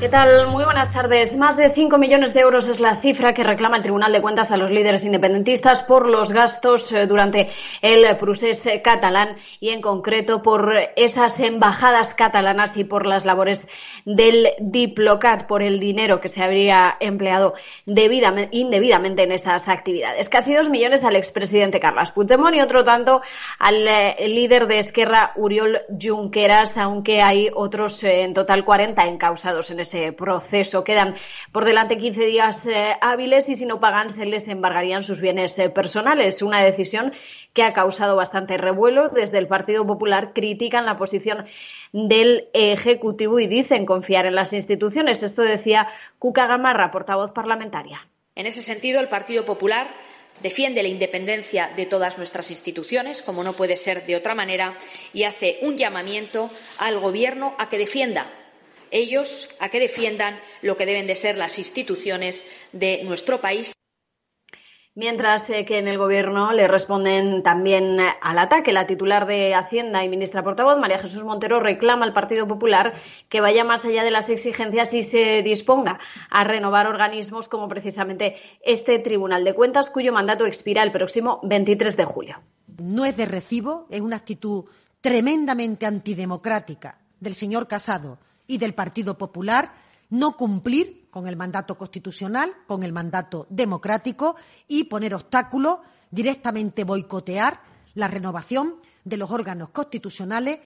¿Qué 0.00 0.08
tal? 0.08 0.46
Muy 0.46 0.64
buenas 0.64 0.94
tardes. 0.94 1.36
Más 1.36 1.58
de 1.58 1.68
5 1.74 1.98
millones 1.98 2.32
de 2.32 2.40
euros 2.40 2.70
es 2.70 2.80
la 2.80 2.96
cifra 2.96 3.34
que 3.34 3.44
reclama 3.44 3.76
el 3.76 3.82
Tribunal 3.82 4.12
de 4.12 4.22
Cuentas 4.22 4.50
a 4.50 4.56
los 4.56 4.70
líderes 4.70 5.04
independentistas 5.04 5.82
por 5.82 6.08
los 6.08 6.32
gastos 6.32 6.90
eh, 6.92 7.06
durante 7.06 7.50
el 7.82 8.16
procés 8.16 8.66
catalán 8.82 9.36
y 9.60 9.68
en 9.68 9.82
concreto 9.82 10.40
por 10.40 10.72
esas 10.96 11.38
embajadas 11.40 12.14
catalanas 12.14 12.78
y 12.78 12.84
por 12.84 13.04
las 13.04 13.26
labores 13.26 13.68
del 14.06 14.48
Diplocat, 14.58 15.46
por 15.46 15.62
el 15.62 15.78
dinero 15.78 16.18
que 16.18 16.30
se 16.30 16.42
habría 16.42 16.96
empleado 16.98 17.52
indebidamente 17.84 19.24
en 19.24 19.32
esas 19.32 19.68
actividades. 19.68 20.30
Casi 20.30 20.54
dos 20.54 20.70
millones 20.70 21.04
al 21.04 21.16
expresidente 21.16 21.78
Carlos 21.78 22.10
Puigdemont 22.12 22.56
y 22.56 22.62
otro 22.62 22.84
tanto 22.84 23.20
al 23.58 23.86
eh, 23.86 24.16
líder 24.28 24.66
de 24.66 24.78
Esquerra, 24.78 25.32
Uriol 25.36 25.82
Junqueras, 26.02 26.78
aunque 26.78 27.20
hay 27.20 27.50
otros 27.54 28.02
eh, 28.02 28.22
en 28.22 28.32
total 28.32 28.64
40 28.64 29.04
encausados 29.04 29.70
en 29.70 29.80
ese 29.80 29.89
ese 29.90 30.12
proceso. 30.12 30.84
Quedan 30.84 31.16
por 31.52 31.64
delante 31.64 31.98
15 31.98 32.24
días 32.26 32.66
eh, 32.66 32.94
hábiles 33.00 33.48
y 33.48 33.54
si 33.54 33.66
no 33.66 33.80
pagan 33.80 34.10
se 34.10 34.24
les 34.24 34.48
embargarían 34.48 35.02
sus 35.02 35.20
bienes 35.20 35.58
eh, 35.58 35.70
personales. 35.70 36.42
Una 36.42 36.62
decisión 36.62 37.12
que 37.52 37.62
ha 37.62 37.72
causado 37.72 38.16
bastante 38.16 38.56
revuelo. 38.56 39.08
Desde 39.08 39.38
el 39.38 39.48
Partido 39.48 39.86
Popular 39.86 40.32
critican 40.32 40.86
la 40.86 40.96
posición 40.96 41.46
del 41.92 42.48
Ejecutivo 42.52 43.40
y 43.40 43.48
dicen 43.48 43.86
confiar 43.86 44.26
en 44.26 44.36
las 44.36 44.52
instituciones. 44.52 45.22
Esto 45.22 45.42
decía 45.42 45.88
Cuca 46.18 46.46
Gamarra, 46.46 46.92
portavoz 46.92 47.32
parlamentaria. 47.32 48.06
En 48.36 48.46
ese 48.46 48.62
sentido, 48.62 49.00
el 49.00 49.08
Partido 49.08 49.44
Popular 49.44 49.88
defiende 50.40 50.82
la 50.82 50.88
independencia 50.88 51.70
de 51.76 51.84
todas 51.84 52.16
nuestras 52.16 52.50
instituciones, 52.50 53.22
como 53.22 53.42
no 53.44 53.52
puede 53.52 53.76
ser 53.76 54.06
de 54.06 54.16
otra 54.16 54.34
manera, 54.34 54.74
y 55.12 55.24
hace 55.24 55.58
un 55.62 55.76
llamamiento 55.76 56.48
al 56.78 56.98
Gobierno 57.00 57.54
a 57.58 57.68
que 57.68 57.76
defienda 57.76 58.24
ellos 58.90 59.48
a 59.60 59.68
que 59.68 59.80
defiendan 59.80 60.38
lo 60.62 60.76
que 60.76 60.86
deben 60.86 61.06
de 61.06 61.16
ser 61.16 61.36
las 61.36 61.58
instituciones 61.58 62.46
de 62.72 63.02
nuestro 63.04 63.40
país. 63.40 63.72
Mientras 64.96 65.48
eh, 65.50 65.64
que 65.64 65.78
en 65.78 65.86
el 65.86 65.98
Gobierno 65.98 66.52
le 66.52 66.66
responden 66.66 67.44
también 67.44 67.98
al 68.00 68.38
ataque. 68.38 68.72
La 68.72 68.88
titular 68.88 69.26
de 69.26 69.54
Hacienda 69.54 70.04
y 70.04 70.08
ministra 70.08 70.42
portavoz, 70.42 70.78
María 70.80 70.98
Jesús 70.98 71.22
Montero, 71.24 71.60
reclama 71.60 72.04
al 72.04 72.12
Partido 72.12 72.48
Popular 72.48 73.00
que 73.28 73.40
vaya 73.40 73.62
más 73.62 73.84
allá 73.84 74.02
de 74.02 74.10
las 74.10 74.28
exigencias 74.30 74.92
y 74.92 75.04
se 75.04 75.42
disponga 75.42 76.00
a 76.28 76.42
renovar 76.42 76.88
organismos 76.88 77.48
como 77.48 77.68
precisamente 77.68 78.36
este 78.62 78.98
Tribunal 78.98 79.44
de 79.44 79.54
Cuentas, 79.54 79.90
cuyo 79.90 80.12
mandato 80.12 80.44
expira 80.44 80.82
el 80.82 80.90
próximo 80.90 81.38
23 81.44 81.96
de 81.96 82.04
julio. 82.04 82.40
No 82.82 83.04
es 83.04 83.16
de 83.16 83.26
recibo, 83.26 83.86
es 83.90 84.00
una 84.00 84.16
actitud 84.16 84.64
tremendamente 85.00 85.86
antidemocrática 85.86 86.98
del 87.20 87.34
señor 87.34 87.68
Casado 87.68 88.18
y 88.50 88.58
del 88.58 88.74
Partido 88.74 89.16
Popular 89.16 89.72
no 90.10 90.36
cumplir 90.36 91.08
con 91.08 91.28
el 91.28 91.36
mandato 91.36 91.78
constitucional, 91.78 92.50
con 92.66 92.82
el 92.82 92.92
mandato 92.92 93.46
democrático 93.48 94.34
y 94.66 94.84
poner 94.84 95.14
obstáculos, 95.14 95.78
directamente 96.10 96.82
boicotear 96.82 97.60
la 97.94 98.08
renovación 98.08 98.74
de 99.04 99.16
los 99.18 99.30
órganos 99.30 99.70
constitucionales. 99.70 100.58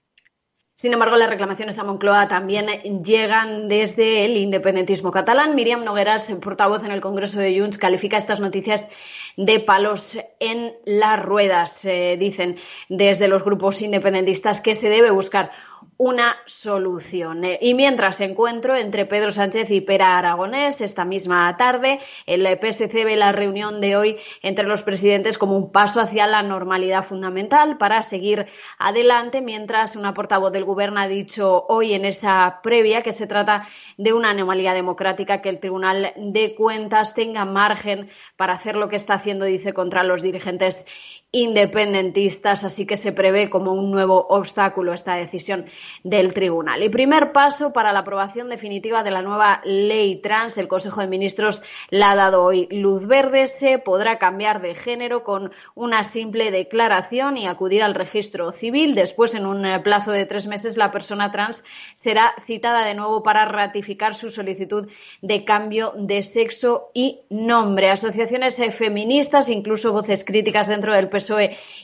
Sin 0.77 0.93
embargo, 0.93 1.15
las 1.15 1.29
reclamaciones 1.29 1.77
a 1.77 1.83
Moncloa 1.83 2.27
también 2.27 2.65
llegan 3.03 3.69
desde 3.69 4.25
el 4.25 4.35
independentismo 4.35 5.11
catalán. 5.11 5.53
Miriam 5.53 5.83
Nogueras, 5.83 6.33
portavoz 6.41 6.83
en 6.83 6.91
el 6.91 7.01
Congreso 7.01 7.39
de 7.39 7.59
Junts, 7.59 7.77
califica 7.77 8.17
estas 8.17 8.39
noticias 8.39 8.89
de 9.37 9.59
palos 9.59 10.17
en 10.39 10.73
las 10.85 11.21
ruedas. 11.23 11.85
Eh, 11.85 12.17
dicen 12.19 12.57
desde 12.89 13.27
los 13.27 13.43
grupos 13.43 13.81
independentistas 13.81 14.61
que 14.61 14.75
se 14.75 14.89
debe 14.89 15.11
buscar 15.11 15.51
una 15.97 16.35
solución. 16.45 17.45
Eh, 17.45 17.59
y 17.61 17.73
mientras 17.73 18.19
encuentro 18.21 18.75
entre 18.75 19.05
Pedro 19.05 19.31
Sánchez 19.31 19.71
y 19.71 19.81
Pera 19.81 20.17
Aragonés 20.17 20.81
esta 20.81 21.05
misma 21.05 21.55
tarde, 21.57 21.99
el 22.25 22.45
PSC 22.45 23.05
ve 23.05 23.15
la 23.15 23.31
reunión 23.31 23.79
de 23.79 23.95
hoy 23.95 24.17
entre 24.41 24.65
los 24.65 24.83
presidentes 24.83 25.37
como 25.37 25.55
un 25.55 25.71
paso 25.71 26.01
hacia 26.01 26.27
la 26.27 26.43
normalidad 26.43 27.03
fundamental 27.03 27.77
para 27.77 28.01
seguir 28.01 28.47
adelante, 28.77 29.41
mientras 29.41 29.95
una 29.95 30.13
portavoz 30.13 30.51
del 30.51 30.65
Gobierno 30.65 30.99
ha 30.99 31.07
dicho 31.07 31.65
hoy 31.69 31.93
en 31.93 32.05
esa 32.05 32.59
previa 32.61 33.01
que 33.01 33.13
se 33.13 33.27
trata 33.27 33.67
de 33.97 34.13
una 34.13 34.31
anomalía 34.31 34.73
democrática, 34.73 35.41
que 35.41 35.49
el 35.49 35.59
Tribunal 35.59 36.13
de 36.17 36.55
Cuentas 36.55 37.13
tenga 37.13 37.45
margen 37.45 38.09
para 38.35 38.53
hacer 38.53 38.75
lo 38.75 38.89
que 38.89 38.95
está 38.97 39.13
haciendo, 39.13 39.24
dice, 39.45 39.73
contra 39.73 40.03
los 40.03 40.21
dirigentes 40.21 40.85
independentistas, 41.35 42.63
así 42.63 42.85
que 42.85 42.95
se 42.95 43.11
prevé 43.11 43.49
como 43.49 43.73
un 43.73 43.91
nuevo 43.91 44.25
obstáculo 44.29 44.93
esta 44.93 45.15
decisión 45.15 45.65
del 46.01 46.33
tribunal. 46.33 46.81
Y 46.81 46.87
primer 46.87 47.33
paso 47.33 47.73
para 47.73 47.91
la 47.91 47.99
aprobación 47.99 48.47
definitiva 48.47 49.03
de 49.03 49.11
la 49.11 49.21
nueva 49.21 49.59
ley 49.65 50.21
trans. 50.21 50.57
El 50.57 50.69
Consejo 50.69 51.01
de 51.01 51.07
Ministros 51.07 51.61
la 51.89 52.11
ha 52.11 52.15
dado 52.15 52.41
hoy 52.41 52.69
luz 52.71 53.05
verde. 53.05 53.47
Se 53.47 53.79
podrá 53.79 54.17
cambiar 54.17 54.61
de 54.61 54.75
género 54.75 55.25
con 55.25 55.51
una 55.75 56.05
simple 56.05 56.51
declaración 56.51 57.35
y 57.35 57.47
acudir 57.47 57.83
al 57.83 57.95
registro 57.95 58.53
civil. 58.53 58.95
Después, 58.95 59.35
en 59.35 59.45
un 59.45 59.65
plazo 59.83 60.11
de 60.11 60.25
tres 60.25 60.47
meses, 60.47 60.77
la 60.77 60.91
persona 60.91 61.31
trans 61.31 61.65
será 61.95 62.33
citada 62.39 62.85
de 62.85 62.93
nuevo 62.93 63.23
para 63.23 63.43
ratificar 63.43 64.15
su 64.15 64.29
solicitud 64.29 64.87
de 65.21 65.43
cambio 65.43 65.91
de 65.97 66.23
sexo 66.23 66.91
y 66.93 67.19
nombre. 67.29 67.89
Asociaciones 67.91 68.61
feministas, 68.71 69.49
incluso 69.49 69.91
voces 69.91 70.23
críticas 70.23 70.69
dentro 70.69 70.93
del 70.93 71.09
PSOE, 71.09 71.24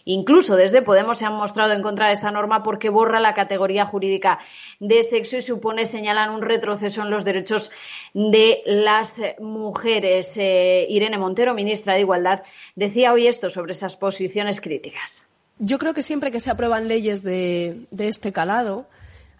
incluso 0.05 0.55
desde 0.55 0.81
Podemos, 0.81 1.17
se 1.17 1.25
han 1.25 1.33
mostrado 1.33 1.73
en 1.73 1.81
contra 1.81 2.07
de 2.07 2.13
esta 2.13 2.31
norma 2.31 2.63
porque 2.63 2.89
borra 2.89 3.19
la 3.19 3.33
categoría 3.33 3.85
jurídica 3.85 4.39
de 4.79 5.03
sexo 5.03 5.37
y 5.37 5.41
supone, 5.41 5.85
señalan, 5.85 6.31
un 6.31 6.41
retroceso 6.41 7.01
en 7.01 7.09
los 7.09 7.23
derechos 7.23 7.71
de 8.13 8.61
las 8.65 9.21
mujeres. 9.39 10.37
Eh, 10.37 10.85
Irene 10.89 11.17
Montero, 11.17 11.53
ministra 11.53 11.95
de 11.95 12.01
Igualdad, 12.01 12.43
decía 12.75 13.13
hoy 13.13 13.27
esto 13.27 13.49
sobre 13.49 13.73
esas 13.73 13.95
posiciones 13.95 14.61
críticas. 14.61 15.23
Yo 15.59 15.77
creo 15.77 15.93
que 15.93 16.01
siempre 16.01 16.31
que 16.31 16.39
se 16.39 16.49
aprueban 16.49 16.87
leyes 16.87 17.23
de, 17.23 17.85
de 17.91 18.07
este 18.07 18.33
calado, 18.33 18.87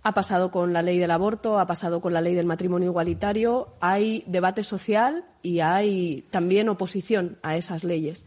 ha 0.03 0.13
pasado 0.13 0.51
con 0.51 0.73
la 0.73 0.81
ley 0.81 0.97
del 0.97 1.11
aborto, 1.11 1.59
ha 1.59 1.67
pasado 1.67 2.01
con 2.01 2.13
la 2.13 2.21
ley 2.21 2.33
del 2.33 2.45
matrimonio 2.45 2.89
igualitario, 2.89 3.69
hay 3.79 4.23
debate 4.25 4.63
social 4.63 5.23
y 5.43 5.59
hay 5.59 6.23
también 6.31 6.69
oposición 6.69 7.37
a 7.43 7.55
esas 7.55 7.83
leyes. 7.83 8.25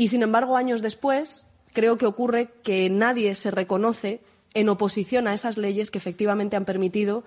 Y, 0.00 0.08
sin 0.08 0.22
embargo, 0.22 0.56
años 0.56 0.80
después, 0.80 1.44
creo 1.74 1.98
que 1.98 2.06
ocurre 2.06 2.48
que 2.62 2.88
nadie 2.88 3.34
se 3.34 3.50
reconoce 3.50 4.22
en 4.54 4.70
oposición 4.70 5.28
a 5.28 5.34
esas 5.34 5.58
leyes 5.58 5.90
que 5.90 5.98
efectivamente 5.98 6.56
han 6.56 6.64
permitido 6.64 7.22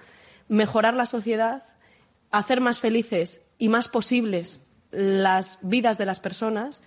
mejorar 0.48 0.96
la 0.96 1.06
sociedad, 1.06 1.62
hacer 2.32 2.62
más 2.62 2.80
felices 2.80 3.46
y 3.60 3.70
más 3.70 3.90
posibles 3.90 4.62
las 4.90 5.60
vidas 5.62 6.00
de 6.00 6.08
las 6.08 6.20
personas. 6.20 6.82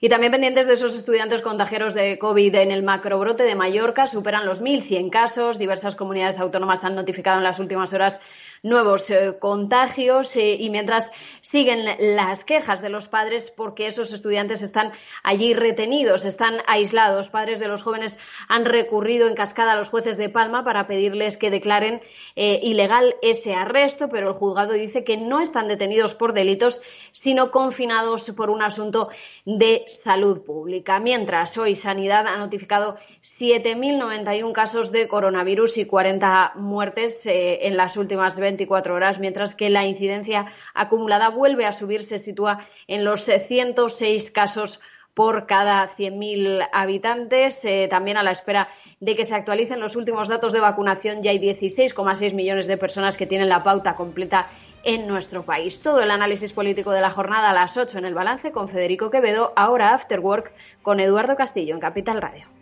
Y 0.00 0.08
también 0.08 0.32
pendientes 0.32 0.66
de 0.66 0.72
esos 0.72 0.96
estudiantes 0.96 1.42
contagiados 1.42 1.92
de 1.92 2.18
COVID 2.18 2.54
en 2.54 2.70
el 2.70 2.82
macrobrote 2.82 3.42
de 3.42 3.54
Mallorca, 3.54 4.06
superan 4.06 4.46
los 4.46 4.62
1.100 4.62 5.10
casos. 5.10 5.58
Diversas 5.58 5.94
comunidades 5.94 6.38
autónomas 6.38 6.84
han 6.84 6.94
notificado 6.94 7.36
en 7.36 7.44
las 7.44 7.58
últimas 7.58 7.92
horas 7.92 8.18
nuevos 8.62 9.10
eh, 9.10 9.36
contagios 9.40 10.36
eh, 10.36 10.56
y 10.58 10.70
mientras 10.70 11.10
siguen 11.40 11.84
las 11.98 12.44
quejas 12.44 12.80
de 12.80 12.90
los 12.90 13.08
padres 13.08 13.50
porque 13.50 13.88
esos 13.88 14.12
estudiantes 14.12 14.62
están 14.62 14.92
allí 15.24 15.52
retenidos, 15.52 16.24
están 16.24 16.58
aislados. 16.66 17.28
Padres 17.28 17.58
de 17.58 17.66
los 17.66 17.82
jóvenes 17.82 18.20
han 18.48 18.64
recurrido 18.64 19.26
en 19.26 19.34
cascada 19.34 19.72
a 19.72 19.76
los 19.76 19.88
jueces 19.88 20.16
de 20.16 20.28
Palma 20.28 20.64
para 20.64 20.86
pedirles 20.86 21.36
que 21.38 21.50
declaren 21.50 22.02
eh, 22.36 22.60
ilegal 22.62 23.16
ese 23.20 23.54
arresto, 23.54 24.08
pero 24.08 24.28
el 24.28 24.34
juzgado 24.34 24.74
dice 24.74 25.02
que 25.02 25.16
no 25.16 25.40
están 25.40 25.66
detenidos 25.66 26.14
por 26.14 26.32
delitos, 26.32 26.82
sino 27.10 27.50
confinados 27.50 28.30
por 28.30 28.48
un 28.48 28.62
asunto 28.62 29.08
de 29.44 29.82
salud 29.86 30.42
pública. 30.42 31.00
Mientras 31.00 31.58
hoy 31.58 31.74
Sanidad 31.74 32.28
ha 32.28 32.38
notificado 32.38 32.96
7.091 33.22 34.52
casos 34.52 34.92
de 34.92 35.08
coronavirus 35.08 35.78
y 35.78 35.86
40 35.86 36.52
muertes 36.56 37.22
en 37.26 37.76
las 37.76 37.96
últimas 37.96 38.38
24 38.52 38.94
horas, 38.94 39.18
mientras 39.18 39.56
que 39.56 39.70
la 39.70 39.86
incidencia 39.86 40.52
acumulada 40.74 41.30
vuelve 41.30 41.64
a 41.64 41.72
subir, 41.72 42.02
se 42.02 42.18
sitúa 42.18 42.66
en 42.86 43.04
los 43.04 43.24
106 43.24 44.30
casos 44.30 44.80
por 45.14 45.46
cada 45.46 45.88
100.000 45.88 46.68
habitantes. 46.72 47.64
Eh, 47.64 47.86
también 47.88 48.18
a 48.18 48.22
la 48.22 48.30
espera 48.30 48.68
de 49.00 49.16
que 49.16 49.24
se 49.24 49.34
actualicen 49.34 49.80
los 49.80 49.96
últimos 49.96 50.28
datos 50.28 50.52
de 50.52 50.60
vacunación, 50.60 51.22
ya 51.22 51.30
hay 51.30 51.38
16,6 51.38 52.34
millones 52.34 52.66
de 52.66 52.76
personas 52.76 53.16
que 53.16 53.26
tienen 53.26 53.48
la 53.48 53.62
pauta 53.62 53.94
completa 53.94 54.48
en 54.84 55.06
nuestro 55.06 55.44
país. 55.44 55.80
Todo 55.80 56.02
el 56.02 56.10
análisis 56.10 56.52
político 56.52 56.90
de 56.90 57.00
la 57.00 57.10
jornada 57.10 57.50
a 57.50 57.54
las 57.54 57.76
8 57.76 57.98
en 57.98 58.04
el 58.04 58.14
balance 58.14 58.52
con 58.52 58.68
Federico 58.68 59.10
Quevedo, 59.10 59.52
ahora 59.56 59.94
After 59.94 60.20
Work 60.20 60.52
con 60.82 61.00
Eduardo 61.00 61.36
Castillo 61.36 61.74
en 61.74 61.80
Capital 61.80 62.20
Radio. 62.20 62.61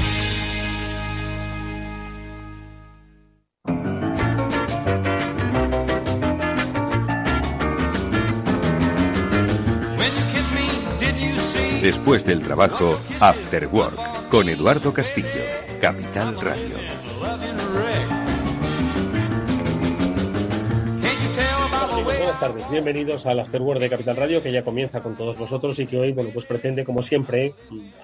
Después 11.81 12.23
del 12.25 12.43
trabajo, 12.43 12.95
After 13.19 13.65
Work, 13.65 14.29
con 14.29 14.47
Eduardo 14.49 14.93
Castillo, 14.93 15.27
Capital 15.81 16.39
Radio. 16.39 16.75
Buenas 22.03 22.39
tardes, 22.39 22.69
bienvenidos 22.69 23.25
al 23.25 23.39
After 23.39 23.63
Work 23.63 23.79
de 23.79 23.89
Capital 23.89 24.15
Radio, 24.15 24.43
que 24.43 24.51
ya 24.51 24.63
comienza 24.63 25.01
con 25.01 25.15
todos 25.15 25.39
vosotros 25.39 25.79
y 25.79 25.87
que 25.87 25.97
hoy, 25.97 26.11
bueno, 26.11 26.29
pues 26.31 26.45
pretende, 26.45 26.83
como 26.83 27.01
siempre, 27.01 27.55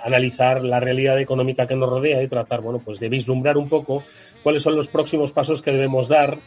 analizar 0.03 0.63
la 0.63 0.79
realidad 0.79 1.19
económica 1.19 1.67
que 1.67 1.75
nos 1.75 1.87
rodea 1.87 2.23
y 2.23 2.27
tratar, 2.27 2.61
bueno, 2.61 2.81
pues 2.83 2.99
de 2.99 3.09
vislumbrar 3.09 3.57
un 3.57 3.69
poco 3.69 4.03
cuáles 4.41 4.63
son 4.63 4.75
los 4.75 4.87
próximos 4.87 5.31
pasos 5.31 5.61
que 5.61 5.71
debemos 5.71 6.07
dar 6.07 6.39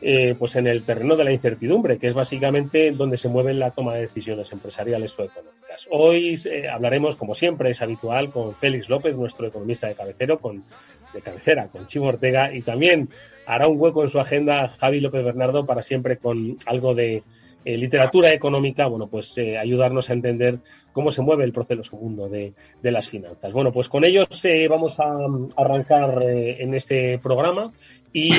eh, 0.00 0.34
pues 0.36 0.56
en 0.56 0.66
el 0.66 0.82
terreno 0.82 1.14
de 1.14 1.22
la 1.22 1.32
incertidumbre, 1.32 1.96
que 1.96 2.08
es 2.08 2.14
básicamente 2.14 2.90
donde 2.90 3.16
se 3.16 3.28
mueve 3.28 3.54
la 3.54 3.70
toma 3.70 3.94
de 3.94 4.00
decisiones 4.00 4.50
empresariales 4.50 5.16
o 5.16 5.22
económicas. 5.22 5.61
Hoy 5.90 6.38
eh, 6.46 6.68
hablaremos, 6.68 7.16
como 7.16 7.34
siempre 7.34 7.70
es 7.70 7.82
habitual, 7.82 8.30
con 8.30 8.54
Félix 8.54 8.88
López, 8.88 9.16
nuestro 9.16 9.46
economista 9.46 9.88
de 9.88 9.94
cabecero, 9.94 10.38
con, 10.38 10.64
de 11.12 11.22
cabecera, 11.22 11.68
con 11.68 11.86
Chimo 11.86 12.06
Ortega, 12.06 12.54
y 12.54 12.62
también 12.62 13.08
hará 13.46 13.68
un 13.68 13.80
hueco 13.80 14.02
en 14.02 14.08
su 14.08 14.20
agenda 14.20 14.68
Javi 14.68 15.00
López 15.00 15.24
Bernardo 15.24 15.66
para 15.66 15.82
siempre 15.82 16.16
con 16.16 16.56
algo 16.66 16.94
de 16.94 17.22
eh, 17.64 17.76
literatura 17.76 18.32
económica, 18.32 18.86
bueno, 18.86 19.06
pues 19.06 19.36
ayudarnos 19.38 20.10
a 20.10 20.14
entender 20.14 20.58
cómo 20.92 21.10
se 21.10 21.22
mueve 21.22 21.44
el 21.44 21.52
proceso 21.52 21.96
mundo 21.96 22.28
de, 22.28 22.52
de 22.82 22.90
las 22.90 23.08
finanzas. 23.08 23.52
Bueno, 23.52 23.72
pues 23.72 23.88
con 23.88 24.04
ellos 24.04 24.28
vamos 24.68 24.98
a 24.98 25.16
arrancar 25.56 26.22
en 26.28 26.74
este 26.74 27.18
programa 27.18 27.72
y 28.12 28.32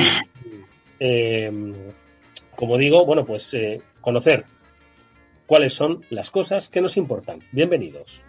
eh, 1.00 1.52
como 2.56 2.78
digo, 2.78 3.06
bueno, 3.06 3.26
pues 3.26 3.54
eh, 3.54 3.82
conocer 4.02 4.46
cuáles 5.54 5.76
son 5.76 6.04
las 6.10 6.32
cosas 6.32 6.68
que 6.68 6.82
nos 6.82 6.98
importan. 6.98 7.44
Bienvenidos. 7.52 8.24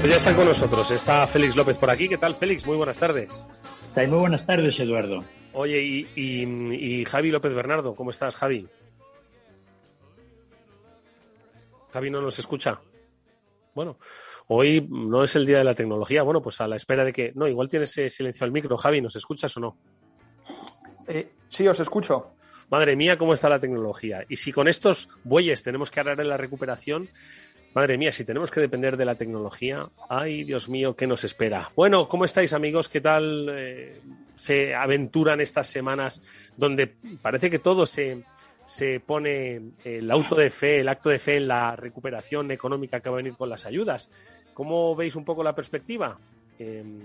Pues 0.00 0.12
ya 0.12 0.16
están 0.16 0.34
con 0.34 0.46
nosotros. 0.46 0.90
Está 0.92 1.26
Félix 1.26 1.54
López 1.56 1.76
por 1.76 1.90
aquí. 1.90 2.08
¿Qué 2.08 2.16
tal, 2.16 2.34
Félix? 2.34 2.64
Muy 2.66 2.78
buenas 2.78 2.98
tardes. 2.98 3.44
Muy 3.94 4.18
buenas 4.18 4.46
tardes, 4.46 4.80
Eduardo. 4.80 5.22
Oye, 5.52 5.82
y, 5.82 6.08
y, 6.16 7.04
Javi 7.04 7.30
López 7.30 7.52
Bernardo, 7.52 7.94
¿cómo 7.94 8.10
estás, 8.10 8.34
Javi? 8.34 8.66
Javi 11.92 12.10
no 12.10 12.22
nos 12.22 12.38
escucha. 12.38 12.80
Bueno, 13.74 13.98
hoy 14.46 14.86
no 14.88 15.22
es 15.22 15.36
el 15.36 15.44
día 15.44 15.58
de 15.58 15.64
la 15.64 15.74
tecnología. 15.74 16.22
Bueno, 16.22 16.40
pues 16.40 16.58
a 16.62 16.66
la 16.66 16.76
espera 16.76 17.04
de 17.04 17.12
que. 17.12 17.32
No, 17.34 17.46
igual 17.46 17.68
tienes 17.68 17.90
silencio 17.90 18.46
al 18.46 18.52
micro. 18.52 18.78
Javi, 18.78 19.02
¿nos 19.02 19.16
escuchas 19.16 19.54
o 19.58 19.60
no? 19.60 19.76
Eh, 21.08 21.30
sí, 21.46 21.68
os 21.68 21.78
escucho. 21.78 22.36
Madre 22.70 22.96
mía, 22.96 23.18
cómo 23.18 23.34
está 23.34 23.50
la 23.50 23.58
tecnología. 23.58 24.24
Y 24.30 24.36
si 24.36 24.50
con 24.50 24.66
estos 24.66 25.10
bueyes 25.24 25.62
tenemos 25.62 25.90
que 25.90 26.00
hablar 26.00 26.20
en 26.20 26.28
la 26.28 26.38
recuperación, 26.38 27.10
Madre 27.72 27.96
mía, 27.96 28.10
si 28.10 28.24
tenemos 28.24 28.50
que 28.50 28.60
depender 28.60 28.96
de 28.96 29.04
la 29.04 29.14
tecnología, 29.14 29.88
ay 30.08 30.42
Dios 30.42 30.68
mío, 30.68 30.96
¿qué 30.96 31.06
nos 31.06 31.22
espera? 31.22 31.70
Bueno, 31.76 32.08
¿cómo 32.08 32.24
estáis 32.24 32.52
amigos? 32.52 32.88
¿Qué 32.88 33.00
tal 33.00 33.48
eh, 33.48 34.00
se 34.34 34.74
aventuran 34.74 35.40
estas 35.40 35.68
semanas 35.68 36.20
donde 36.56 36.88
parece 37.22 37.48
que 37.48 37.60
todo 37.60 37.86
se, 37.86 38.24
se 38.66 38.98
pone 38.98 39.60
el 39.84 40.10
auto 40.10 40.34
de 40.34 40.50
fe, 40.50 40.80
el 40.80 40.88
acto 40.88 41.10
de 41.10 41.20
fe 41.20 41.36
en 41.36 41.46
la 41.46 41.76
recuperación 41.76 42.50
económica 42.50 42.98
que 42.98 43.08
va 43.08 43.16
a 43.16 43.22
venir 43.22 43.34
con 43.34 43.48
las 43.48 43.64
ayudas? 43.66 44.08
¿Cómo 44.52 44.96
veis 44.96 45.14
un 45.14 45.24
poco 45.24 45.44
la 45.44 45.54
perspectiva? 45.54 46.18
Em, 46.58 47.00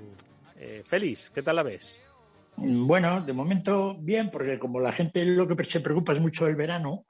eh, 0.57 0.81
Félix, 0.89 1.29
¿qué 1.29 1.43
tal 1.43 1.57
la 1.57 1.63
ves? 1.63 2.01
Bueno, 2.57 3.21
de 3.21 3.33
momento 3.33 3.95
bien, 3.99 4.31
porque 4.31 4.57
como 4.57 4.79
la 4.79 4.91
gente 4.91 5.23
lo 5.25 5.47
que 5.47 5.63
se 5.63 5.79
preocupa 5.81 6.13
es 6.13 6.19
mucho 6.19 6.47
el 6.47 6.55
verano, 6.55 7.05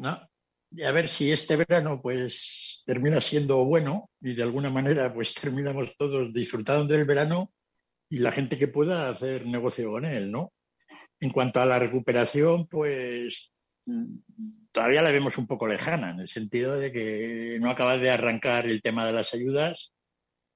¿no? 0.00 0.18
A 0.86 0.92
ver 0.92 1.08
si 1.08 1.32
este 1.32 1.56
verano 1.56 2.00
pues 2.00 2.82
termina 2.86 3.20
siendo 3.20 3.64
bueno 3.64 4.10
y 4.20 4.34
de 4.34 4.42
alguna 4.42 4.70
manera 4.70 5.12
pues 5.12 5.34
terminamos 5.40 5.96
todos 5.96 6.32
disfrutando 6.32 6.92
del 6.92 7.04
verano 7.04 7.52
y 8.08 8.18
la 8.18 8.32
gente 8.32 8.58
que 8.58 8.68
pueda 8.68 9.08
hacer 9.08 9.46
negocio 9.46 9.90
con 9.90 10.04
él, 10.04 10.30
¿no? 10.30 10.52
En 11.20 11.30
cuanto 11.30 11.60
a 11.60 11.66
la 11.66 11.78
recuperación, 11.78 12.66
pues 12.66 13.52
todavía 14.72 15.02
la 15.02 15.12
vemos 15.12 15.38
un 15.38 15.46
poco 15.46 15.66
lejana, 15.66 16.10
en 16.10 16.20
el 16.20 16.28
sentido 16.28 16.78
de 16.78 16.92
que 16.92 17.58
no 17.60 17.70
acaba 17.70 17.98
de 17.98 18.10
arrancar 18.10 18.66
el 18.66 18.82
tema 18.82 19.06
de 19.06 19.12
las 19.12 19.34
ayudas 19.34 19.92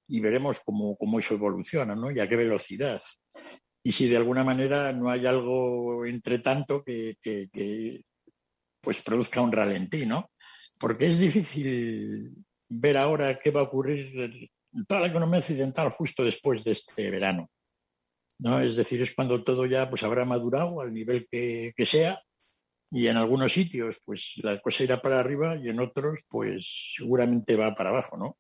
y 0.08 0.20
veremos 0.20 0.60
cómo, 0.60 0.96
cómo 0.96 1.20
eso 1.20 1.34
evoluciona, 1.34 1.94
¿no? 1.94 2.10
Y 2.10 2.20
a 2.20 2.28
qué 2.28 2.36
velocidad. 2.36 3.00
y 3.82 3.92
si 3.92 4.08
de 4.08 4.16
alguna 4.16 4.44
manera 4.44 4.92
no 4.92 5.10
hay 5.10 5.26
algo 5.26 6.06
entre 6.06 6.38
tanto 6.38 6.82
que, 6.82 7.16
pues 8.84 9.02
produzca 9.02 9.40
un 9.40 9.52
ralentí, 9.52 10.06
¿no? 10.06 10.30
Porque 10.78 11.06
es 11.06 11.18
difícil 11.18 12.34
ver 12.68 12.96
ahora 12.96 13.38
qué 13.38 13.50
va 13.50 13.60
a 13.60 13.64
ocurrir 13.64 14.50
toda 14.86 15.00
la 15.00 15.06
economía 15.08 15.38
occidental 15.38 15.90
justo 15.90 16.24
después 16.24 16.64
de 16.64 16.72
este 16.72 17.10
verano. 17.10 17.50
¿no? 18.40 18.60
Es 18.60 18.76
decir, 18.76 19.00
es 19.00 19.14
cuando 19.14 19.42
todo 19.42 19.66
ya 19.66 19.88
pues 19.88 20.02
habrá 20.02 20.24
madurado 20.24 20.80
al 20.80 20.92
nivel 20.92 21.26
que, 21.30 21.72
que 21.76 21.86
sea 21.86 22.20
y 22.90 23.06
en 23.06 23.16
algunos 23.16 23.52
sitios 23.52 23.98
pues 24.04 24.32
la 24.42 24.60
cosa 24.60 24.84
irá 24.84 25.00
para 25.00 25.20
arriba 25.20 25.56
y 25.56 25.68
en 25.68 25.80
otros 25.80 26.20
pues 26.28 26.94
seguramente 26.96 27.56
va 27.56 27.74
para 27.74 27.90
abajo, 27.90 28.16
¿no? 28.16 28.36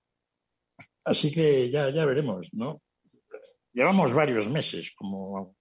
Así 1.04 1.30
que 1.30 1.70
ya, 1.70 1.90
ya 1.90 2.04
veremos, 2.04 2.48
¿no? 2.52 2.80
llevamos 3.74 4.14
varios 4.14 4.48
meses 4.48 4.92
como 4.94 5.56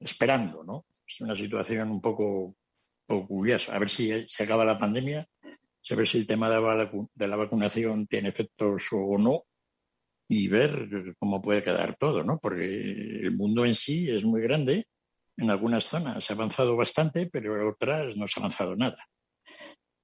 esperando, 0.00 0.64
¿no? 0.64 0.84
Es 1.06 1.20
una 1.20 1.36
situación 1.36 1.90
un 1.90 2.00
poco, 2.00 2.56
curiosa. 3.26 3.74
A 3.74 3.78
ver 3.78 3.88
si 3.88 4.26
se 4.28 4.44
acaba 4.44 4.64
la 4.64 4.78
pandemia, 4.78 5.26
a 5.90 5.94
ver 5.94 6.08
si 6.08 6.18
el 6.18 6.26
tema 6.26 6.48
de 6.48 7.28
la 7.28 7.36
vacunación 7.36 8.06
tiene 8.06 8.28
efectos 8.28 8.84
o 8.92 9.18
no 9.18 9.42
y 10.28 10.48
ver 10.48 10.88
cómo 11.18 11.42
puede 11.42 11.62
quedar 11.62 11.96
todo, 11.96 12.24
¿no? 12.24 12.38
Porque 12.38 12.64
el 12.64 13.32
mundo 13.32 13.64
en 13.64 13.74
sí 13.74 14.08
es 14.08 14.24
muy 14.24 14.40
grande. 14.40 14.86
En 15.36 15.50
algunas 15.50 15.84
zonas 15.84 16.30
ha 16.30 16.34
avanzado 16.34 16.76
bastante, 16.76 17.28
pero 17.30 17.60
en 17.60 17.68
otras 17.68 18.16
no 18.16 18.28
se 18.28 18.38
ha 18.38 18.42
avanzado 18.42 18.76
nada. 18.76 18.98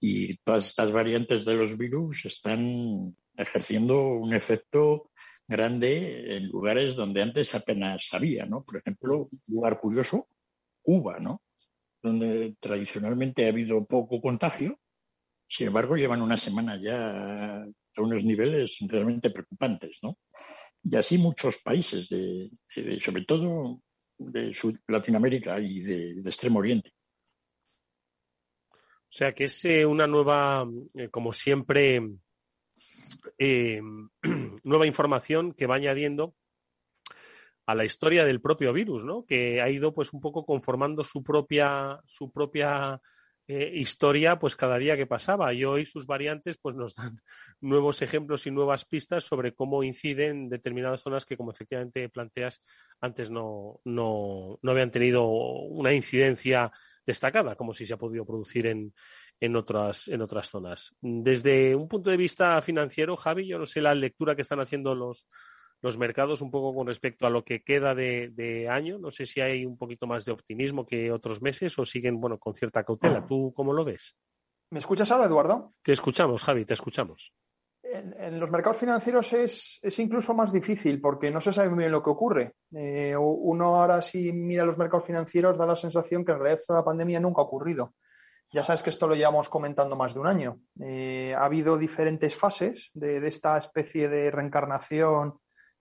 Y 0.00 0.36
todas 0.38 0.66
estas 0.66 0.92
variantes 0.92 1.44
de 1.44 1.54
los 1.54 1.76
virus 1.76 2.24
están 2.26 3.16
ejerciendo 3.36 4.14
un 4.14 4.34
efecto 4.34 5.10
grande 5.46 6.36
en 6.36 6.48
lugares 6.48 6.96
donde 6.96 7.22
antes 7.22 7.54
apenas 7.54 8.08
había, 8.12 8.44
¿no? 8.46 8.60
Por 8.62 8.76
ejemplo, 8.76 9.28
un 9.30 9.54
lugar 9.54 9.80
curioso, 9.80 10.28
Cuba, 10.82 11.18
¿no? 11.20 11.40
Donde 12.08 12.56
tradicionalmente 12.60 13.44
ha 13.44 13.50
habido 13.50 13.84
poco 13.86 14.20
contagio, 14.20 14.78
sin 15.46 15.68
embargo 15.68 15.96
llevan 15.96 16.22
una 16.22 16.36
semana 16.36 16.80
ya 16.80 17.62
a 17.62 18.02
unos 18.02 18.24
niveles 18.24 18.78
realmente 18.86 19.30
preocupantes, 19.30 19.98
¿no? 20.02 20.18
Y 20.82 20.96
así 20.96 21.18
muchos 21.18 21.58
países, 21.58 22.08
de, 22.08 22.48
sobre 23.00 23.24
todo 23.24 23.82
de 24.16 24.56
Latinoamérica 24.86 25.60
y 25.60 25.80
de, 25.80 26.10
Extremo 26.20 26.60
Oriente. 26.60 26.92
O 28.70 29.10
sea 29.10 29.34
que 29.34 29.44
es 29.44 29.64
eh, 29.64 29.86
una 29.86 30.06
nueva, 30.06 30.66
eh, 30.94 31.08
como 31.08 31.32
siempre, 31.32 32.00
eh, 33.38 33.80
nueva 34.64 34.86
información 34.86 35.52
que 35.52 35.66
va 35.66 35.76
añadiendo 35.76 36.34
a 37.68 37.75
la 37.75 37.84
historia 37.84 38.25
del 38.25 38.40
propio 38.40 38.72
virus, 38.72 39.04
¿no? 39.04 39.26
Que 39.26 39.60
ha 39.60 39.68
ido 39.68 39.92
pues 39.92 40.14
un 40.14 40.22
poco 40.22 40.46
conformando 40.46 41.04
su 41.04 41.22
propia, 41.22 42.00
su 42.06 42.32
propia 42.32 42.98
eh, 43.46 43.72
historia 43.75 44.38
pues 44.38 44.56
cada 44.56 44.78
día 44.78 44.96
que 44.96 45.04
pasaba 45.04 45.52
y 45.52 45.66
hoy 45.66 45.84
sus 45.84 46.06
variantes 46.06 46.56
pues 46.56 46.75
nos 46.75 46.94
dan 46.94 47.20
nuevos 47.60 48.00
ejemplos 48.00 48.46
y 48.46 48.50
nuevas 48.50 48.87
pistas 48.87 49.25
sobre 49.25 49.52
cómo 49.52 49.82
inciden 49.82 50.48
determinadas 50.48 51.02
zonas 51.02 51.26
que 51.26 51.37
como 51.37 51.50
efectivamente 51.50 52.08
planteas 52.08 52.62
antes 53.02 53.30
no, 53.30 53.80
no, 53.84 54.58
no 54.62 54.70
habían 54.70 54.90
tenido 54.90 55.26
una 55.26 55.92
incidencia 55.92 56.72
destacada 57.04 57.54
como 57.54 57.75
si 57.75 57.84
se 57.84 57.92
ha 57.92 57.98
podido 57.98 58.25
producir 58.25 58.66
en, 58.66 58.94
en 59.40 59.56
otras, 59.56 60.08
en 60.08 60.22
otras 60.22 60.48
zonas. 60.48 60.96
Desde 61.02 61.76
un 61.76 61.87
punto 61.87 62.08
de 62.08 62.16
vista 62.16 62.62
financiero, 62.62 63.14
Javi, 63.14 63.46
yo 63.46 63.58
no 63.58 63.66
sé 63.66 63.82
la 63.82 63.94
lectura 63.94 64.34
que 64.34 64.42
están 64.42 64.60
haciendo 64.60 64.94
los, 64.94 65.26
los 65.80 65.99
mercados 65.99 66.40
un 66.40 66.50
poco 66.50 66.75
con 66.75 66.87
respecto 66.87 67.26
a 67.26 67.30
lo 67.30 67.44
que 67.44 67.62
queda 67.62 67.94
de, 67.94 68.68
año. 68.70 68.99
No 68.99 69.11
sé 69.11 69.26
si 69.26 69.40
hay 69.40 69.64
un 69.64 69.76
poquito 69.76 70.06
más 70.06 70.25
de 70.25 70.32
optimismo 70.32 70.85
que 70.85 71.12
otros 71.12 71.40
meses 71.42 71.78
o 71.78 71.85
siguen, 71.85 72.20
bueno, 72.20 72.38
con 72.38 72.54
cierta 72.54 72.85
cautela. 72.85 73.26
¿Tú 73.26 73.52
cómo 73.54 73.73
lo 73.73 73.85
ves? 73.85 74.14
¿Me 74.70 74.80
escuchas 74.80 75.11
ahora, 75.11 75.26
Eduardo? 75.26 75.73
Te 75.82 75.92
escuchamos, 75.92 76.42
Javi, 76.42 76.64
te 76.64 76.75
escuchamos. 76.75 77.32
En, 77.82 78.38
los 78.38 78.50
mercados 78.50 78.76
financieros 78.76 79.32
es, 79.32 79.78
es, 79.82 79.99
incluso 79.99 80.35
más 80.35 80.52
difícil 80.52 81.00
porque 81.00 81.30
no 81.30 81.40
se 81.40 81.52
sabe 81.52 81.70
muy 81.70 81.78
bien 81.78 81.92
lo 81.92 82.02
que 82.02 82.11
ocurre. 82.11 82.54
Eh, 82.75 83.16
uno 83.16 83.76
ahora 83.76 84.02
si 84.02 84.32
mira 84.32 84.64
los 84.64 84.76
mercados 84.76 85.06
financieros 85.06 85.56
da 85.56 85.64
la 85.64 85.76
sensación 85.76 86.25
que 86.25 86.32
en 86.32 86.40
realidad 86.40 86.61
la 86.68 86.85
pandemia 86.85 87.20
nunca 87.20 87.40
ha 87.40 87.44
ocurrido. 87.44 87.94
Ya 88.50 88.62
sabes 88.62 88.82
que 88.82 88.90
esto 88.90 89.06
lo 89.06 89.14
llevamos 89.14 89.49
comentando 89.49 89.94
más 89.94 90.14
de 90.14 90.20
un 90.20 90.26
año. 90.26 90.61
Eh, 90.80 91.35
ha 91.37 91.44
habido 91.44 91.76
diferentes 91.76 92.35
fases 92.35 92.90
de, 92.94 93.26
esta 93.26 93.58
especie 93.58 94.08
de 94.08 94.30
reencarnación 94.30 95.38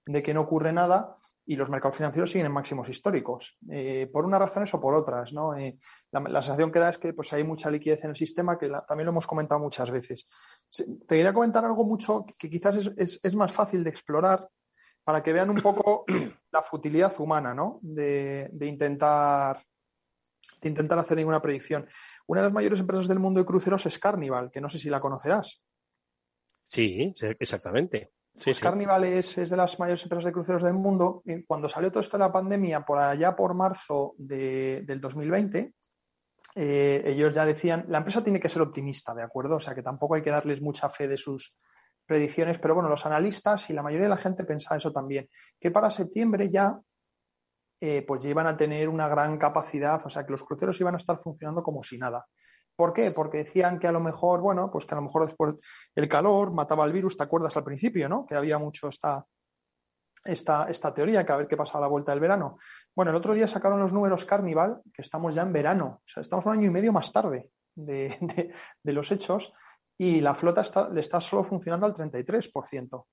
de 0.07 0.23
que 0.23 0.33
no 0.33 0.41
ocurre 0.41 0.73
nada 0.73 1.17
y 1.45 1.55
los 1.55 1.69
mercados 1.69 1.95
financieros 1.95 2.29
siguen 2.29 2.47
en 2.47 2.51
máximos 2.51 2.89
históricos, 2.89 3.57
eh, 3.71 4.09
por 4.11 4.25
unas 4.25 4.39
razones 4.39 4.73
o 4.73 4.81
por 4.81 4.93
otras. 4.93 5.31
¿no? 5.31 5.55
Eh, 5.55 5.77
la, 6.11 6.41
sensación 6.41 6.71
que 6.71 6.79
da 6.79 6.89
es 6.89 6.97
que 6.97 7.13
pues, 7.13 7.31
hay 7.31 7.45
mucha 7.45 7.71
liquidez 7.71 8.03
en 8.03 8.09
el 8.09 8.17
sistema, 8.17 8.57
que 8.59 8.69
también 8.85 9.05
lo 9.05 9.11
hemos 9.11 9.25
comentado 9.25 9.61
muchas 9.61 9.89
veces. 9.89 10.27
Te 10.69 11.15
quería 11.15 11.33
comentar 11.33 11.63
algo 11.63 11.85
mucho 11.85 12.25
que 12.37 12.49
quizás 12.49 12.75
es, 12.97 13.19
es, 13.23 13.35
más 13.35 13.53
fácil 13.53 13.81
de 13.83 13.89
explorar 13.89 14.45
para 15.05 15.23
que 15.23 15.31
vean 15.31 15.49
un 15.49 15.57
poco 15.57 16.03
la 16.51 16.61
futilidad 16.61 17.13
humana 17.19 17.53
¿no? 17.53 17.79
de, 17.81 18.49
de 18.51 18.65
intentar 18.65 19.63
de 20.61 20.69
intentar 20.69 20.99
hacer 20.99 21.17
ninguna 21.17 21.41
predicción. 21.41 21.87
Una 22.25 22.41
de 22.41 22.47
las 22.47 22.53
mayores 22.53 22.79
empresas 22.79 23.07
del 23.07 23.19
mundo 23.19 23.39
de 23.39 23.45
cruceros 23.45 23.85
es 23.85 23.99
Carnival, 23.99 24.51
que 24.51 24.59
no 24.59 24.67
sé 24.67 24.79
si 24.79 24.89
la 24.89 24.99
conocerás. 24.99 25.61
Sí, 26.67 27.13
exactamente. 27.39 28.11
Pues 28.43 28.59
Carnival 28.59 29.03
es, 29.05 29.35
de 29.35 29.57
las 29.57 29.79
mayores 29.79 30.03
empresas 30.03 30.25
de 30.25 30.31
cruceros 30.31 30.63
del 30.63 30.73
mundo. 30.73 31.21
Y 31.25 31.43
cuando 31.43 31.67
salió 31.67 31.89
todo 31.89 32.01
esto 32.01 32.17
de 32.17 32.23
la 32.23 32.31
pandemia, 32.31 32.81
por 32.81 32.99
allá 32.99 33.35
por 33.35 33.53
marzo 33.53 34.13
del 34.17 35.01
2020, 35.01 35.73
eh, 36.55 37.03
ellos 37.05 37.33
ya 37.33 37.45
decían, 37.45 37.85
la 37.89 37.99
empresa 37.99 38.23
tiene 38.23 38.39
que 38.39 38.49
ser 38.49 38.61
optimista, 38.61 39.13
¿de 39.13 39.23
acuerdo? 39.23 39.55
O 39.55 39.59
sea 39.59 39.75
que 39.75 39.83
tampoco 39.83 40.15
hay 40.15 40.21
que 40.21 40.29
darles 40.29 40.61
mucha 40.61 40.89
fe 40.89 41.07
de 41.07 41.17
sus 41.17 41.55
predicciones, 42.05 42.57
pero 42.59 42.73
bueno, 42.73 42.89
los 42.89 43.05
analistas 43.05 43.69
y 43.69 43.73
la 43.73 43.83
mayoría 43.83 44.05
de 44.05 44.11
la 44.11 44.17
gente 44.17 44.43
pensaba 44.43 44.77
eso 44.77 44.91
también, 44.91 45.29
que 45.59 45.71
para 45.71 45.91
septiembre 45.91 46.49
ya 46.49 46.79
eh, 47.79 48.03
pues 48.07 48.23
ya 48.23 48.31
iban 48.31 48.47
a 48.47 48.57
tener 48.57 48.89
una 48.89 49.07
gran 49.07 49.37
capacidad, 49.37 50.01
o 50.03 50.09
sea, 50.09 50.25
que 50.25 50.31
los 50.31 50.43
cruceros 50.43 50.79
iban 50.81 50.95
a 50.95 50.97
estar 50.97 51.19
funcionando 51.21 51.61
como 51.61 51.83
si 51.83 51.97
nada. 51.97 52.25
¿Por 52.77 52.93
qué? 52.93 53.09
Porque 53.09 53.39
decían 53.39 53.79
que 53.79 53.87
a 53.87 53.91
lo 53.91 53.99
mejor, 53.99 54.39
bueno, 54.39 54.69
pues 54.71 54.85
que 54.85 54.93
a 54.93 54.97
lo 54.97 55.01
mejor 55.01 55.25
después 55.25 55.55
el 55.95 56.07
calor 56.07 56.53
mataba 56.53 56.85
el 56.85 56.93
virus, 56.93 57.17
¿te 57.17 57.23
acuerdas 57.23 57.57
al 57.57 57.63
principio, 57.63 58.07
no? 58.07 58.23
Que 58.27 58.35
había 58.35 58.59
mucho 58.59 58.87
esta, 58.87 59.25
esta, 60.23 60.69
esta 60.69 60.93
teoría, 60.93 61.25
que 61.25 61.31
a 61.31 61.37
ver 61.37 61.47
qué 61.47 61.57
pasaba 61.57 61.79
a 61.79 61.81
la 61.81 61.87
vuelta 61.87 62.11
del 62.11 62.19
verano. 62.19 62.59
Bueno, 62.95 63.09
el 63.09 63.17
otro 63.17 63.33
día 63.33 63.47
sacaron 63.47 63.79
los 63.79 63.91
números 63.91 64.25
Carnival, 64.25 64.81
que 64.93 65.01
estamos 65.01 65.33
ya 65.33 65.41
en 65.41 65.53
verano, 65.53 66.01
o 66.05 66.07
sea, 66.07 66.21
estamos 66.21 66.45
un 66.45 66.53
año 66.53 66.67
y 66.67 66.69
medio 66.69 66.93
más 66.93 67.11
tarde 67.11 67.49
de, 67.73 68.53
los 68.83 69.11
hechos, 69.11 69.51
y 69.97 70.21
la 70.21 70.35
flota 70.35 70.61
le 70.91 71.01
está 71.01 71.19
solo 71.19 71.43
funcionando 71.43 71.87
al 71.87 71.95
33% 71.95 73.05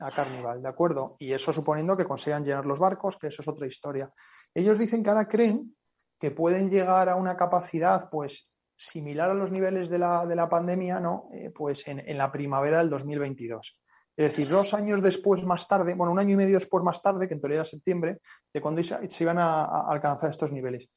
a 0.00 0.10
Carnival, 0.10 0.62
¿de 0.62 0.68
acuerdo? 0.68 1.16
Y 1.18 1.32
eso 1.32 1.54
suponiendo 1.54 1.96
que 1.96 2.04
consigan 2.04 2.44
llenar 2.44 2.66
los 2.66 2.78
barcos, 2.78 3.16
que 3.16 3.28
eso 3.28 3.40
es 3.40 3.48
otra 3.48 3.66
historia. 3.66 4.10
Ellos 4.52 4.78
dicen 4.78 5.02
que 5.02 5.08
ahora 5.08 5.26
creen 5.26 5.74
que 6.20 6.30
pueden 6.30 6.70
llegar 6.70 7.08
a 7.08 7.16
una 7.16 7.34
capacidad, 7.34 8.10
pues, 8.10 8.55
similar 8.76 9.30
a 9.30 9.34
los 9.34 9.50
niveles 9.50 9.88
de 9.88 9.98
la, 9.98 10.26
de 10.26 10.36
la 10.36 10.48
pandemia, 10.48 11.00
¿no? 11.00 11.22
Eh, 11.32 11.50
pues 11.54 11.86
en, 11.88 12.00
en, 12.00 12.18
la 12.18 12.30
primavera 12.30 12.78
del 12.78 12.90
2022. 12.90 13.80
Es 14.16 14.30
decir, 14.30 14.48
dos 14.48 14.72
años 14.74 15.02
después, 15.02 15.44
más 15.44 15.68
tarde, 15.68 15.94
bueno, 15.94 16.12
un 16.12 16.18
año 16.18 16.34
y 16.34 16.36
medio 16.36 16.58
después, 16.58 16.82
más 16.82 17.02
tarde, 17.02 17.28
que 17.28 17.34
en 17.34 17.40
teoría 17.40 17.56
era 17.56 17.64
septiembre, 17.64 18.18
de 18.52 18.60
cuando 18.60 18.82
se 18.82 19.24
iban 19.24 19.38
a 19.38 19.82
alcanzar 19.88 20.30
estos 20.30 20.52
niveles. 20.52 20.88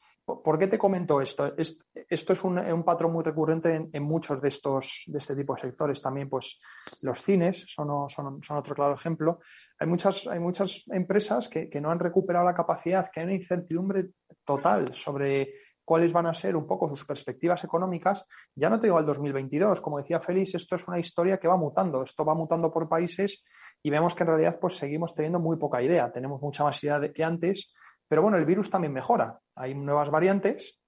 ¿Por 0.44 0.60
qué 0.60 0.68
te 0.68 0.78
comento 0.78 1.22
esto? 1.22 1.54
Esto 1.58 2.34
es 2.34 2.44
un, 2.44 2.84
patrón 2.84 3.14
muy 3.14 3.24
recurrente 3.24 3.90
en, 3.92 4.04
muchos 4.04 4.42
de 4.42 4.50
estos, 4.50 5.04
de 5.08 5.18
este 5.18 5.36
tipo 5.36 5.56
de 5.56 5.62
sectores. 5.62 6.02
También, 6.02 6.30
pues, 6.30 6.60
los 7.02 7.22
cines 7.22 7.66
son, 7.68 7.90
otro 7.90 8.76
claro 8.76 8.94
ejemplo. 8.94 9.40
Hay 9.80 9.88
muchas, 9.88 10.28
hay 10.28 10.40
muchas 10.40 10.84
empresas 10.92 11.50
que, 11.50 11.70
no 11.82 11.90
han 11.90 12.00
recuperado 12.00 12.46
la 12.46 12.54
capacidad, 12.54 13.10
que 13.12 13.22
hay 13.22 13.26
una 13.26 13.36
incertidumbre 13.36 14.10
total 14.46 14.94
sobre 14.94 15.54
cuáles 15.90 16.14
van 16.14 16.28
a 16.28 16.36
ser 16.36 16.56
un 16.56 16.68
poco 16.68 16.88
sus 16.88 17.04
perspectivas 17.04 17.64
económicas. 17.64 18.24
Ya 18.54 18.70
no 18.70 18.80
te 18.80 18.86
digo 18.86 19.00
al 19.00 19.08
2022, 19.08 19.82
como 19.82 19.98
decía 19.98 20.20
Félix, 20.20 20.54
esto 20.54 20.76
es 20.76 20.88
una 20.88 21.00
historia 21.00 21.40
que 21.40 21.48
va 21.48 21.58
mutando. 21.58 22.04
Esto 22.04 22.24
va 22.24 22.36
mutando 22.36 22.72
por 22.72 22.88
países 22.88 23.44
y 23.82 23.90
vemos 23.90 24.14
que 24.14 24.24
en 24.24 24.28
realidad 24.28 24.60
pues 24.62 24.78
seguimos 24.78 25.16
teniendo 25.16 25.40
muy 25.40 25.58
poca 25.58 25.82
idea. 25.82 26.12
Tenemos 26.12 26.40
mucha 26.42 26.64
más 26.64 26.84
idea 26.84 27.00
de 27.00 27.12
que 27.12 27.24
antes 27.24 27.74
pero 28.10 28.24
bueno, 28.24 28.38
el 28.38 28.46
virus 28.46 28.70
también 28.70 28.92
mejora. 28.92 29.40
Hay 29.56 29.76
nuevas 29.76 30.10
variantes, 30.10 30.82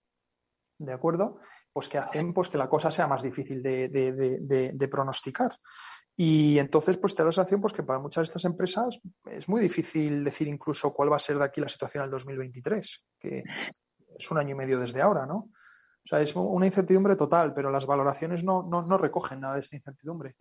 ¿de 0.80 0.92
acuerdo? 0.92 1.40
Pues 1.72 1.88
que 1.88 2.00
hacen 2.00 2.34
pues, 2.34 2.50
que 2.50 2.58
la 2.58 2.68
cosa 2.68 2.90
sea 2.90 3.08
más 3.08 3.22
difícil 3.22 3.62
de, 3.62 4.88
pronosticar. 4.92 5.56
Y 6.18 6.58
entonces, 6.58 6.98
pues 6.98 7.16
te 7.16 7.22
da 7.22 7.28
la 7.28 7.32
sensación 7.32 7.62
pues, 7.62 7.74
que 7.74 7.84
para 7.84 8.00
muchas 8.00 8.24
de 8.24 8.30
estas 8.30 8.46
empresas 8.46 9.00
es 9.26 9.48
muy 9.48 9.62
difícil 9.62 10.24
decir 10.24 10.48
incluso 10.48 10.92
cuál 10.92 11.12
va 11.12 11.18
a 11.18 11.20
ser 11.20 11.38
de 11.38 11.46
aquí 11.46 11.62
la 11.62 11.70
situación 11.70 12.04
al 12.04 12.10
2023, 12.10 13.06
que 13.20 13.44
es 14.18 14.32
un 14.32 14.38
año 14.38 14.52
y 14.52 14.58
medio 14.58 14.80
desde 14.80 15.02
ahora, 15.02 15.26
¿no? 15.26 15.50
O 16.04 16.08
sea, 16.08 16.22
es 16.22 16.36
una 16.36 16.66
incertidumbre 16.66 17.16
total, 17.16 17.54
pero 17.54 17.70
las 17.70 17.86
valoraciones 17.86 18.44
no, 18.44 18.64
no 18.64 18.98
recogen 18.98 19.42
nada 19.42 19.56
de 19.56 19.62
esta 19.62 19.76
incertidumbre. 19.76 20.36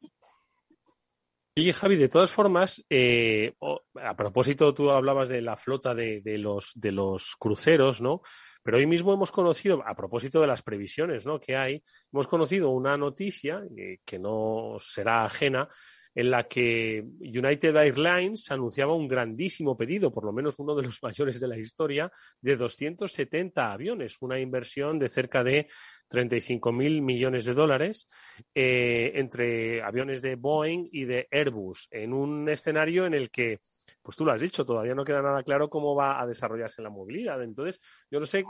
Oye, 1.57 1.73
Javi, 1.73 1.97
de 1.97 2.09
todas 2.09 2.31
formas, 2.31 2.83
eh, 2.89 3.55
a 4.01 4.17
propósito, 4.17 4.73
tú 4.73 4.91
hablabas 4.91 5.29
de 5.29 5.43
la 5.43 5.57
flota 5.57 5.95
de, 5.95 6.23
los, 6.39 6.73
de 6.75 6.93
los 6.93 7.35
cruceros, 7.39 8.01
¿no? 8.01 8.23
Pero 8.63 8.79
hoy 8.79 8.87
mismo 8.87 9.13
hemos 9.13 9.33
conocido, 9.33 9.83
a 9.85 9.95
propósito 9.95 10.41
de 10.41 10.47
las 10.47 10.63
previsiones 10.63 11.27
¿no? 11.27 11.41
que 11.41 11.57
hay, 11.57 11.83
hemos 12.13 12.29
conocido 12.29 12.71
una 12.71 12.97
noticia 12.97 13.63
que 14.05 14.19
no 14.19 14.77
será 14.81 15.25
ajena 15.25 15.69
en 16.15 16.31
la 16.31 16.45
que 16.45 17.05
United 17.21 17.77
Airlines 17.77 18.51
anunciaba 18.51 18.95
un 18.95 19.09
grandísimo 19.09 19.77
pedido, 19.77 20.13
por 20.13 20.25
lo 20.25 20.33
menos 20.33 20.59
uno 20.59 20.75
de 20.75 20.83
los 20.83 21.03
mayores 21.03 21.41
de 21.41 21.49
la 21.49 21.59
historia, 21.59 22.11
de 22.41 22.57
270 22.57 23.73
aviones, 23.73 24.17
una 24.21 24.39
inversión 24.39 24.99
de 24.99 25.09
cerca 25.09 25.45
de 25.45 25.69
35 26.09 26.73
mil 26.73 27.03
millones 27.03 27.45
de 27.45 27.55
dólares 27.55 28.09
eh, 28.55 29.13
entre 29.15 29.83
aviones 29.83 30.23
de 30.23 30.35
Boeing 30.35 30.89
y 30.91 31.05
de 31.05 31.29
Airbus, 31.31 31.89
en 31.91 32.13
un 32.13 32.49
escenario 32.49 33.07
en 33.07 33.15
el 33.15 33.31
que 33.31 33.61
pues 34.03 34.17
tú 34.17 34.25
lo 34.25 34.33
has 34.33 34.41
dicho, 34.41 34.65
todavía 34.65 34.95
no 34.95 35.05
queda 35.05 35.23
nada 35.23 35.43
claro 35.43 35.69
cómo 35.69 35.95
va 35.95 36.21
a 36.21 36.27
desarrollarse 36.27 36.83
la 36.83 36.91
movilidad. 36.91 37.43
Entonces, 37.43 37.81
yo 38.11 38.21
no 38.21 38.27
sé 38.27 38.45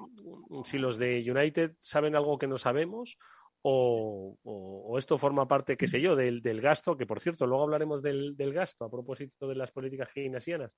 si 0.64 0.78
los 0.78 0.98
de 0.98 1.24
United 1.26 1.72
saben 1.78 2.14
algo 2.14 2.38
que 2.38 2.46
no 2.46 2.58
sabemos 2.58 3.16
o, 3.62 4.96
esto 4.98 5.18
forma 5.18 5.46
parte, 5.46 5.76
qué 5.76 5.86
sé 5.86 6.00
yo, 6.00 6.16
del, 6.16 6.60
gasto, 6.60 6.96
que 6.96 7.06
por 7.06 7.20
cierto, 7.20 7.46
luego 7.46 7.64
hablaremos 7.64 8.02
del, 8.02 8.34
gasto 8.52 8.84
a 8.84 8.90
propósito 8.90 9.48
de 9.48 9.54
las 9.54 9.70
políticas 9.70 10.08
keynesianas, 10.12 10.72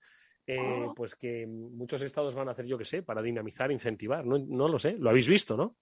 eh, 0.46 0.86
pues 0.96 1.14
que 1.14 1.46
muchos 1.46 2.02
estados 2.02 2.34
van 2.34 2.48
a 2.48 2.52
hacer, 2.52 2.66
yo 2.66 2.78
qué 2.78 2.84
sé, 2.84 3.02
para 3.02 3.22
dinamizar, 3.22 3.70
incentivar, 3.70 4.24
no, 4.26 4.38
no 4.38 4.68
lo 4.68 4.78
sé, 4.78 4.96
lo 4.98 5.10
habéis 5.10 5.28
visto, 5.28 5.56
¿no? 5.56 5.76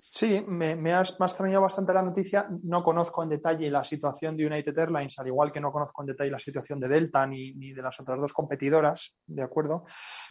Sí, 0.00 0.42
me, 0.46 0.74
me, 0.74 0.92
has, 0.92 1.14
extrañado 1.20 1.62
bastante 1.62 1.92
la 1.92 2.02
noticia. 2.02 2.48
No 2.62 2.82
conozco 2.82 3.22
en 3.22 3.28
detalle 3.28 3.70
la 3.70 3.84
situación 3.84 4.36
de 4.36 4.46
United 4.46 4.76
Airlines, 4.76 5.18
al 5.18 5.28
igual 5.28 5.52
que 5.52 5.60
no 5.60 5.70
conozco 5.70 6.02
en 6.02 6.06
detalle 6.06 6.30
la 6.30 6.38
situación 6.38 6.80
de 6.80 6.88
Delta 6.88 7.26
ni, 7.26 7.52
ni, 7.54 7.72
de 7.72 7.82
las 7.82 7.98
otras 8.00 8.18
dos 8.18 8.32
competidoras, 8.32 9.14
¿de 9.26 9.42
acuerdo? 9.42 9.84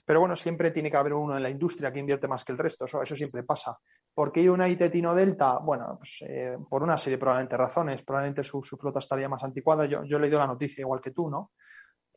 Pero 0.06 0.20
bueno, 0.20 0.36
siempre 0.36 0.72
tiene 0.72 0.92
que 0.92 0.98
haber 0.98 1.14
uno 1.14 1.38
en 1.38 1.44
la 1.44 1.50
industria 1.50 1.92
que 1.94 2.00
invierte 2.00 2.28
más 2.28 2.44
que 2.44 2.52
el 2.52 2.58
resto, 2.58 2.86
eso, 2.86 3.02
eso 3.02 3.16
siempre 3.16 3.44
pasa. 3.44 3.78
¿Por 4.14 4.32
qué 4.32 4.50
United 4.50 4.94
y 4.94 5.02
no 5.02 5.16
Delta? 5.16 5.58
Bueno, 5.60 5.96
pues, 5.98 6.18
eh, 6.22 6.58
por 6.70 6.84
una 6.84 6.98
serie 6.98 7.18
probablemente 7.18 7.58
razones. 7.58 8.04
Probablemente 8.04 8.44
su, 8.44 8.62
su, 8.62 8.78
flota 8.78 9.00
estaría 9.00 9.28
más 9.28 9.44
anticuada. 9.44 9.86
Yo, 9.86 10.04
yo 10.04 10.18
he 10.18 10.20
leído 10.20 10.40
la 10.40 10.48
noticia 10.48 10.82
igual 10.82 11.02
que 11.02 11.12
tú, 11.12 11.30
¿no? 11.30 11.52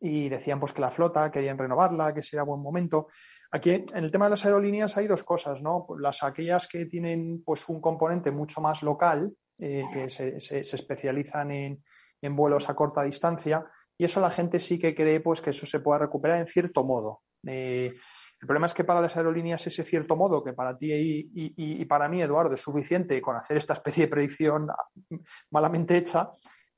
y 0.01 0.29
decían 0.29 0.61
pues 0.61 0.73
que 0.73 0.81
la 0.81 0.91
flota 0.91 1.31
querían 1.31 1.59
renovarla, 1.59 2.13
que 2.13 2.23
sería 2.23 2.43
buen 2.43 2.61
momento. 2.61 3.09
Aquí 3.51 3.71
en 3.71 4.05
el 4.05 4.11
tema 4.11 4.27
de 4.27 4.33
las 4.33 4.45
aerolíneas 4.45 4.97
hay 4.97 5.07
dos 5.07 5.25
cosas, 5.25 5.63
¿no? 5.63 5.87
Las 5.99 6.23
aquellas 6.23 6.69
que 6.69 6.87
tienen 6.87 7.43
pues 7.45 7.69
un 7.69 7.81
componente 7.81 8.31
mucho 8.31 8.61
más 8.61 8.83
local, 8.83 9.33
eh, 9.59 9.85
que 9.93 10.11
se, 10.11 10.41
se, 10.41 10.61
especializan 10.61 11.51
en, 11.51 11.83
en, 12.21 12.37
vuelos 12.37 12.69
a 12.69 12.75
corta 12.75 13.03
distancia, 13.03 13.65
y 13.97 14.05
eso 14.05 14.21
la 14.21 14.31
gente 14.31 14.61
sí 14.61 14.79
que 14.79 14.95
cree 14.95 15.21
pues 15.21 15.41
que 15.41 15.51
eso 15.51 15.65
se 15.65 15.81
pueda 15.81 16.01
recuperar 16.01 16.41
en 16.41 16.47
cierto 16.47 16.85
modo. 16.85 17.23
Eh, 17.47 17.95
el 18.41 18.47
problema 18.47 18.67
es 18.67 18.75
que 18.75 18.85
para 18.85 19.01
las 19.01 19.17
aerolíneas 19.17 19.67
ese 19.67 19.83
cierto 19.83 20.15
modo, 20.15 20.45
que 20.45 20.53
para 20.53 20.77
ti 20.77 20.91
y, 20.93 21.85
para 21.87 22.09
mí, 22.09 22.21
Eduardo, 22.21 22.55
es 22.55 22.61
suficiente 22.61 23.21
con 23.23 23.37
hacer 23.37 23.57
esta 23.57 23.73
especie 23.73 24.05
de 24.05 24.11
predicción 24.11 24.69
malamente 25.51 25.97
hecha, 25.97 26.31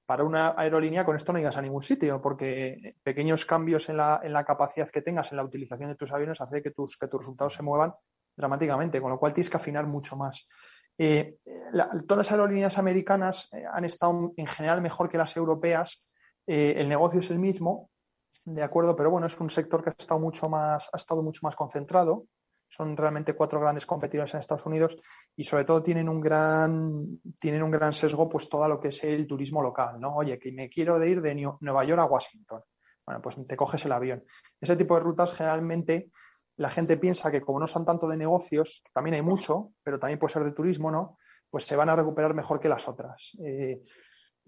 para 0.06 0.24
una 0.24 0.54
aerolínea 0.56 1.04
con 1.04 1.16
esto 1.16 1.32
no 1.32 1.38
llegas 1.38 1.56
a 1.58 1.62
ningún 1.62 1.82
sitio, 1.82 2.22
porque 2.22 2.94
pequeños 3.02 3.44
cambios 3.44 3.88
en 3.88 3.98
la, 3.98 4.20
en 4.22 4.32
la 4.32 4.44
capacidad 4.44 4.88
que 4.88 5.02
tengas 5.02 5.30
en 5.32 5.36
la 5.36 5.44
utilización 5.44 5.90
de 5.90 5.96
tus 5.96 6.10
aviones 6.12 6.40
hace 6.40 6.62
que 6.62 6.70
tus, 6.70 6.96
que 6.96 7.08
tus 7.08 7.20
resultados 7.20 7.54
se 7.54 7.62
muevan 7.62 7.92
dramáticamente, 8.34 9.00
con 9.00 9.10
lo 9.10 9.18
cual 9.18 9.34
tienes 9.34 9.50
que 9.50 9.56
afinar 9.56 9.86
mucho 9.86 10.16
más. 10.16 10.46
Eh, 10.96 11.36
todas 12.06 12.26
las 12.26 12.30
aerolíneas 12.32 12.78
americanas 12.78 13.48
eh, 13.52 13.64
han 13.70 13.84
estado 13.84 14.32
en 14.36 14.46
general 14.46 14.80
mejor 14.80 15.08
que 15.08 15.18
las 15.18 15.36
europeas. 15.36 16.04
Eh, 16.46 16.74
el 16.76 16.88
negocio 16.88 17.20
es 17.20 17.30
el 17.30 17.38
mismo, 17.38 17.90
de 18.44 18.62
acuerdo, 18.62 18.96
pero 18.96 19.10
bueno, 19.10 19.26
es 19.26 19.38
un 19.40 19.50
sector 19.50 19.82
que 19.82 19.90
ha 19.90 19.96
estado 19.98 20.20
mucho 20.20 20.48
más, 20.48 20.88
ha 20.92 20.96
estado 20.96 21.22
mucho 21.22 21.40
más 21.42 21.56
concentrado 21.56 22.26
son 22.68 22.96
realmente 22.96 23.34
cuatro 23.34 23.60
grandes 23.60 23.86
competidores 23.86 24.34
en 24.34 24.40
Estados 24.40 24.66
Unidos 24.66 24.98
y 25.34 25.44
sobre 25.44 25.64
todo 25.64 25.82
tienen 25.82 26.08
un 26.08 26.20
gran, 26.20 27.18
tienen 27.38 27.62
un 27.62 27.70
gran 27.70 27.94
sesgo 27.94 28.28
pues 28.28 28.48
todo 28.48 28.68
lo 28.68 28.78
que 28.78 28.88
es 28.88 29.02
el 29.04 29.26
turismo 29.26 29.62
local, 29.62 29.98
¿no? 29.98 30.14
Oye, 30.14 30.38
que 30.38 30.52
me 30.52 30.68
quiero 30.68 30.98
de 30.98 31.10
ir 31.10 31.22
de 31.22 31.34
Nueva 31.60 31.84
York 31.84 32.00
a 32.00 32.04
Washington. 32.04 32.62
Bueno, 33.06 33.22
pues 33.22 33.36
te 33.46 33.56
coges 33.56 33.84
el 33.86 33.92
avión. 33.92 34.22
Ese 34.60 34.76
tipo 34.76 34.94
de 34.94 35.00
rutas 35.00 35.32
generalmente 35.32 36.10
la 36.56 36.70
gente 36.70 36.98
piensa 36.98 37.30
que 37.30 37.40
como 37.40 37.58
no 37.58 37.66
son 37.66 37.86
tanto 37.86 38.06
de 38.06 38.16
negocios, 38.16 38.82
también 38.92 39.14
hay 39.14 39.22
mucho, 39.22 39.70
pero 39.82 39.98
también 39.98 40.18
puede 40.18 40.34
ser 40.34 40.44
de 40.44 40.52
turismo, 40.52 40.90
¿no? 40.90 41.16
Pues 41.48 41.64
se 41.64 41.76
van 41.76 41.88
a 41.88 41.96
recuperar 41.96 42.34
mejor 42.34 42.60
que 42.60 42.68
las 42.68 42.86
otras. 42.86 43.32
Eh, 43.42 43.80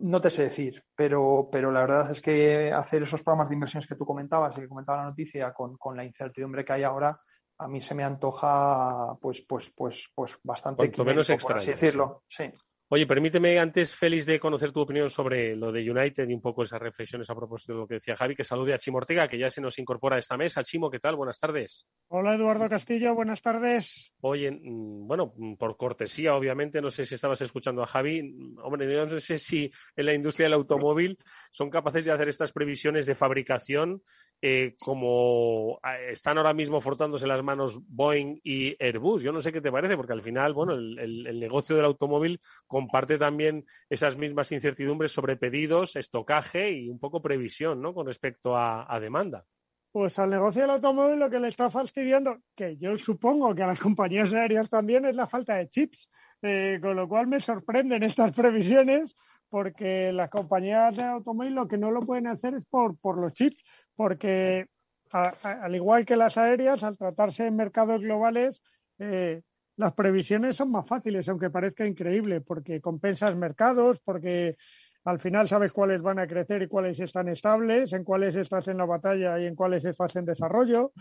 no 0.00 0.20
te 0.20 0.30
sé 0.30 0.44
decir, 0.44 0.84
pero, 0.94 1.48
pero 1.50 1.70
la 1.70 1.80
verdad 1.80 2.10
es 2.10 2.20
que 2.20 2.72
hacer 2.72 3.02
esos 3.02 3.22
programas 3.22 3.48
de 3.48 3.54
inversiones 3.54 3.86
que 3.86 3.96
tú 3.96 4.04
comentabas 4.04 4.56
y 4.56 4.60
que 4.60 4.68
comentaba 4.68 4.98
la 4.98 5.10
noticia 5.10 5.52
con, 5.52 5.76
con 5.76 5.96
la 5.96 6.04
incertidumbre 6.04 6.64
que 6.64 6.72
hay 6.72 6.82
ahora, 6.82 7.20
a 7.58 7.68
mí 7.68 7.80
se 7.80 7.94
me 7.94 8.04
antoja 8.04 9.16
pues, 9.20 9.42
pues, 9.42 9.72
pues, 9.76 10.08
pues 10.14 10.38
bastante 10.42 10.78
Cuanto 10.78 11.04
menos 11.04 11.28
extraño, 11.28 11.58
así 11.58 11.70
decirlo. 11.72 12.24
Sí. 12.26 12.50
Oye, 12.92 13.06
permíteme 13.06 13.56
antes, 13.60 13.94
Félix, 13.94 14.26
de 14.26 14.40
conocer 14.40 14.72
tu 14.72 14.80
opinión 14.80 15.08
sobre 15.10 15.54
lo 15.54 15.70
de 15.70 15.88
United 15.88 16.28
y 16.28 16.34
un 16.34 16.40
poco 16.40 16.64
esas 16.64 16.80
reflexiones 16.80 17.30
a 17.30 17.36
propósito 17.36 17.72
de 17.72 17.78
lo 17.78 17.86
que 17.86 17.94
decía 17.94 18.16
Javi, 18.16 18.34
que 18.34 18.42
salude 18.42 18.74
a 18.74 18.78
Chimo 18.78 18.98
Ortega, 18.98 19.28
que 19.28 19.38
ya 19.38 19.48
se 19.48 19.60
nos 19.60 19.78
incorpora 19.78 20.16
a 20.16 20.18
esta 20.18 20.36
mesa. 20.36 20.64
Chimo, 20.64 20.90
¿qué 20.90 20.98
tal? 20.98 21.14
Buenas 21.14 21.38
tardes. 21.38 21.86
Hola, 22.08 22.34
Eduardo 22.34 22.68
Castillo, 22.68 23.14
buenas 23.14 23.42
tardes. 23.42 24.10
Oye, 24.22 24.50
mm, 24.50 25.06
bueno, 25.06 25.32
mm, 25.36 25.54
por 25.54 25.76
cortesía, 25.76 26.34
obviamente, 26.34 26.80
no 26.80 26.90
sé 26.90 27.04
si 27.04 27.14
estabas 27.14 27.40
escuchando 27.42 27.80
a 27.84 27.86
Javi. 27.86 28.24
Mm, 28.24 28.58
hombre, 28.58 28.92
yo 28.92 29.06
no 29.06 29.20
sé 29.20 29.38
si 29.38 29.70
en 29.94 30.06
la 30.06 30.12
industria 30.12 30.46
del 30.46 30.54
automóvil 30.54 31.16
son 31.52 31.70
capaces 31.70 32.04
de 32.04 32.10
hacer 32.10 32.28
estas 32.28 32.50
previsiones 32.50 33.06
de 33.06 33.14
fabricación 33.14 34.02
eh, 34.42 34.74
como 34.80 35.80
eh, 35.84 36.12
están 36.12 36.38
ahora 36.38 36.54
mismo 36.54 36.80
fortándose 36.80 37.26
las 37.26 37.42
manos 37.42 37.78
Boeing 37.86 38.40
y 38.42 38.74
Airbus. 38.82 39.22
Yo 39.22 39.32
no 39.32 39.42
sé 39.42 39.52
qué 39.52 39.60
te 39.60 39.70
parece, 39.70 39.96
porque 39.96 40.14
al 40.14 40.22
final, 40.22 40.54
bueno, 40.54 40.72
el, 40.72 41.38
negocio 41.38 41.76
del 41.76 41.84
automóvil 41.84 42.40
comparte 42.66 43.18
también 43.18 43.66
esas 43.90 44.16
mismas 44.16 44.50
incertidumbres 44.52 45.12
sobre 45.12 45.36
pedidos, 45.36 45.94
estocaje 45.96 46.72
y 46.72 46.88
un 46.88 46.98
poco 46.98 47.20
previsión, 47.20 47.82
¿no? 47.82 47.92
Con 47.92 48.06
respecto 48.06 48.56
a, 48.56 48.98
demanda. 49.00 49.44
Pues 49.92 50.18
al 50.18 50.30
negocio 50.30 50.62
del 50.62 50.70
automóvil 50.70 51.18
lo 51.18 51.28
que 51.28 51.40
le 51.40 51.48
está 51.48 51.70
fastidiando, 51.70 52.38
que 52.54 52.76
yo 52.78 52.96
supongo 52.96 53.54
que 53.54 53.62
a 53.62 53.66
las 53.66 53.80
compañías 53.80 54.32
aéreas 54.32 54.70
también, 54.70 55.04
es 55.04 55.16
la 55.16 55.26
falta 55.26 55.56
de 55.56 55.68
chips. 55.68 56.08
Eh, 56.42 56.78
con 56.80 56.96
lo 56.96 57.06
cual 57.06 57.26
me 57.26 57.38
sorprenden 57.38 58.02
estas 58.02 58.34
previsiones 58.34 59.14
porque 59.50 60.10
las 60.10 60.30
compañías 60.30 60.96
de 60.96 61.02
automóvil 61.02 61.54
lo 61.54 61.68
que 61.68 61.76
no 61.76 61.90
lo 61.90 62.00
pueden 62.06 62.28
hacer 62.28 62.54
es 62.54 62.64
por 62.70 63.18
los 63.18 63.34
chips 63.34 63.62
porque 64.00 64.66
al 65.12 65.74
igual 65.74 66.06
que 66.06 66.16
las 66.16 66.38
aéreas, 66.38 66.82
al 66.84 66.96
tratarse 66.96 67.46
en 67.46 67.54
mercados 67.54 68.00
globales, 68.00 68.62
eh, 68.98 69.42
las 69.76 69.92
previsiones 69.92 70.56
son 70.56 70.70
más 70.70 70.86
fáciles, 70.86 71.28
aunque 71.28 71.50
parezca 71.50 71.84
increíble, 71.84 72.40
porque 72.40 72.80
compensas 72.80 73.36
mercados, 73.36 74.00
porque 74.02 74.56
al 75.04 75.20
final 75.20 75.48
sabes 75.48 75.74
cuáles 75.74 76.00
van 76.00 76.18
a 76.18 76.26
crecer 76.26 76.62
y 76.62 76.66
cuáles 76.66 76.98
están 76.98 77.28
estables, 77.28 77.92
en 77.92 78.02
cuáles 78.02 78.36
estás 78.36 78.68
en 78.68 78.78
la 78.78 78.86
batalla 78.86 79.38
y 79.38 79.44
en 79.44 79.54
cuáles 79.54 79.84
estás 79.84 80.16
en 80.16 80.24
desarrollo. 80.24 80.92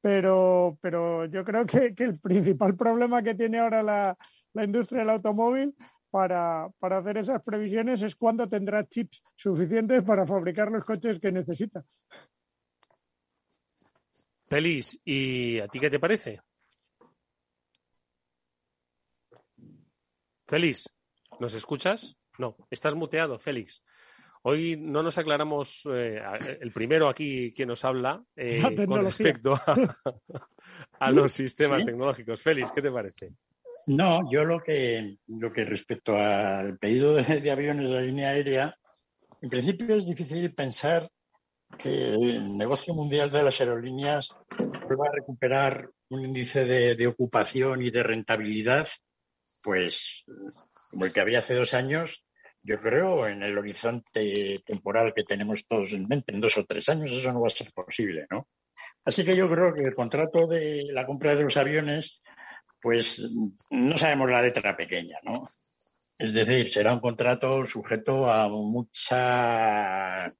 Pero, 0.00 0.78
pero 0.80 1.26
yo 1.26 1.44
creo 1.44 1.64
que, 1.64 1.94
el 1.96 2.18
principal 2.18 2.74
problema 2.74 3.22
que 3.22 3.36
tiene 3.36 3.60
ahora 3.60 3.84
la, 3.84 4.16
la 4.52 4.64
industria 4.64 5.02
del 5.02 5.10
automóvil 5.10 5.76
para, 6.10 6.68
para, 6.80 6.98
hacer 6.98 7.18
esas 7.18 7.40
previsiones 7.44 8.02
es 8.02 8.16
cuándo 8.16 8.48
tendrá 8.48 8.84
chips 8.84 9.22
suficientes 9.36 10.02
para 10.02 10.26
fabricar 10.26 10.72
los 10.72 10.84
coches 10.84 11.20
que 11.20 11.30
necesita. 11.30 11.84
Feliz, 14.48 14.98
¿y 15.04 15.60
a 15.60 15.68
ti 15.68 15.78
qué 15.78 15.90
te 15.90 16.00
parece? 16.00 16.40
Félix, 20.46 20.88
¿nos 21.38 21.52
escuchas? 21.54 22.16
No, 22.38 22.56
estás 22.70 22.94
muteado, 22.94 23.38
Félix. 23.38 23.82
Hoy 24.42 24.76
no 24.78 25.02
nos 25.02 25.18
aclaramos, 25.18 25.82
eh, 25.92 26.22
el 26.62 26.72
primero 26.72 27.10
aquí 27.10 27.52
que 27.52 27.66
nos 27.66 27.84
habla 27.84 28.24
eh, 28.34 28.62
con 28.88 29.04
respecto 29.04 29.52
a, 30.98 31.10
los 31.10 31.30
sistemas 31.34 31.84
tecnológicos. 31.84 32.40
Félix, 32.40 32.72
¿qué 32.72 32.80
te 32.80 32.90
parece? 32.90 33.34
No, 33.88 34.20
yo 34.32 34.44
lo 34.44 34.60
que, 34.60 35.16
lo 35.26 35.52
que 35.52 35.66
respecto 35.66 36.16
al 36.16 36.78
pedido 36.78 37.14
de 37.16 37.50
aviones 37.50 37.82
de 37.84 37.94
la 37.94 38.00
línea 38.00 38.30
aérea, 38.30 38.74
en 39.42 39.50
principio 39.50 39.94
es 39.94 40.06
difícil 40.06 40.54
pensar 40.54 41.10
que 41.76 42.14
el 42.14 42.56
negocio 42.56 42.94
mundial 42.94 43.30
de 43.30 43.42
las 43.42 43.60
aerolíneas 43.60 44.34
vuelva 44.86 45.08
a 45.08 45.12
recuperar 45.12 45.90
un 46.08 46.24
índice 46.24 46.64
de, 46.64 47.06
ocupación 47.06 47.82
y 47.82 47.90
de 47.90 48.02
rentabilidad, 48.02 48.88
pues 49.62 50.24
como 50.90 51.04
el 51.04 51.12
que 51.12 51.20
había 51.20 51.40
hace 51.40 51.54
dos 51.54 51.74
años, 51.74 52.24
yo 52.62 52.78
creo 52.78 53.26
en 53.26 53.42
el 53.42 53.56
horizonte 53.56 54.58
temporal 54.64 55.12
que 55.14 55.24
tenemos 55.24 55.66
todos 55.66 55.92
en 55.92 56.08
mente, 56.08 56.32
en 56.32 56.40
dos 56.40 56.56
o 56.56 56.64
tres 56.64 56.88
años, 56.88 57.12
eso 57.12 57.32
no 57.32 57.42
va 57.42 57.48
a 57.48 57.50
ser 57.50 57.72
posible, 57.72 58.26
¿no? 58.30 58.48
Así 59.04 59.24
que 59.24 59.36
yo 59.36 59.48
creo 59.50 59.74
que 59.74 59.82
el 59.82 59.94
contrato 59.94 60.46
de 60.46 60.84
la 60.90 61.06
compra 61.06 61.34
de 61.34 61.44
los 61.44 61.56
aviones, 61.56 62.20
pues 62.80 63.22
no 63.70 63.96
sabemos 63.96 64.30
la 64.30 64.42
letra 64.42 64.76
pequeña, 64.76 65.18
¿no? 65.22 65.48
Es 66.18 66.32
decir, 66.32 66.72
será 66.72 66.92
un 66.92 67.00
contrato 67.00 67.64
sujeto 67.66 68.30
a 68.30 68.48
mucha 68.48 70.34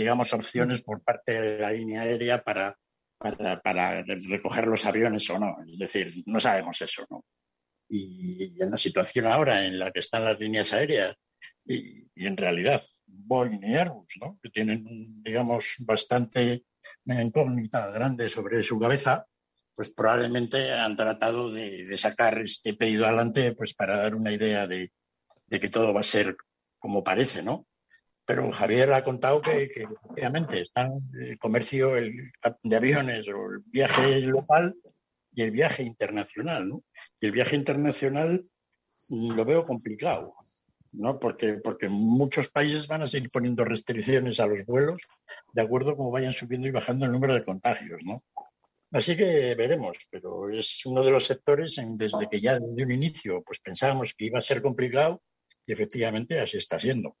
digamos, 0.00 0.32
opciones 0.32 0.82
por 0.82 1.02
parte 1.02 1.38
de 1.38 1.58
la 1.58 1.72
línea 1.72 2.02
aérea 2.02 2.42
para, 2.42 2.74
para, 3.18 4.02
recoger 4.02 4.66
los 4.66 4.86
aviones 4.86 5.28
o 5.28 5.38
no. 5.38 5.58
Es 5.70 5.78
decir, 5.78 6.22
no 6.26 6.40
sabemos 6.40 6.80
eso, 6.80 7.06
¿no? 7.10 7.24
Y, 7.88 8.62
en 8.62 8.70
la 8.70 8.78
situación 8.78 9.26
ahora 9.26 9.64
en 9.66 9.78
la 9.78 9.92
que 9.92 10.00
están 10.00 10.24
las 10.24 10.40
líneas 10.40 10.72
aéreas 10.72 11.16
y, 11.66 12.06
en 12.14 12.36
realidad 12.36 12.82
Boeing 13.06 13.62
y 13.62 13.76
Airbus, 13.76 14.14
¿no? 14.20 14.38
Que 14.42 14.48
tienen, 14.48 15.22
digamos, 15.22 15.76
bastante 15.80 16.64
incógnita 17.04 17.90
grande 17.90 18.30
sobre 18.30 18.62
su 18.62 18.78
cabeza, 18.78 19.26
pues 19.74 19.90
probablemente 19.90 20.72
han 20.72 20.96
tratado 20.96 21.52
de, 21.52 21.94
sacar 21.98 22.38
este 22.40 22.72
pedido 22.72 23.06
adelante 23.06 23.52
pues 23.52 23.74
para 23.74 23.98
dar 23.98 24.14
una 24.14 24.32
idea 24.32 24.66
de, 24.66 24.92
de, 25.46 25.60
que 25.60 25.68
todo 25.68 25.92
va 25.92 26.00
a 26.00 26.04
ser 26.04 26.36
como 26.78 27.04
parece, 27.04 27.42
¿no? 27.42 27.66
Pero 28.26 28.50
Javier 28.52 28.92
ha 28.92 29.02
contado 29.02 29.40
que, 29.40 29.68
que 29.68 29.82
efectivamente 29.82 30.60
están 30.60 30.92
el 31.20 31.38
comercio 31.38 31.92
de 31.92 32.76
aviones 32.76 33.26
o 33.28 33.52
el 33.52 33.58
viaje 33.66 34.20
local 34.20 34.74
y 35.32 35.42
el 35.42 35.50
viaje 35.50 35.82
internacional, 35.82 36.68
¿no? 36.68 36.84
Y 37.20 37.26
el 37.26 37.32
viaje 37.32 37.56
internacional 37.56 38.44
lo 39.08 39.44
veo 39.44 39.66
complicado, 39.66 40.34
¿no? 40.92 41.18
Porque, 41.18 41.54
porque 41.54 41.88
muchos 41.88 42.48
países 42.48 42.86
van 42.86 43.02
a 43.02 43.06
seguir 43.06 43.30
poniendo 43.30 43.64
restricciones 43.64 44.38
a 44.40 44.46
los 44.46 44.64
vuelos 44.64 45.02
de 45.52 45.62
acuerdo 45.62 45.90
a 45.90 45.96
cómo 45.96 46.10
vayan 46.10 46.34
subiendo 46.34 46.68
y 46.68 46.72
bajando 46.72 47.06
el 47.06 47.12
número 47.12 47.34
de 47.34 47.44
contagios, 47.44 48.00
¿no? 48.04 48.22
Así 48.92 49.16
que 49.16 49.54
veremos, 49.54 49.96
pero 50.10 50.50
es 50.50 50.84
uno 50.84 51.04
de 51.04 51.12
los 51.12 51.24
sectores 51.24 51.78
en, 51.78 51.96
desde 51.96 52.28
que 52.28 52.40
ya 52.40 52.58
desde 52.58 52.82
un 52.82 52.90
inicio 52.90 53.42
pues 53.42 53.60
pensábamos 53.60 54.14
que 54.14 54.24
iba 54.26 54.40
a 54.40 54.42
ser 54.42 54.60
complicado 54.62 55.22
y 55.64 55.72
efectivamente 55.72 56.40
así 56.40 56.58
está 56.58 56.80
siendo. 56.80 57.16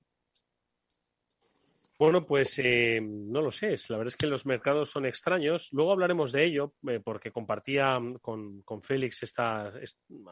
Bueno, 2.00 2.24
pues 2.24 2.58
eh, 2.64 2.98
no 3.02 3.42
lo 3.42 3.52
sé. 3.52 3.74
La 3.90 3.98
verdad 3.98 4.08
es 4.08 4.16
que 4.16 4.26
los 4.26 4.46
mercados 4.46 4.88
son 4.90 5.04
extraños. 5.04 5.68
Luego 5.70 5.92
hablaremos 5.92 6.32
de 6.32 6.46
ello, 6.46 6.72
eh, 6.88 6.98
porque 7.04 7.30
compartía 7.30 8.00
mm, 8.00 8.20
con, 8.22 8.62
con 8.62 8.82
Félix 8.82 9.22
esta, 9.22 9.70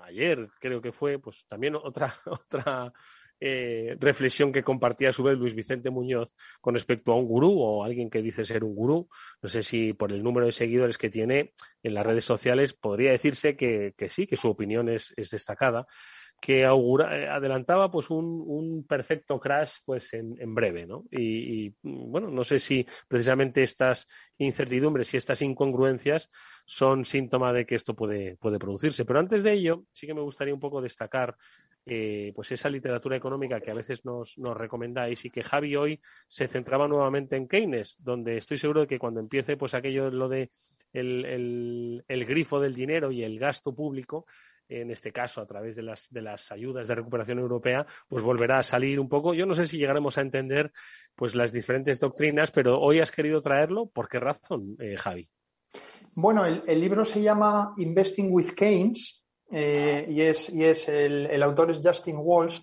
ayer, 0.02 0.48
creo 0.58 0.80
que 0.80 0.92
fue, 0.92 1.18
pues 1.18 1.44
también 1.46 1.74
otra, 1.74 2.14
otra 2.24 2.90
eh, 3.38 3.98
reflexión 4.00 4.50
que 4.50 4.62
compartía 4.62 5.10
a 5.10 5.12
su 5.12 5.22
vez 5.22 5.36
Luis 5.36 5.54
Vicente 5.54 5.90
Muñoz 5.90 6.32
con 6.62 6.72
respecto 6.72 7.12
a 7.12 7.16
un 7.16 7.26
gurú 7.26 7.60
o 7.60 7.84
alguien 7.84 8.08
que 8.08 8.22
dice 8.22 8.46
ser 8.46 8.64
un 8.64 8.74
gurú. 8.74 9.06
No 9.42 9.50
sé 9.50 9.62
si 9.62 9.92
por 9.92 10.10
el 10.10 10.22
número 10.22 10.46
de 10.46 10.52
seguidores 10.52 10.96
que 10.96 11.10
tiene 11.10 11.52
en 11.82 11.92
las 11.92 12.06
redes 12.06 12.24
sociales 12.24 12.72
podría 12.72 13.10
decirse 13.10 13.58
que, 13.58 13.92
sí, 14.08 14.26
que 14.26 14.38
su 14.38 14.48
opinión 14.48 14.88
es 14.88 15.12
destacada 15.30 15.86
que 16.40 16.64
augura, 16.64 17.18
eh, 17.18 17.28
adelantaba 17.28 17.90
pues 17.90 18.10
un, 18.10 18.44
un, 18.46 18.84
perfecto 18.84 19.40
crash 19.40 19.78
pues 19.84 20.12
en, 20.14 20.36
en 20.40 20.54
breve, 20.54 20.86
¿no? 20.86 21.04
Y, 21.10 21.66
y, 21.66 21.74
bueno, 21.82 22.30
no 22.30 22.44
sé 22.44 22.58
si 22.58 22.86
precisamente 23.08 23.62
estas 23.62 24.06
incertidumbres 24.38 25.12
y 25.12 25.16
estas 25.16 25.42
incongruencias 25.42 26.30
son 26.64 27.04
síntoma 27.04 27.52
de 27.52 27.66
que 27.66 27.74
esto 27.74 27.94
puede, 27.94 28.36
puede 28.36 28.58
producirse. 28.58 29.04
Pero 29.04 29.18
antes 29.18 29.42
de 29.42 29.52
ello, 29.52 29.84
sí 29.92 30.06
que 30.06 30.14
me 30.14 30.20
gustaría 30.20 30.54
un 30.54 30.60
poco 30.60 30.80
destacar 30.80 31.36
eh, 31.84 32.32
pues 32.34 32.52
esa 32.52 32.68
literatura 32.68 33.16
económica 33.16 33.60
que 33.60 33.70
a 33.70 33.74
veces 33.74 34.04
nos, 34.04 34.36
nos 34.38 34.56
recomendáis 34.56 35.24
y 35.24 35.30
que 35.30 35.42
Javi 35.42 35.74
hoy 35.74 36.00
se 36.26 36.46
centraba 36.46 36.86
nuevamente 36.86 37.36
en 37.36 37.48
Keynes, 37.48 37.96
donde 37.98 38.36
estoy 38.36 38.58
seguro 38.58 38.82
de 38.82 38.86
que 38.86 38.98
cuando 38.98 39.20
empiece 39.20 39.56
pues 39.56 39.74
aquello 39.74 40.10
lo 40.10 40.28
de 40.28 40.50
el, 40.92 42.04
el 42.06 42.24
grifo 42.26 42.60
del 42.60 42.74
dinero 42.74 43.10
y 43.10 43.22
el 43.22 43.38
gasto 43.38 43.74
público, 43.74 44.26
en 44.68 44.90
este 44.90 45.12
caso 45.12 45.40
a 45.40 45.46
través 45.46 45.76
de 45.76 45.82
las, 45.82 46.08
de 46.10 46.22
las 46.22 46.52
ayudas 46.52 46.88
de 46.88 46.94
recuperación 46.94 47.38
europea, 47.38 47.86
pues 48.08 48.22
volverá 48.22 48.58
a 48.58 48.62
salir 48.62 49.00
un 49.00 49.08
poco. 49.08 49.34
Yo 49.34 49.46
no 49.46 49.54
sé 49.54 49.66
si 49.66 49.78
llegaremos 49.78 50.18
a 50.18 50.22
entender 50.22 50.72
pues 51.14 51.34
las 51.34 51.52
diferentes 51.52 51.98
doctrinas, 51.98 52.50
pero 52.50 52.80
hoy 52.80 53.00
has 53.00 53.10
querido 53.10 53.40
traerlo. 53.40 53.86
¿Por 53.86 54.08
qué 54.08 54.20
razón, 54.20 54.76
eh, 54.78 54.96
Javi? 54.96 55.28
Bueno, 56.14 56.44
el, 56.44 56.80
libro 56.80 57.04
se 57.04 57.22
llama 57.22 57.74
Investing 57.76 58.28
with 58.30 58.50
Keynes 58.56 59.24
eh, 59.50 60.06
y, 60.08 60.22
es, 60.22 60.48
y 60.50 60.64
es 60.64 60.88
el, 60.88 61.42
autor 61.42 61.70
es 61.70 61.80
Justin 61.82 62.16
Walsh. 62.18 62.60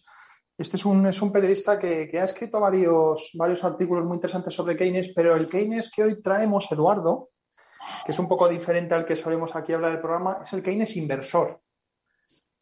Este 0.57 0.77
es 0.77 0.85
un, 0.85 1.05
es 1.07 1.21
un 1.21 1.31
periodista 1.31 1.77
que, 1.77 2.07
que, 2.09 2.19
ha 2.19 2.25
escrito 2.25 2.59
varios, 2.59 3.31
varios 3.33 3.63
artículos 3.63 4.05
muy 4.05 4.15
interesantes 4.15 4.53
sobre 4.53 4.77
Keynes, 4.77 5.11
pero 5.13 5.35
el 5.35 5.49
Keynes 5.49 5.91
que 5.91 6.03
hoy 6.03 6.21
traemos, 6.21 6.71
Eduardo, 6.71 7.29
que 8.05 8.11
es 8.11 8.19
un 8.19 8.27
poco 8.27 8.47
diferente 8.47 8.93
al 8.93 9.05
que 9.05 9.15
solemos 9.15 9.55
aquí 9.55 9.73
hablar 9.73 9.91
del 9.91 10.01
programa, 10.01 10.39
es 10.43 10.53
el 10.53 10.63
Keynes 10.63 10.95
inversor. 10.95 11.61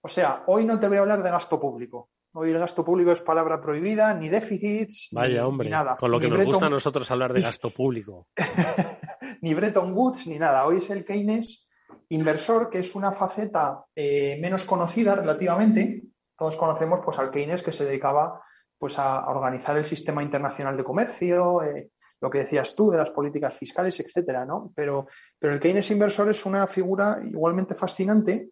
O 0.06 0.10
sea, 0.10 0.44
hoy 0.48 0.66
no 0.66 0.78
te 0.80 0.90
voy 0.90 0.98
a 0.98 1.00
hablar 1.00 1.24
de 1.24 1.32
gasto 1.32 1.58
público. 1.58 2.10
Hoy 2.34 2.52
el 2.52 2.60
gasto 2.60 2.84
público 2.84 3.14
es 3.14 3.22
palabra 3.22 3.62
prohibida, 3.62 4.14
ni 4.14 4.28
déficits, 4.28 5.10
Vaya, 5.14 5.48
hombre, 5.48 5.70
nada. 5.70 5.96
Con 5.96 6.12
lo 6.12 6.20
que 6.20 6.28
nos 6.28 6.44
gusta 6.46 6.66
a 6.66 6.70
nosotros 6.70 7.10
hablar 7.10 7.32
de 7.32 7.40
gasto 7.40 7.70
público. 7.74 8.28
ni 9.42 9.54
Bretton 9.54 9.94
Woods, 9.94 10.28
ni 10.28 10.38
nada. 10.38 10.66
Hoy 10.66 10.80
es 10.80 10.90
el 10.90 11.06
Keynes 11.06 11.70
inversor, 12.10 12.70
que 12.70 12.80
es 12.80 12.94
una 12.96 13.14
faceta 13.14 13.86
eh, 13.96 14.38
menos 14.42 14.66
conocida 14.66 15.16
relativamente. 15.16 16.04
Todos 16.38 16.58
conocemos 16.58 17.00
pues, 17.06 17.18
al 17.20 17.32
Keynes 17.32 17.64
que 17.64 17.72
se 17.72 17.86
dedicaba 17.86 18.42
pues, 18.78 19.00
a 19.00 19.26
organizar 19.30 19.78
el 19.78 19.86
sistema 19.86 20.22
internacional 20.22 20.76
de 20.76 20.84
comercio, 20.84 21.64
eh, 21.64 21.92
lo 22.20 22.30
que 22.30 22.40
decías 22.40 22.76
tú 22.76 22.92
de 22.92 22.98
las 22.98 23.12
políticas 23.12 23.56
fiscales, 23.56 23.98
etcétera, 24.02 24.44
¿no? 24.44 24.74
Pero, 24.76 25.08
pero 25.40 25.54
el 25.54 25.62
Keynes 25.62 25.90
inversor 25.92 26.30
es 26.30 26.46
una 26.46 26.68
figura 26.68 27.20
igualmente 27.24 27.74
fascinante 27.74 28.50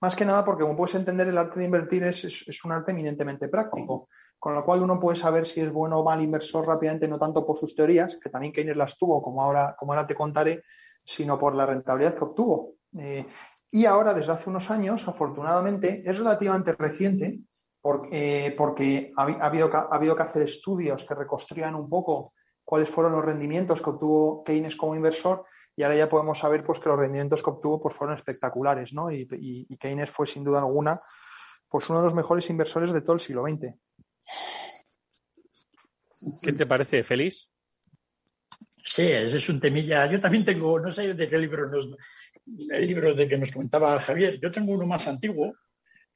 más 0.00 0.14
que 0.14 0.24
nada 0.24 0.44
porque, 0.44 0.62
como 0.62 0.76
puedes 0.76 0.94
entender, 0.94 1.28
el 1.28 1.38
arte 1.38 1.58
de 1.58 1.66
invertir 1.66 2.04
es, 2.04 2.64
un 2.64 2.72
arte 2.72 2.92
eminentemente 2.92 3.48
práctico, 3.48 4.08
con 4.38 4.54
lo 4.54 4.64
cual 4.64 4.82
uno 4.82 5.00
puede 5.00 5.16
saber 5.16 5.46
si 5.46 5.60
es 5.60 5.72
bueno 5.72 5.98
o 5.98 6.04
mal 6.04 6.22
inversor 6.22 6.66
rápidamente, 6.66 7.08
no 7.08 7.18
tanto 7.18 7.44
por 7.44 7.58
sus 7.58 7.74
teorías, 7.74 8.18
que 8.22 8.30
también 8.30 8.52
Keynes 8.52 8.76
las 8.76 8.96
tuvo, 8.96 9.20
como 9.22 9.42
ahora, 9.42 9.74
como 9.76 9.92
ahora 9.92 10.06
te 10.06 10.14
contaré, 10.14 10.62
sino 11.04 11.38
por 11.38 11.54
la 11.54 11.66
rentabilidad 11.66 12.14
que 12.14 12.24
obtuvo. 12.24 12.74
Eh, 12.96 13.26
y 13.70 13.84
ahora, 13.84 14.14
desde 14.14 14.32
hace 14.32 14.48
unos 14.48 14.70
años, 14.70 15.06
afortunadamente, 15.08 16.02
es 16.06 16.16
relativamente 16.16 16.72
reciente, 16.72 17.40
porque, 17.80 18.54
porque 18.56 19.12
ha, 19.16 19.22
habido, 19.22 19.70
ha 19.74 19.94
habido 19.94 20.14
que 20.14 20.22
hacer 20.22 20.42
estudios 20.42 21.04
que 21.04 21.14
reconstruyan 21.14 21.74
un 21.74 21.88
poco 21.88 22.32
cuáles 22.64 22.90
fueron 22.90 23.12
los 23.12 23.24
rendimientos 23.24 23.82
que 23.82 23.90
obtuvo 23.90 24.44
Keynes 24.44 24.76
como 24.76 24.94
inversor 24.94 25.44
y 25.78 25.84
ahora 25.84 25.96
ya 25.96 26.08
podemos 26.08 26.36
saber 26.36 26.64
pues, 26.64 26.80
que 26.80 26.88
los 26.88 26.98
rendimientos 26.98 27.40
que 27.40 27.50
obtuvo 27.50 27.80
pues, 27.80 27.94
fueron 27.94 28.16
espectaculares, 28.16 28.92
¿no? 28.92 29.12
Y, 29.12 29.28
Keynes 29.78 30.10
fue 30.10 30.26
sin 30.26 30.42
duda 30.42 30.58
alguna 30.58 31.00
pues, 31.68 31.88
uno 31.88 32.00
de 32.00 32.06
los 32.06 32.14
mejores 32.14 32.50
inversores 32.50 32.92
de 32.92 33.00
todo 33.00 33.12
el 33.12 33.20
siglo 33.20 33.44
XX. 33.44 33.76
¿Qué 36.42 36.52
te 36.52 36.66
parece, 36.66 37.04
Félix? 37.04 37.48
Sí, 38.84 39.02
ese 39.02 39.38
es 39.38 39.48
un 39.48 39.60
temilla. 39.60 40.10
Yo 40.10 40.20
también 40.20 40.44
tengo, 40.44 40.80
no 40.80 40.90
sé 40.90 41.14
de 41.14 41.28
qué 41.28 41.38
libro 41.38 41.62
nos, 41.62 41.96
el 42.70 42.84
libro 42.84 43.14
de 43.14 43.28
que 43.28 43.38
nos 43.38 43.52
comentaba 43.52 44.00
Javier, 44.00 44.40
yo 44.42 44.50
tengo 44.50 44.72
uno 44.72 44.84
más 44.84 45.06
antiguo, 45.06 45.54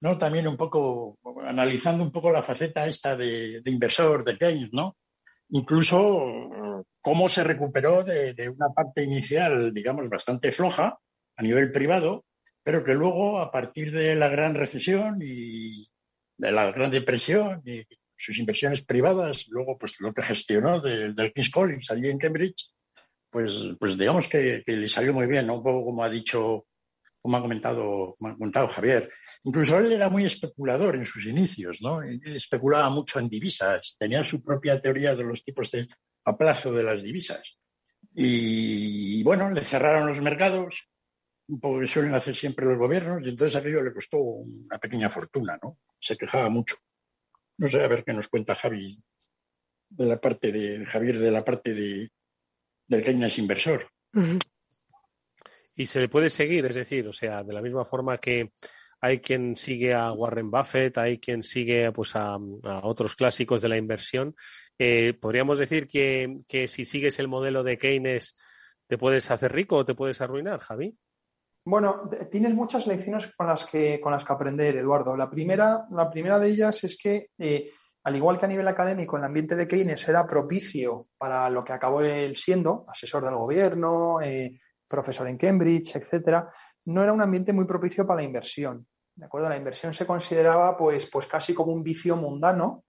¿no? 0.01 0.19
También 0.19 0.49
un 0.49 0.57
poco 0.57 1.21
analizando 1.43 2.03
un 2.03 2.11
poco 2.11 2.33
la 2.33 2.43
faceta 2.43 2.85
esta 2.87 3.15
de, 3.15 3.61
de 3.61 3.71
inversor 3.71 4.25
de 4.25 4.37
Keynes, 4.37 4.71
¿no? 4.73 4.97
Incluso 5.55 6.83
cómo 7.03 7.29
se 7.29 7.45
recuperó 7.45 8.03
de, 8.05 8.49
una 8.49 8.71
parte 8.71 9.03
inicial, 9.03 9.73
digamos, 9.73 10.09
bastante 10.09 10.51
floja 10.51 10.99
a 11.37 11.43
nivel 11.43 11.71
privado, 11.73 12.25
pero 12.63 12.83
que 12.83 12.95
luego, 12.95 13.39
a 13.39 13.51
partir 13.51 13.93
de 13.93 14.15
la 14.15 14.29
gran 14.29 14.55
recesión 14.55 15.19
y 15.21 15.87
de 16.39 16.53
la 16.53 16.71
gran 16.71 16.91
depresión 16.91 17.61
y 17.67 17.85
sus 18.17 18.39
inversiones 18.39 18.83
privadas, 18.83 19.47
luego 19.49 19.77
pues 19.77 19.97
lo 19.99 20.15
que 20.15 20.23
gestionó 20.23 20.81
del 20.81 21.15
King's 21.35 21.51
College 21.51 21.93
allí 21.93 22.09
en 22.09 22.19
Cambridge, 22.19 22.73
pues, 23.29 23.73
pues 23.79 23.99
digamos 23.99 24.29
que, 24.29 24.63
le 24.65 24.89
salió 24.89 25.13
muy 25.13 25.27
bien, 25.27 25.51
un 25.51 25.63
poco 25.63 25.85
como 25.85 26.03
ha 26.03 26.09
dicho, 26.09 26.67
como 27.23 27.37
ha 27.37 27.41
comentado, 27.41 28.15
como 28.19 28.33
ha 28.33 28.37
comentado 28.37 28.69
Javier. 28.69 29.09
Incluso 29.45 29.79
él 29.79 29.93
era 29.93 30.11
muy 30.11 30.27
especulador 30.27 30.97
en 30.97 31.07
sus 31.07 31.25
inicios, 31.27 31.81
¿no? 31.81 32.03
Especulaba 32.03 32.91
mucho 32.91 33.21
en 33.21 33.29
divisas, 33.29 33.97
tenía 33.99 34.25
su 34.25 34.43
propia 34.43 34.83
teoría 34.83 35.15
de 35.15 35.25
los 35.25 35.45
tipos 35.45 35.71
de 35.71 35.89
a 36.25 36.37
plazo 36.37 36.73
de 36.73 36.83
las 36.83 37.03
divisas. 37.03 37.59
Y 38.15 39.23
bueno, 39.23 39.51
le 39.51 39.63
cerraron 39.63 40.09
los 40.09 40.21
mercados, 40.21 40.89
un 41.49 41.61
poco 41.61 41.81
que 41.81 41.87
suelen 41.87 42.15
hacer 42.15 42.35
siempre 42.35 42.67
los 42.67 42.79
gobiernos, 42.79 43.23
y 43.23 43.31
entonces 43.31 43.57
aquello 43.57 43.83
le 43.83 43.95
costó 43.95 44.19
una 44.19 44.79
pequeña 44.79 45.09
fortuna, 45.09 45.59
¿no? 45.63 45.79
Se 46.01 46.17
quejaba 46.17 46.49
mucho. 46.51 46.77
No 47.59 47.69
sé, 47.69 47.83
a 47.83 47.89
ver 47.89 48.05
qué 48.05 48.13
nos 48.13 48.29
cuenta 48.29 48.57
Javi 48.57 48.99
de 49.89 50.07
la 50.07 50.21
parte 50.21 50.51
de 50.51 50.85
Javier 50.87 51.21
de 51.21 51.31
la 51.31 51.45
parte 51.45 51.75
de 51.75 52.11
del 52.89 53.05
Keynes 53.05 53.39
inversor. 53.39 53.89
Y 55.75 55.87
se 55.87 56.01
le 56.01 56.09
puede 56.09 56.31
seguir, 56.31 56.67
es 56.67 56.75
decir, 56.75 57.07
o 57.09 57.13
sea, 57.13 57.43
de 57.43 57.53
la 57.53 57.63
misma 57.63 57.85
forma 57.85 58.19
que 58.19 58.53
hay 59.01 59.21
quien 59.21 59.57
sigue 59.57 59.95
a 59.95 60.13
Warren 60.13 60.51
Buffett, 60.51 60.97
hay 60.99 61.19
quien 61.19 61.43
sigue 61.43 61.91
pues 61.93 62.15
a, 62.15 62.37
otros 62.83 63.17
clásicos 63.17 63.61
de 63.61 63.69
la 63.69 63.77
inversión. 63.77 64.35
Eh, 64.79 65.15
¿Podríamos 65.15 65.59
decir 65.59 65.87
que, 65.87 66.67
si 66.69 66.85
sigues 66.85 67.19
el 67.19 67.29
modelo 67.29 67.63
de 67.63 67.79
Keynes 67.79 68.37
te 68.87 68.99
puedes 68.99 69.31
hacer 69.31 69.53
rico 69.53 69.77
o 69.77 69.85
te 69.85 69.95
puedes 69.95 70.21
arruinar, 70.21 70.61
Javi? 70.61 70.97
Bueno, 71.65 72.09
tienes 72.31 72.55
muchas 72.55 72.87
lecciones 72.87 73.33
con 73.37 73.47
las 73.47 73.67
que, 73.67 74.01
con 74.01 74.13
las 74.13 74.25
que 74.25 74.33
aprender, 74.33 74.77
Eduardo. 74.77 75.17
La 75.17 75.31
primera, 75.31 75.87
la 75.91 76.11
primera 76.11 76.39
de 76.39 76.49
ellas 76.49 76.85
es 76.85 76.99
que 77.01 77.29
eh, 77.39 77.71
al 78.05 78.17
igual 78.17 78.39
que 78.39 78.47
a 78.47 78.49
nivel 78.49 78.67
académico 78.67 79.17
el 79.17 79.25
ambiente 79.25 79.55
de 79.55 79.69
Keynes 79.69 80.09
era 80.09 80.27
propicio 80.27 81.03
para 81.17 81.49
lo 81.51 81.65
que 81.65 81.73
acabó 81.73 82.03
él 82.03 82.37
siendo, 82.37 82.85
asesor 82.89 83.25
del 83.25 83.37
gobierno, 83.37 84.21
eh, 84.21 84.59
profesor 84.93 85.27
en 85.27 85.39
Cambridge, 85.39 85.97
etcétera, 85.97 86.53
no 86.85 87.03
era 87.03 87.15
un 87.15 87.23
ambiente 87.23 87.53
muy 87.53 87.65
propicio 87.65 88.07
para 88.07 88.21
la 88.21 88.27
inversión. 88.27 88.87
¿De 89.15 89.25
acuerdo? 89.25 89.49
La 89.49 89.57
inversión 89.57 89.95
se 89.95 90.07
consideraba 90.07 90.77
pues, 90.77 91.09
pues 91.11 91.27
casi 91.27 91.55
como 91.55 91.73
un 91.73 91.83
vicio 91.83 92.15
mundano 92.17 92.85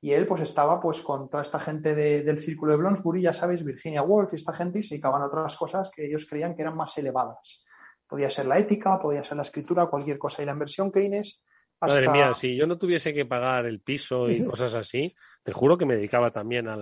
y 0.00 0.12
él 0.12 0.26
pues 0.26 0.42
estaba 0.42 0.80
pues 0.80 1.02
con 1.02 1.28
toda 1.28 1.42
esta 1.42 1.58
gente 1.58 1.94
del 1.94 2.40
círculo 2.40 2.72
de 2.72 2.78
Bloomsbury, 2.78 3.22
ya 3.22 3.34
sabéis, 3.34 3.64
Virginia 3.64 4.02
Woolf 4.02 4.32
y 4.32 4.36
esta 4.36 4.54
gente 4.54 4.78
y 4.78 4.82
se 4.82 4.94
dedicaban 4.94 5.22
a 5.22 5.26
otras 5.26 5.56
cosas 5.56 5.90
que 5.94 6.06
ellos 6.06 6.26
creían 6.30 6.54
que 6.54 6.62
eran 6.62 6.76
más 6.76 6.96
elevadas. 6.96 7.64
Podía 8.06 8.30
ser 8.30 8.46
la 8.46 8.58
ética, 8.58 8.98
podía 8.98 9.24
ser 9.24 9.36
la 9.36 9.42
escritura, 9.42 9.86
cualquier 9.86 10.18
cosa. 10.18 10.42
Y 10.42 10.46
la 10.46 10.52
inversión 10.52 10.90
Keynes 10.90 11.42
Madre 11.80 12.08
mía, 12.10 12.34
si 12.34 12.56
yo 12.56 12.66
no 12.66 12.76
tuviese 12.76 13.14
que 13.14 13.24
pagar 13.24 13.64
el 13.64 13.80
piso 13.80 14.28
y 14.28 14.44
cosas 14.44 14.74
así, 14.74 15.14
te 15.42 15.52
juro 15.52 15.78
que 15.78 15.86
me 15.86 15.96
dedicaba 15.96 16.30
también 16.30 16.68
a, 16.68 16.76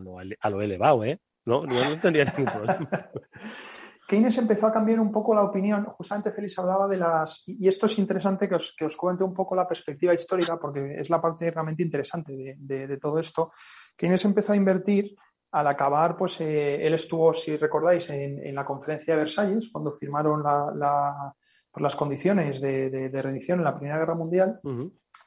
lo, 0.00 0.62
elevado, 0.62 1.04
¿eh? 1.04 1.20
No, 1.44 1.64
no 1.64 2.00
tendría 2.00 2.24
ningún 2.24 2.52
problema. 2.52 2.88
Keynes 4.06 4.36
empezó 4.38 4.66
a 4.66 4.72
cambiar 4.72 5.00
un 5.00 5.10
poco 5.10 5.34
la 5.34 5.42
opinión. 5.42 5.84
Justamente 5.84 6.32
Félix 6.32 6.58
hablaba 6.58 6.86
de 6.88 6.98
las. 6.98 7.42
Y 7.46 7.68
esto 7.68 7.86
es 7.86 7.98
interesante 7.98 8.48
que 8.48 8.56
os, 8.56 8.74
que 8.76 8.84
os 8.84 8.96
cuente 8.96 9.24
un 9.24 9.34
poco 9.34 9.54
la 9.54 9.66
perspectiva 9.66 10.14
histórica, 10.14 10.58
porque 10.58 10.96
es 10.98 11.08
la 11.10 11.20
parte 11.20 11.50
realmente 11.50 11.82
interesante 11.82 12.56
de, 12.58 12.98
todo 12.98 13.18
esto. 13.18 13.52
Keynes 13.96 14.24
empezó 14.24 14.52
a 14.52 14.56
invertir 14.56 15.14
al 15.52 15.66
acabar, 15.68 16.16
pues 16.16 16.40
eh, 16.40 16.84
él 16.84 16.94
estuvo, 16.94 17.32
si 17.32 17.56
recordáis, 17.56 18.10
en, 18.10 18.54
la 18.54 18.64
conferencia 18.64 19.14
de 19.14 19.20
Versalles, 19.20 19.70
cuando 19.72 19.92
firmaron 19.92 20.42
la 20.42 21.34
por 21.74 21.82
las 21.82 21.96
condiciones 21.96 22.60
de, 22.60 22.88
de, 22.88 23.22
rendición 23.22 23.58
en 23.58 23.64
la 23.64 23.74
Primera 23.74 23.98
Guerra 23.98 24.14
Mundial. 24.14 24.60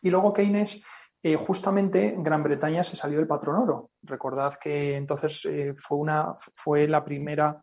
Y 0.02 0.10
luego 0.10 0.32
Keynes, 0.32 0.82
eh, 1.22 1.36
justamente 1.36 2.16
Gran 2.20 2.42
Bretaña 2.42 2.86
se 2.86 2.96
salió 2.96 3.18
del 3.18 3.28
patrón 3.28 3.58
oro. 3.58 3.92
Recordad 4.02 4.56
que 4.56 4.96
entonces 4.96 5.44
eh, 5.44 5.76
fue, 5.78 5.98
una, 5.98 6.36
fue 6.54 6.88
la 6.88 7.04
primera, 7.04 7.62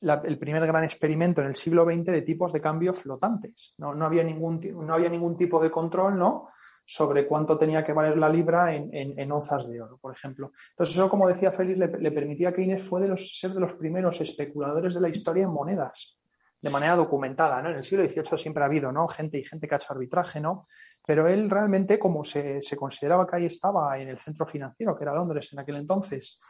el 0.00 0.38
primer 0.38 0.66
gran 0.66 0.84
experimento 0.84 1.40
en 1.40 1.48
el 1.48 1.56
siglo 1.56 1.84
XX 1.84 2.04
de 2.06 2.22
tipos 2.22 2.52
de 2.52 2.60
cambio 2.60 2.92
flotantes. 2.92 3.74
No, 3.78 3.94
no, 3.94 4.04
había, 4.06 4.22
ningún, 4.22 4.60
no 4.74 4.94
había 4.94 5.08
ningún 5.08 5.36
tipo 5.36 5.62
de 5.62 5.70
control, 5.70 6.18
¿no? 6.18 6.48
sobre 6.88 7.26
cuánto 7.26 7.58
tenía 7.58 7.84
que 7.84 7.92
valer 7.92 8.16
la 8.16 8.28
libra 8.28 8.72
en, 8.72 8.88
en, 8.92 9.32
onzas 9.32 9.68
de 9.68 9.82
oro, 9.82 9.98
por 9.98 10.14
ejemplo. 10.14 10.52
Entonces, 10.70 10.94
eso, 10.94 11.10
como 11.10 11.26
decía 11.26 11.50
Félix, 11.50 11.78
le, 11.78 12.12
permitía 12.12 12.50
a 12.50 12.52
Keynes 12.52 12.84
fue 12.84 13.00
de 13.00 13.08
los, 13.08 13.36
ser 13.36 13.52
de 13.52 13.58
los 13.58 13.72
primeros 13.72 14.20
especuladores 14.20 14.94
de 14.94 15.00
la 15.00 15.08
historia 15.08 15.42
en 15.42 15.50
monedas 15.50 16.16
de 16.60 16.70
manera 16.70 16.94
documentada, 16.96 17.60
¿no? 17.60 17.70
En 17.70 17.76
el 17.76 17.84
siglo 17.84 18.08
XVIII 18.08 18.38
siempre 18.38 18.62
ha 18.62 18.66
habido, 18.66 18.92
¿no? 18.92 19.08
Gente 19.08 19.38
y 19.38 19.44
gente 19.44 19.68
que 19.68 19.74
ha 19.74 19.78
hecho 19.78 19.92
arbitraje, 19.92 20.40
¿no? 20.40 20.68
Pero 21.04 21.28
él 21.28 21.50
realmente, 21.50 21.98
como 21.98 22.24
se, 22.24 22.60
consideraba 22.76 23.26
que 23.26 23.36
ahí 23.36 23.46
estaba 23.46 23.98
en 23.98 24.08
el 24.08 24.18
centro 24.18 24.46
financiero, 24.46 24.96
que 24.96 25.04
era 25.04 25.14
Londres 25.14 25.48
en 25.52 25.58
aquel 25.58 25.76
entonces, 25.76 26.40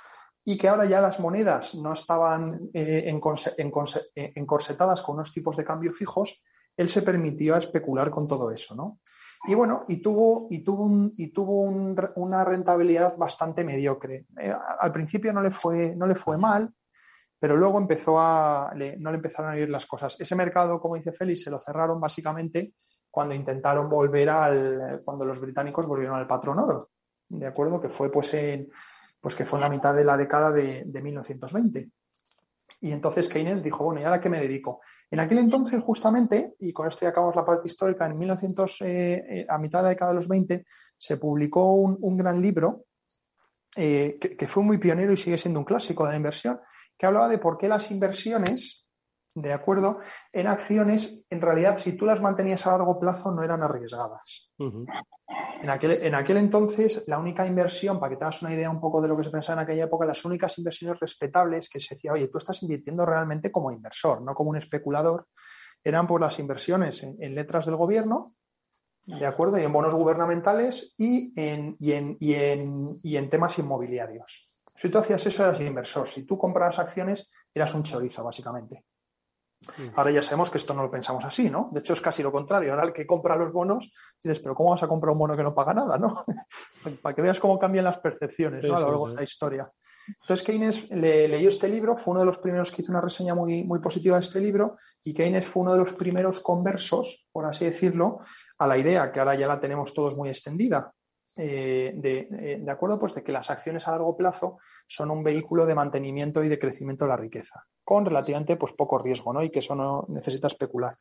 y 0.48 0.56
que 0.56 0.68
ahora 0.68 0.84
ya 0.84 1.00
las 1.00 1.18
monedas 1.18 1.74
no 1.74 1.92
estaban 1.92 2.70
eh, 2.72 3.12
encorsetadas 4.36 5.02
con 5.02 5.16
unos 5.16 5.32
tipos 5.32 5.56
de 5.56 5.64
cambio 5.64 5.92
fijos, 5.92 6.40
él 6.76 6.88
se 6.88 7.02
permitió 7.02 7.56
especular 7.56 8.10
con 8.10 8.28
todo 8.28 8.52
eso, 8.52 8.76
¿no? 8.76 9.00
Y 9.48 9.54
bueno, 9.54 9.84
y 9.88 10.00
tuvo, 10.00 10.46
y 10.50 10.62
tuvo, 10.62 10.84
un, 10.84 11.12
y 11.16 11.32
tuvo 11.32 11.62
una 11.62 12.44
rentabilidad 12.44 13.16
bastante 13.16 13.64
mediocre. 13.64 14.26
Eh, 14.40 14.54
al 14.78 14.92
principio 14.92 15.32
no 15.32 15.42
le 15.42 15.50
fue, 15.50 15.96
no 15.96 16.06
le 16.06 16.14
fue 16.14 16.38
mal, 16.38 16.72
pero 17.40 17.56
luego 17.56 17.78
empezó 17.78 18.20
a, 18.20 18.72
no 18.98 19.10
le 19.10 19.16
empezaron 19.16 19.50
a 19.50 19.58
ir 19.58 19.68
las 19.68 19.84
cosas. 19.84 20.16
Ese 20.20 20.36
mercado, 20.36 20.80
como 20.80 20.94
dice 20.94 21.10
Félix, 21.10 21.42
se 21.42 21.50
lo 21.50 21.58
cerraron 21.58 22.00
básicamente 22.00 22.74
cuando 23.10 23.34
intentaron 23.34 23.90
volver 23.90 24.30
al, 24.30 25.00
cuando 25.04 25.24
los 25.24 25.40
británicos 25.40 25.88
volvieron 25.88 26.16
al 26.16 26.26
patrón 26.28 26.60
oro, 26.60 26.90
¿de 27.28 27.46
acuerdo? 27.46 27.80
Que 27.80 27.88
fue 27.88 28.12
pues 28.12 28.32
en, 28.34 28.68
pues 29.26 29.34
que 29.34 29.44
fue 29.44 29.58
en 29.58 29.64
la 29.64 29.70
mitad 29.70 29.92
de 29.92 30.04
la 30.04 30.16
década 30.16 30.52
de, 30.52 30.84
1920. 30.84 31.90
Y 32.82 32.92
entonces 32.92 33.28
Keynes 33.28 33.60
dijo, 33.60 33.82
bueno, 33.82 34.00
¿y 34.00 34.04
ahora 34.04 34.20
qué 34.20 34.28
me 34.28 34.40
dedico? 34.40 34.82
En 35.10 35.18
aquel 35.18 35.38
entonces, 35.38 35.82
justamente, 35.82 36.54
y 36.60 36.72
con 36.72 36.86
esto 36.86 37.00
ya 37.00 37.08
acabamos 37.08 37.34
la 37.34 37.44
parte 37.44 37.66
histórica, 37.66 38.06
en 38.06 38.16
1900, 38.16 38.82
eh, 38.82 38.86
eh, 38.86 39.46
a 39.48 39.58
mitad 39.58 39.80
de 39.80 39.82
la 39.82 39.88
década 39.88 40.12
de 40.12 40.18
los 40.18 40.28
20, 40.28 40.64
se 40.96 41.16
publicó 41.16 41.74
un, 41.74 42.16
gran 42.16 42.40
libro 42.40 42.84
eh, 43.74 44.16
que, 44.20 44.46
fue 44.46 44.62
muy 44.62 44.78
pionero 44.78 45.12
y 45.12 45.16
sigue 45.16 45.38
siendo 45.38 45.58
un 45.58 45.66
clásico 45.66 46.04
de 46.04 46.10
la 46.10 46.18
inversión, 46.18 46.60
que 46.96 47.06
hablaba 47.06 47.28
de 47.28 47.38
por 47.38 47.58
qué 47.58 47.66
las 47.66 47.90
inversiones, 47.90 48.85
de 49.36 49.52
acuerdo, 49.52 49.98
en 50.32 50.46
acciones, 50.46 51.26
en 51.28 51.42
realidad, 51.42 51.76
si 51.76 51.92
tú 51.92 52.06
las 52.06 52.22
mantenías 52.22 52.66
a 52.66 52.70
largo 52.70 52.98
plazo, 52.98 53.30
no 53.30 53.42
eran 53.42 53.62
arriesgadas. 53.62 54.50
en, 54.58 55.68
aquel, 55.68 55.98
en 56.02 56.14
aquel 56.14 56.38
entonces, 56.38 57.04
la 57.06 57.18
única 57.18 57.46
inversión, 57.46 58.00
para 58.00 58.10
que 58.10 58.16
te 58.16 58.24
hagas 58.24 58.40
una 58.40 58.54
idea 58.54 58.70
un 58.70 58.80
poco 58.80 59.02
de 59.02 59.08
lo 59.08 59.16
que 59.16 59.24
se 59.24 59.30
pensaba 59.30 59.60
en 59.60 59.64
aquella 59.64 59.84
época, 59.84 60.06
las 60.06 60.24
únicas 60.24 60.56
inversiones 60.56 60.98
respetables 60.98 61.68
que 61.68 61.80
se 61.80 61.96
decía, 61.96 62.14
oye, 62.14 62.28
tú 62.28 62.38
estás 62.38 62.62
invirtiendo 62.62 63.04
realmente 63.04 63.52
como 63.52 63.70
inversor, 63.70 64.22
no 64.22 64.34
como 64.34 64.50
un 64.50 64.56
especulador, 64.56 65.26
eran 65.84 66.06
por 66.06 66.22
las 66.22 66.38
inversiones 66.38 67.02
en, 67.02 67.34
letras 67.34 67.66
del 67.66 67.76
gobierno, 67.76 68.32
¿de 69.04 69.26
acuerdo? 69.26 69.58
Y 69.58 69.64
en 69.64 69.72
bonos 69.72 69.94
gubernamentales 69.94 70.94
y 70.96 71.38
en, 71.38 71.76
y 71.78 71.92
en, 71.92 72.16
y 72.20 72.34
en, 72.34 72.96
y 73.02 73.18
en 73.18 73.28
temas 73.28 73.58
inmobiliarios. 73.58 74.50
Si 74.76 74.88
tú 74.88 74.96
hacías 74.96 75.26
eso, 75.26 75.44
eras 75.44 75.60
inversor. 75.60 76.08
Si 76.08 76.24
tú 76.24 76.38
comprabas 76.38 76.78
acciones, 76.78 77.30
eras 77.54 77.74
un 77.74 77.82
chorizo, 77.82 78.24
básicamente. 78.24 78.82
Ahora 79.94 80.10
ya 80.10 80.22
sabemos 80.22 80.50
que 80.50 80.58
esto 80.58 80.74
no 80.74 80.82
lo 80.82 80.90
pensamos 80.90 81.24
así, 81.24 81.50
¿no? 81.50 81.70
De 81.72 81.80
hecho, 81.80 81.92
es 81.92 82.00
casi 82.00 82.22
lo 82.22 82.30
contrario. 82.30 82.72
Ahora 82.72 82.86
el 82.86 82.92
que 82.92 83.06
compra 83.06 83.36
los 83.36 83.52
bonos, 83.52 83.92
dices, 84.22 84.40
pero 84.40 84.54
¿cómo 84.54 84.70
vas 84.70 84.82
a 84.82 84.88
comprar 84.88 85.12
un 85.12 85.18
bono 85.18 85.36
que 85.36 85.42
no 85.42 85.54
paga 85.54 85.74
nada, 85.74 85.98
no? 85.98 86.24
Para 87.02 87.14
que 87.14 87.22
veas 87.22 87.40
cómo 87.40 87.58
cambian 87.58 87.84
las 87.84 87.98
percepciones 87.98 88.62
¿no? 88.64 88.76
a 88.76 88.80
lo 88.80 88.86
largo 88.86 89.08
de 89.10 89.16
la 89.16 89.22
historia. 89.22 89.70
Entonces, 90.08 90.46
Keynes 90.46 90.90
le, 90.90 91.26
leyó 91.26 91.48
este 91.48 91.68
libro, 91.68 91.96
fue 91.96 92.12
uno 92.12 92.20
de 92.20 92.26
los 92.26 92.38
primeros 92.38 92.70
que 92.70 92.82
hizo 92.82 92.92
una 92.92 93.00
reseña 93.00 93.34
muy, 93.34 93.64
muy 93.64 93.80
positiva 93.80 94.16
de 94.16 94.22
este 94.22 94.40
libro, 94.40 94.76
y 95.02 95.12
Keynes 95.12 95.46
fue 95.46 95.62
uno 95.62 95.72
de 95.72 95.78
los 95.78 95.94
primeros 95.94 96.40
conversos, 96.40 97.26
por 97.32 97.44
así 97.44 97.64
decirlo, 97.64 98.20
a 98.58 98.66
la 98.66 98.78
idea 98.78 99.10
que 99.10 99.18
ahora 99.18 99.34
ya 99.34 99.48
la 99.48 99.60
tenemos 99.60 99.92
todos 99.92 100.16
muy 100.16 100.28
extendida, 100.28 100.92
eh, 101.38 101.92
eh, 102.02 102.58
de, 102.62 102.70
acuerdo 102.70 102.98
pues 102.98 103.14
de 103.14 103.22
que 103.22 103.30
las 103.30 103.50
acciones 103.50 103.86
a 103.86 103.90
largo 103.90 104.16
plazo 104.16 104.58
son 104.86 105.10
un 105.10 105.22
vehículo 105.22 105.66
de 105.66 105.74
mantenimiento 105.74 106.42
y 106.42 106.48
de 106.48 106.58
crecimiento 106.58 107.04
de 107.04 107.10
la 107.10 107.16
riqueza, 107.16 107.64
con 107.84 108.06
relativamente 108.06 108.56
pues, 108.56 108.72
poco 108.72 108.98
riesgo, 108.98 109.34
¿no? 109.34 109.42
Y 109.42 109.50
que 109.50 109.58
eso 109.58 109.74
no 109.74 110.06
necesita 110.08 110.46
especular. 110.46 110.96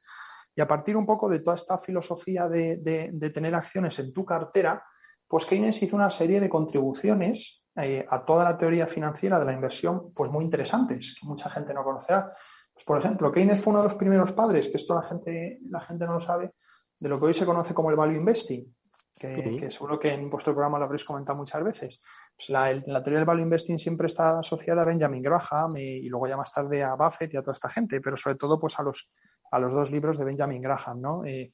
Y 0.54 0.62
a 0.62 0.68
partir 0.68 0.98
un 0.98 1.06
poco 1.06 1.30
de 1.30 1.40
toda 1.40 1.56
esta 1.56 1.78
filosofía 1.78 2.50
de, 2.50 3.32
tener 3.34 3.56
acciones 3.56 3.98
en 4.00 4.14
tu 4.14 4.26
cartera, 4.26 4.84
pues 5.28 5.46
Keynes 5.46 5.82
hizo 5.82 5.96
una 5.96 6.12
serie 6.12 6.40
de 6.40 6.50
contribuciones 6.50 7.64
eh, 7.76 8.06
a 8.08 8.26
toda 8.26 8.44
la 8.44 8.58
teoría 8.58 8.88
financiera 8.88 9.40
de 9.40 9.46
la 9.46 9.54
inversión, 9.54 10.14
pues 10.14 10.32
muy 10.32 10.44
interesantes, 10.44 11.18
que 11.20 11.28
mucha 11.28 11.50
gente 11.50 11.74
no 11.74 11.84
conocerá. 11.84 12.32
Pues, 12.74 12.86
por 12.86 12.98
ejemplo, 12.98 13.32
Keynes 13.32 13.62
fue 13.62 13.72
uno 13.72 13.82
de 13.82 13.90
los 13.90 13.98
primeros 13.98 14.32
padres, 14.34 14.68
que 14.68 14.78
esto 14.78 14.96
la 14.96 15.04
gente, 15.04 15.60
la 15.70 15.82
gente 15.82 16.06
no 16.06 16.20
lo 16.20 16.22
sabe, 16.22 16.54
de 17.00 17.10
lo 17.10 17.20
que 17.20 17.26
hoy 17.26 17.34
se 17.34 17.46
conoce 17.46 17.74
como 17.74 17.90
el 17.90 17.96
value 17.96 18.16
investing, 18.16 18.66
que, 19.18 19.72
seguro 19.72 19.98
que 19.98 20.14
en 20.14 20.30
vuestro 20.30 20.54
programa 20.54 20.78
lo 20.78 20.86
habréis 20.86 21.06
comentado 21.06 21.38
muchas 21.38 21.64
veces. 21.64 22.02
Pues 22.36 22.50
la, 22.50 22.70
teoría 23.02 23.20
del 23.20 23.26
value 23.26 23.44
investing 23.44 23.80
siempre 23.80 24.08
está 24.08 24.40
asociada 24.40 24.82
a 24.82 24.86
Benjamin 24.86 25.24
Graham 25.24 25.78
y, 25.78 26.08
luego 26.10 26.28
ya 26.28 26.38
más 26.38 26.54
tarde 26.54 26.84
a 26.84 26.96
Buffett 26.96 27.34
y 27.34 27.38
a 27.38 27.42
toda 27.42 27.54
esta 27.54 27.70
gente, 27.70 28.02
pero 28.02 28.18
sobre 28.18 28.36
todo 28.36 28.60
pues 28.60 28.78
a 28.78 28.84
los, 28.84 29.10
a 29.52 29.60
los 29.60 29.74
dos 29.74 29.90
libros 29.90 30.18
de 30.18 30.26
Benjamin 30.26 30.62
Graham, 30.62 31.02
¿no? 31.02 31.26
Eh, 31.26 31.52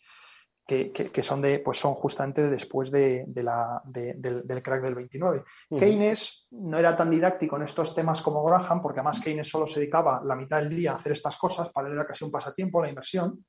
que, 0.66 1.24
son 1.24 1.42
de, 1.42 1.60
pues 1.60 1.80
son 1.80 1.94
justamente 1.96 2.50
después 2.50 2.92
de, 2.92 3.26
la, 3.36 3.82
del, 3.86 4.64
crack 4.64 4.82
del 4.82 4.96
29. 4.96 5.44
Keynes 5.78 6.48
no 6.52 6.80
era 6.80 6.96
tan 6.96 7.10
didáctico 7.10 7.58
en 7.58 7.64
estos 7.64 7.94
temas 7.94 8.22
como 8.22 8.44
Graham, 8.44 8.82
porque 8.82 9.02
además 9.02 9.20
Keynes 9.20 9.50
solo 9.50 9.68
se 9.68 9.82
dedicaba 9.82 10.22
la 10.24 10.36
mitad 10.36 10.60
del 10.60 10.76
día 10.76 10.94
a 10.94 10.96
hacer 10.96 11.12
estas 11.12 11.38
cosas, 11.38 11.70
para 11.70 11.88
él 11.88 11.94
era 11.94 12.06
casi 12.06 12.24
un 12.24 12.32
pasatiempo, 12.32 12.82
la 12.82 12.90
inversión, 12.90 13.46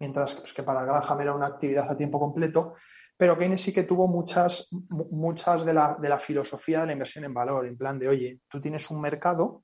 mientras 0.00 0.34
que 0.34 0.62
para 0.64 0.84
Graham 0.84 1.20
era 1.20 1.34
una 1.34 1.46
actividad 1.46 1.88
a 1.88 1.96
tiempo 1.96 2.18
completo. 2.18 2.74
Pero 3.16 3.38
Keynes 3.38 3.62
sí 3.62 3.72
que 3.72 3.84
tuvo 3.84 4.08
muchas, 4.08 4.68
muchas 5.10 5.64
de 5.64 5.72
la, 5.72 5.96
de 6.00 6.08
la 6.08 6.18
filosofía 6.18 6.80
de 6.80 6.86
la 6.86 6.92
inversión 6.92 7.24
en 7.24 7.34
valor, 7.34 7.66
en 7.66 7.76
plan 7.76 7.98
de, 7.98 8.08
oye, 8.08 8.40
tú 8.48 8.60
tienes 8.60 8.90
un 8.90 9.00
mercado, 9.00 9.62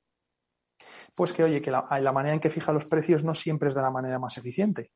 pues 1.14 1.32
que, 1.32 1.42
oye, 1.42 1.60
que 1.60 1.70
la, 1.70 2.12
manera 2.12 2.34
en 2.34 2.40
que 2.40 2.50
fija 2.50 2.72
los 2.72 2.86
precios 2.86 3.24
no 3.24 3.34
siempre 3.34 3.68
es 3.68 3.74
de 3.74 3.82
la 3.82 3.90
manera 3.90 4.18
más 4.18 4.36
eficiente. 4.38 4.92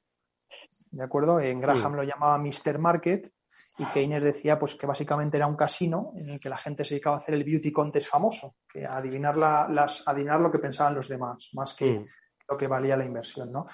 ¿De 0.91 1.03
acuerdo? 1.03 1.41
En 1.41 1.59
Graham 1.59 1.95
lo 1.95 2.05
llamaba 2.05 2.39
Mr. 2.39 2.79
Market 2.79 3.33
y 3.79 3.85
Keynes 3.87 4.23
decía 4.23 4.59
pues 4.59 4.77
que 4.77 4.87
básicamente 4.87 5.37
era 5.37 5.49
un 5.49 5.57
casino 5.57 6.13
en 6.17 6.31
el 6.31 6.41
que 6.41 6.49
la 6.49 6.57
gente 6.57 6.85
se 6.85 6.95
dedicaba 6.95 7.17
a 7.17 7.19
hacer 7.19 7.35
el 7.35 7.43
beauty 7.43 7.73
contest 7.73 8.09
famoso, 8.09 8.55
que 8.69 8.87
adivinar, 8.87 9.37
las, 9.37 10.07
adivinar 10.07 10.41
lo 10.41 10.51
que 10.51 10.61
pensaban 10.61 10.95
los 10.95 11.09
demás, 11.09 11.51
más 11.55 11.75
que 11.75 12.01
lo 12.49 12.57
que 12.57 12.69
valía 12.69 12.97
la 12.97 13.05
inversión, 13.05 13.51
¿no? 13.51 13.67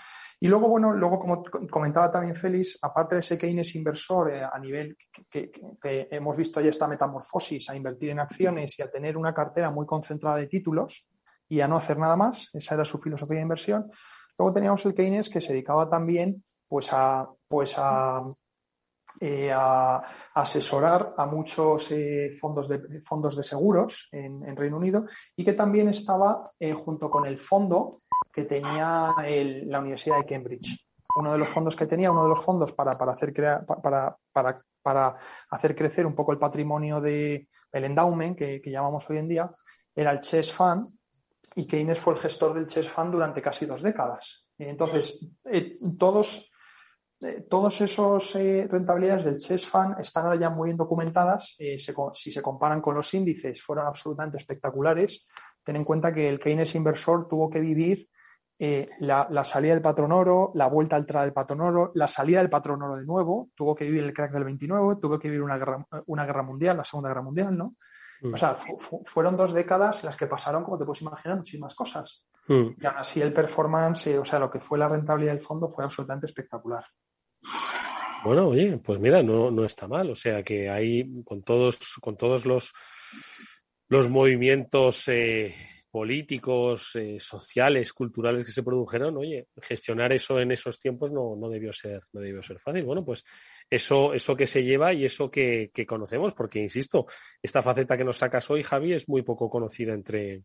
Y 0.42 0.48
luego, 0.48 0.68
bueno, 0.68 0.92
luego 0.94 1.18
como 1.18 1.42
comentaba 1.70 2.11
también 2.11 2.35
Félix, 2.35 2.79
aparte 2.81 3.16
de 3.16 3.20
ese 3.20 3.37
Keynes 3.37 3.74
inversor 3.76 4.33
eh, 4.33 4.42
a 4.42 4.59
nivel 4.59 4.96
que, 5.31 5.50
hemos 6.11 6.37
visto 6.37 6.62
ya 6.62 6.70
esta 6.70 6.88
metamorfosis 6.88 7.68
a 7.68 7.76
invertir 7.76 8.11
en 8.11 8.20
acciones 8.20 8.79
y 8.79 8.83
a 8.83 8.90
tener 8.90 9.18
una 9.18 9.35
cartera 9.35 9.70
muy 9.70 9.85
concentrada 9.85 10.38
de 10.38 10.46
títulos 10.46 11.07
y 11.46 11.61
a 11.61 11.68
no 11.68 11.76
hacer 11.76 11.98
nada 11.98 12.16
más, 12.16 12.48
esa 12.55 12.74
era 12.74 12.85
su 12.87 12.98
filosofía 12.98 13.37
de 13.37 13.42
inversión. 13.42 13.90
Luego 14.38 14.55
teníamos 14.55 14.85
el 14.87 14.94
Keynes 14.94 15.29
que 15.29 15.42
se 15.42 15.53
dedicaba 15.53 15.90
también 15.90 16.42
pues 16.66 16.88
a, 16.92 17.29
pues 17.46 17.76
eh, 19.20 19.50
a, 19.53 20.03
asesorar 20.35 21.14
a 21.18 21.26
muchos 21.26 21.90
eh, 21.90 22.33
fondos, 22.40 22.68
de, 22.68 23.03
fondos 23.03 23.37
de 23.37 23.42
seguros 23.42 24.09
en, 24.12 24.57
Reino 24.57 24.79
Unido 24.79 25.05
y 25.37 25.44
que 25.44 25.53
también 25.53 25.88
estaba 25.88 26.46
eh, 26.59 26.72
junto 26.72 27.11
con 27.11 27.26
el 27.26 27.38
fondo 27.38 28.03
que 28.33 28.44
tenía 28.44 29.14
la 29.16 29.78
Universidad 29.80 30.18
de 30.18 30.26
Cambridge. 30.26 30.87
Uno 31.16 31.33
de 31.33 31.38
los 31.38 31.48
fondos 31.48 31.74
que 31.74 31.87
tenía, 31.87 32.12
uno 32.12 32.22
de 32.22 32.28
los 32.28 32.44
fondos 32.44 32.72
para, 32.72 32.92
hacer, 32.92 33.33
para, 33.66 34.16
para, 34.83 35.16
hacer 35.50 35.74
crecer 35.74 36.06
un 36.06 36.14
poco 36.14 36.33
el 36.33 36.38
patrimonio 36.38 37.00
del 37.00 37.48
el 37.72 37.85
endowment 37.85 38.38
que, 38.38 38.62
llamamos 38.64 39.09
hoy 39.11 39.18
en 39.18 39.28
día, 39.28 39.50
era 39.94 40.12
el 40.12 40.20
Chess 40.20 40.52
Fund 40.52 40.87
y 41.56 41.66
Keynes 41.66 41.98
fue 41.98 42.14
el 42.14 42.20
gestor 42.20 42.54
del 42.54 42.68
Chess 42.68 42.88
Fund 42.88 43.12
durante 43.12 43.42
casi 43.42 43.66
dos 43.66 43.83
décadas. 43.83 44.46
Entonces, 44.56 45.26
todos 45.98 46.50
eh, 47.22 47.46
todos 47.50 47.78
esos 47.83 48.35
eh, 48.37 48.66
rentabilidades 48.70 49.24
del 49.24 49.38
Chess 49.38 49.66
Fund 49.66 50.00
están 50.00 50.24
ahora 50.24 50.40
ya 50.40 50.48
muy 50.48 50.68
bien 50.68 50.76
documentadas. 50.78 51.54
Eh, 51.59 51.78
si 51.78 52.33
se 52.33 52.42
comparan 52.42 52.80
con 52.80 52.94
los 52.94 53.12
índices, 53.12 53.62
fueron 53.62 53.87
absolutamente 53.87 54.38
espectaculares. 54.38 55.28
Ten 55.64 55.77
en 55.77 55.85
cuenta 55.85 56.12
que 56.12 56.29
el 56.29 56.40
Keynes 56.40 56.75
inversor 56.75 57.29
tuvo 57.29 57.51
que 57.51 57.61
vivir 57.61 58.09
la, 59.01 59.44
salida 59.44 59.73
del 59.73 59.83
patrón 59.83 60.12
oro, 60.12 60.53
la 60.55 60.66
vuelta 60.66 60.96
al 60.96 61.07
del 61.07 61.33
patrón 61.33 61.62
oro, 61.62 61.92
la 61.94 62.09
salida 62.09 62.40
del 62.40 62.51
patrón 62.51 62.83
oro 62.83 62.96
de 62.96 63.07
nuevo, 63.07 63.49
tuvo 63.55 63.75
que 63.75 63.85
vivir 63.85 64.05
el 64.05 64.12
crack 64.12 64.33
del 64.33 64.44
29, 64.44 64.96
tuvo 65.01 65.18
que 65.18 65.29
vivir 65.29 65.42
una 65.42 65.57
guerra, 65.57 65.87
una 66.07 66.27
guerra 66.27 66.42
mundial, 66.42 66.77
la 66.77 66.85
Segunda 66.85 67.09
Guerra 67.09 67.23
Mundial, 67.23 67.57
¿no? 67.57 67.70
Mm. 68.20 68.35
O 68.35 68.37
sea, 68.37 68.57
fueron 69.07 69.37
dos 69.37 69.55
décadas 69.55 70.03
en 70.03 70.07
las 70.07 70.16
que 70.16 70.27
pasaron, 70.27 70.62
como 70.62 70.79
te 70.79 70.85
puedes 70.85 71.01
imaginar, 71.01 71.38
muchísimas 71.38 71.75
cosas. 71.75 72.27
Mm. 72.49 72.68
Y 72.79 72.87
aún 72.87 72.99
así 72.99 73.23
el 73.23 73.33
performance, 73.33 74.09
o 74.18 74.25
sea, 74.27 74.38
lo 74.38 74.51
que 74.51 74.61
fue 74.61 74.79
la 74.79 74.88
rentabilidad 74.88 75.33
del 75.33 75.42
fondo 75.42 75.70
fue 75.70 75.85
absolutamente 75.85 76.27
espectacular. 76.27 76.85
Bueno, 78.23 78.49
oye, 78.49 78.77
pues 78.85 79.01
mira, 79.01 79.23
no, 79.23 79.51
no 79.51 79.64
está 79.64 79.88
mal. 79.88 80.11
O 80.11 80.16
sea 80.16 80.42
que 80.42 80.68
ahí, 80.68 81.23
con 81.25 81.42
todos, 81.42 81.79
con 82.03 82.18
todos 82.18 82.44
los, 82.44 82.73
los 83.90 84.09
movimientos 84.09 85.09
eh, 85.09 85.53
políticos, 85.90 86.92
eh, 86.94 87.18
sociales, 87.18 87.92
culturales 87.92 88.46
que 88.46 88.53
se 88.53 88.62
produjeron, 88.62 89.16
oye, 89.16 89.48
gestionar 89.61 90.12
eso 90.12 90.38
en 90.38 90.53
esos 90.53 90.79
tiempos 90.79 91.11
no, 91.11 91.35
no, 91.37 91.50
debió 91.50 91.72
ser, 91.72 92.00
no 92.12 92.20
debió 92.20 92.40
ser 92.40 92.61
fácil. 92.61 92.85
Bueno, 92.85 93.05
pues 93.05 93.24
eso, 93.68 94.14
eso 94.14 94.37
que 94.37 94.46
se 94.46 94.62
lleva 94.62 94.92
y 94.94 95.05
eso 95.05 95.29
que, 95.29 95.72
que 95.74 95.85
conocemos, 95.87 96.35
porque 96.35 96.61
insisto, 96.61 97.07
esta 97.42 97.62
faceta 97.62 97.96
que 97.96 98.05
nos 98.05 98.18
sacas 98.18 98.48
hoy, 98.50 98.62
Javi, 98.62 98.92
es 98.92 99.09
muy 99.09 99.22
poco 99.22 99.50
conocida 99.50 99.92
entre, 99.92 100.44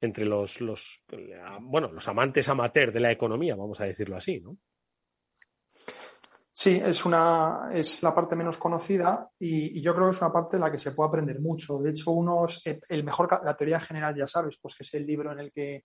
entre 0.00 0.24
los, 0.24 0.62
los, 0.62 1.04
bueno, 1.60 1.92
los 1.92 2.08
amantes 2.08 2.48
amateur 2.48 2.90
de 2.90 3.00
la 3.00 3.12
economía, 3.12 3.54
vamos 3.54 3.82
a 3.82 3.84
decirlo 3.84 4.16
así, 4.16 4.40
¿no? 4.40 4.56
Sí, 6.54 6.82
es, 6.84 7.06
una, 7.06 7.70
es 7.72 8.02
la 8.02 8.14
parte 8.14 8.36
menos 8.36 8.58
conocida 8.58 9.26
y, 9.38 9.80
yo 9.80 9.94
creo 9.94 10.10
que 10.10 10.16
es 10.16 10.20
una 10.20 10.32
parte 10.32 10.58
de 10.58 10.60
la 10.60 10.70
que 10.70 10.78
se 10.78 10.92
puede 10.92 11.08
aprender 11.08 11.40
mucho. 11.40 11.78
De 11.78 11.90
hecho, 11.90 12.10
unos, 12.10 12.66
eh, 12.66 12.78
el 12.90 13.04
mejor, 13.04 13.40
la 13.42 13.56
teoría 13.56 13.80
general, 13.80 14.14
ya 14.14 14.26
sabes, 14.26 14.58
pues 14.60 14.74
que 14.76 14.82
es 14.82 14.92
el 14.94 15.06
libro 15.06 15.32
en 15.32 15.38
el 15.38 15.50
que, 15.50 15.84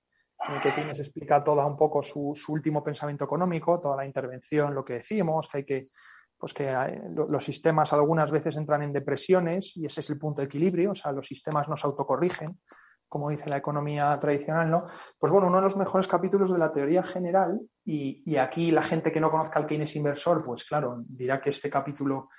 en 0.49 0.55
el 0.55 0.61
que 0.61 0.71
tienes 0.71 0.99
explica 0.99 1.41
toda 1.41 1.65
un 1.65 1.77
poco 1.77 2.03
su, 2.03 2.33
su, 2.35 2.51
último 2.51 2.83
pensamiento 2.83 3.23
económico, 3.23 3.79
toda 3.79 3.95
la 3.95 4.05
intervención, 4.05 4.75
lo 4.75 4.83
que 4.83 4.95
decimos, 4.95 5.47
que 5.47 5.57
hay 5.57 5.65
que, 5.65 5.87
pues 6.37 6.53
que 6.53 6.69
los 7.15 7.43
sistemas 7.45 7.93
algunas 7.93 8.29
veces 8.29 8.57
entran 8.57 8.81
en 8.83 8.91
depresiones 8.91 9.75
y 9.77 9.85
ese 9.85 10.01
es 10.01 10.09
el 10.09 10.19
punto 10.19 10.41
de 10.41 10.47
equilibrio, 10.47 10.91
o 10.91 10.95
sea, 10.95 11.13
los 11.13 11.27
sistemas 11.27 11.69
no 11.69 11.77
se 11.77 11.87
autocorrigen 11.87 12.59
como 13.09 13.29
dice 13.29 13.49
la 13.49 13.57
economía 13.57 14.17
tradicional, 14.19 14.69
¿no? 14.69 14.85
Pues 15.17 15.31
bueno, 15.31 15.47
uno 15.47 15.57
de 15.57 15.63
los 15.63 15.77
mejores 15.77 16.07
capítulos 16.07 16.51
de 16.51 16.59
la 16.59 16.73
teoría 16.73 17.03
general, 17.03 17.59
y, 17.89 18.35
aquí 18.35 18.69
la 18.69 18.83
gente 18.83 19.13
que 19.13 19.21
no 19.21 19.31
conozca 19.31 19.59
al 19.59 19.65
Keynes 19.65 19.95
inversor, 19.95 20.43
pues 20.43 20.65
claro, 20.65 21.05
dirá 21.07 21.39
que 21.39 21.51
este 21.51 21.69
capítulo, 21.69 22.29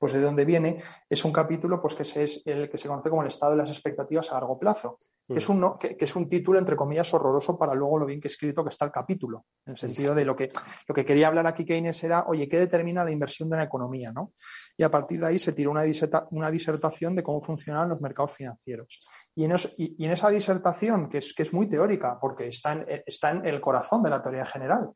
pues 0.00 0.14
de 0.14 0.20
dónde 0.20 0.44
viene, 0.44 0.82
es 1.08 1.24
un 1.24 1.32
capítulo 1.32 1.80
pues 1.80 1.94
que 1.94 2.02
es 2.02 2.42
el 2.44 2.70
que 2.70 2.78
se 2.78 2.88
conoce 2.88 3.10
como 3.10 3.22
el 3.22 3.28
estado 3.28 3.52
de 3.52 3.58
las 3.58 3.70
expectativas 3.70 4.30
a 4.30 4.34
largo 4.34 4.58
plazo 4.58 4.98
que, 5.30 5.38
es 5.38 5.48
un, 5.48 5.78
que, 5.78 5.96
es 5.98 6.16
un 6.16 6.28
título, 6.28 6.58
entre 6.58 6.74
comillas, 6.74 7.14
horroroso 7.14 7.56
para 7.56 7.72
luego 7.74 8.00
lo 8.00 8.06
bien 8.06 8.20
que 8.20 8.26
escrito 8.26 8.64
que 8.64 8.70
está 8.70 8.84
el 8.86 8.90
capítulo, 8.90 9.44
en 9.64 9.72
el 9.72 9.78
sentido 9.78 10.12
de 10.12 10.24
lo 10.24 10.34
que, 10.34 10.50
lo 10.88 10.94
que 10.94 11.04
quería 11.04 11.28
hablar 11.28 11.46
aquí 11.46 11.64
Keynes 11.64 12.02
era, 12.02 12.24
oye, 12.26 12.48
¿qué 12.48 12.58
determina 12.58 13.04
la 13.04 13.12
inversión 13.12 13.48
de 13.48 13.54
una 13.54 13.64
economía? 13.64 14.10
¿no? 14.10 14.32
Y 14.76 14.82
a 14.82 14.90
partir 14.90 15.20
de 15.20 15.28
ahí 15.28 15.38
se 15.38 15.52
tiró 15.52 15.70
una, 15.70 15.84
una 16.30 16.50
disertación 16.50 17.14
de 17.14 17.22
cómo 17.22 17.40
funcionan 17.42 17.88
los 17.88 18.00
mercados 18.00 18.32
financieros. 18.32 18.98
Y 19.36 19.44
en, 19.44 19.54
y, 19.76 20.04
en 20.04 20.10
esa 20.10 20.30
disertación, 20.30 21.08
que 21.08 21.18
es, 21.18 21.32
que 21.32 21.44
es 21.44 21.52
muy 21.52 21.68
teórica, 21.68 22.18
porque 22.20 22.48
está 22.48 22.72
en, 22.72 22.86
está 23.06 23.30
en 23.30 23.46
el 23.46 23.60
corazón 23.60 24.02
de 24.02 24.10
la 24.10 24.20
teoría 24.20 24.46
general, 24.46 24.90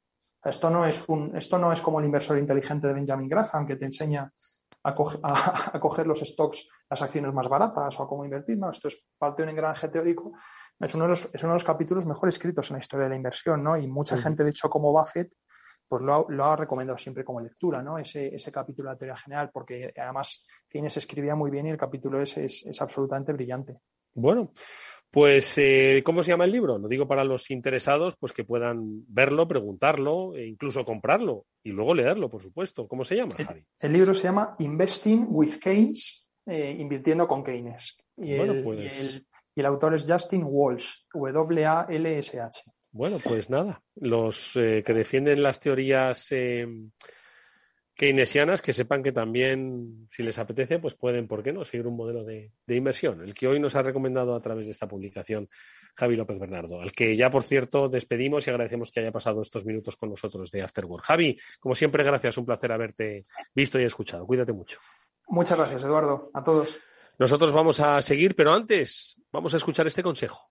esto 0.44 0.68
no, 0.68 0.84
es 0.84 1.08
un, 1.08 1.34
esto 1.36 1.58
no 1.58 1.72
es 1.72 1.80
como 1.80 2.00
el 2.00 2.06
inversor 2.06 2.38
inteligente 2.38 2.86
de 2.86 2.94
Benjamin 2.94 3.28
Graham, 3.28 3.66
que 3.66 3.76
te 3.76 3.86
enseña 3.86 4.30
a, 5.22 5.80
coger 5.80 6.06
los 6.06 6.20
stocks, 6.20 6.68
las 6.90 7.00
acciones 7.00 7.32
más 7.32 7.48
baratas 7.48 7.98
o 7.98 8.02
a 8.02 8.08
cómo 8.08 8.24
invertir. 8.24 8.58
No, 8.58 8.70
esto 8.70 8.88
es 8.88 9.08
parte 9.18 9.42
de 9.42 9.44
un 9.44 9.50
engranaje 9.50 9.88
teórico. 9.88 10.32
Es 10.78 10.94
uno, 10.94 11.04
de 11.04 11.10
los, 11.10 11.24
es 11.32 11.42
uno 11.42 11.52
de 11.52 11.56
los 11.56 11.64
capítulos 11.64 12.04
mejor 12.04 12.28
escritos 12.28 12.70
en 12.70 12.74
la 12.74 12.80
historia 12.80 13.04
de 13.04 13.10
la 13.10 13.16
inversión, 13.16 13.62
¿no? 13.62 13.76
Y 13.76 13.86
mucha 13.86 14.18
gente, 14.18 14.44
de 14.44 14.50
hecho, 14.50 14.68
como 14.68 14.92
Buffett, 14.92 15.32
pues 15.88 16.02
lo 16.02 16.14
ha, 16.14 16.24
lo 16.28 16.44
ha, 16.44 16.56
recomendado 16.56 16.98
siempre 16.98 17.24
como 17.24 17.40
lectura, 17.40 17.82
¿no? 17.82 17.98
Ese, 17.98 18.34
ese 18.34 18.50
capítulo 18.50 18.88
de 18.88 18.94
la 18.94 18.98
teoría 18.98 19.16
general, 19.16 19.50
porque 19.52 19.92
además 19.96 20.44
Keynes 20.68 20.96
escribía 20.96 21.34
muy 21.34 21.50
bien 21.50 21.66
y 21.66 21.70
el 21.70 21.76
capítulo 21.76 22.20
ese 22.20 22.44
es, 22.46 22.66
es 22.66 22.82
absolutamente 22.82 23.32
brillante. 23.32 23.78
Bueno, 24.14 24.52
pues, 25.14 25.54
eh, 25.58 26.02
¿cómo 26.04 26.24
se 26.24 26.30
llama 26.32 26.44
el 26.44 26.50
libro? 26.50 26.76
Lo 26.76 26.88
digo 26.88 27.06
para 27.06 27.22
los 27.22 27.50
interesados, 27.52 28.16
pues 28.18 28.32
que 28.32 28.42
puedan 28.42 29.04
verlo, 29.06 29.46
preguntarlo 29.46 30.34
e 30.34 30.44
incluso 30.44 30.84
comprarlo 30.84 31.46
y 31.62 31.70
luego 31.70 31.94
leerlo, 31.94 32.28
por 32.28 32.42
supuesto. 32.42 32.88
¿Cómo 32.88 33.04
se 33.04 33.14
llama, 33.14 33.30
Javi? 33.36 33.64
El, 33.78 33.92
libro 33.92 34.12
se 34.12 34.24
llama 34.24 34.56
Investing 34.58 35.26
with 35.28 35.60
Keynes, 35.60 36.26
eh, 36.46 36.76
invirtiendo 36.76 37.28
con 37.28 37.44
Keynes. 37.44 37.96
Y, 38.16 38.32
el, 38.32 38.64
pues 38.64 39.22
y, 39.54 39.60
el, 39.60 39.66
autor 39.66 39.94
es 39.94 40.04
Justin 40.04 40.42
Walsh, 40.44 40.94
W-A-L-S-H. 41.12 42.62
Bueno, 42.90 43.18
pues 43.22 43.48
nada, 43.48 43.80
los 43.94 44.56
eh, 44.56 44.82
que 44.84 44.92
defienden 44.94 45.44
las 45.44 45.60
teorías 45.60 46.28
keynesianas 47.94 48.60
que 48.60 48.72
sepan 48.72 49.02
que 49.02 49.12
también, 49.12 50.08
si 50.10 50.22
les 50.22 50.38
apetece, 50.38 50.78
pues 50.78 50.94
pueden, 50.94 51.28
¿por 51.28 51.42
qué 51.42 51.52
no?, 51.52 51.64
seguir 51.64 51.86
un 51.86 51.96
modelo 51.96 52.24
de, 52.24 52.50
inversión, 52.68 53.22
el 53.22 53.34
que 53.34 53.46
hoy 53.46 53.60
nos 53.60 53.76
ha 53.76 53.82
recomendado 53.82 54.34
a 54.34 54.40
través 54.40 54.66
de 54.66 54.72
esta 54.72 54.88
publicación 54.88 55.48
Javi 55.94 56.16
López 56.16 56.38
Bernardo, 56.38 56.80
al 56.80 56.92
que 56.92 57.16
ya, 57.16 57.30
por 57.30 57.44
cierto, 57.44 57.88
despedimos 57.88 58.46
y 58.46 58.50
agradecemos 58.50 58.90
que 58.90 59.00
haya 59.00 59.12
pasado 59.12 59.42
estos 59.42 59.64
minutos 59.64 59.96
con 59.96 60.10
nosotros 60.10 60.50
de 60.50 60.62
Afterwork. 60.62 61.04
Javi, 61.04 61.38
como 61.60 61.74
siempre, 61.74 62.02
gracias, 62.02 62.36
un 62.36 62.46
placer 62.46 62.72
haberte 62.72 63.26
visto 63.54 63.78
y 63.78 63.84
escuchado. 63.84 64.26
Cuídate 64.26 64.52
mucho. 64.52 64.80
Muchas 65.28 65.56
gracias, 65.56 65.84
Eduardo. 65.84 66.30
A 66.34 66.42
todos. 66.42 66.78
Nosotros 67.18 67.52
vamos 67.52 67.78
a 67.78 68.02
seguir, 68.02 68.34
pero 68.34 68.52
antes 68.52 69.16
vamos 69.30 69.54
a 69.54 69.56
escuchar 69.56 69.86
este 69.86 70.02
consejo. 70.02 70.50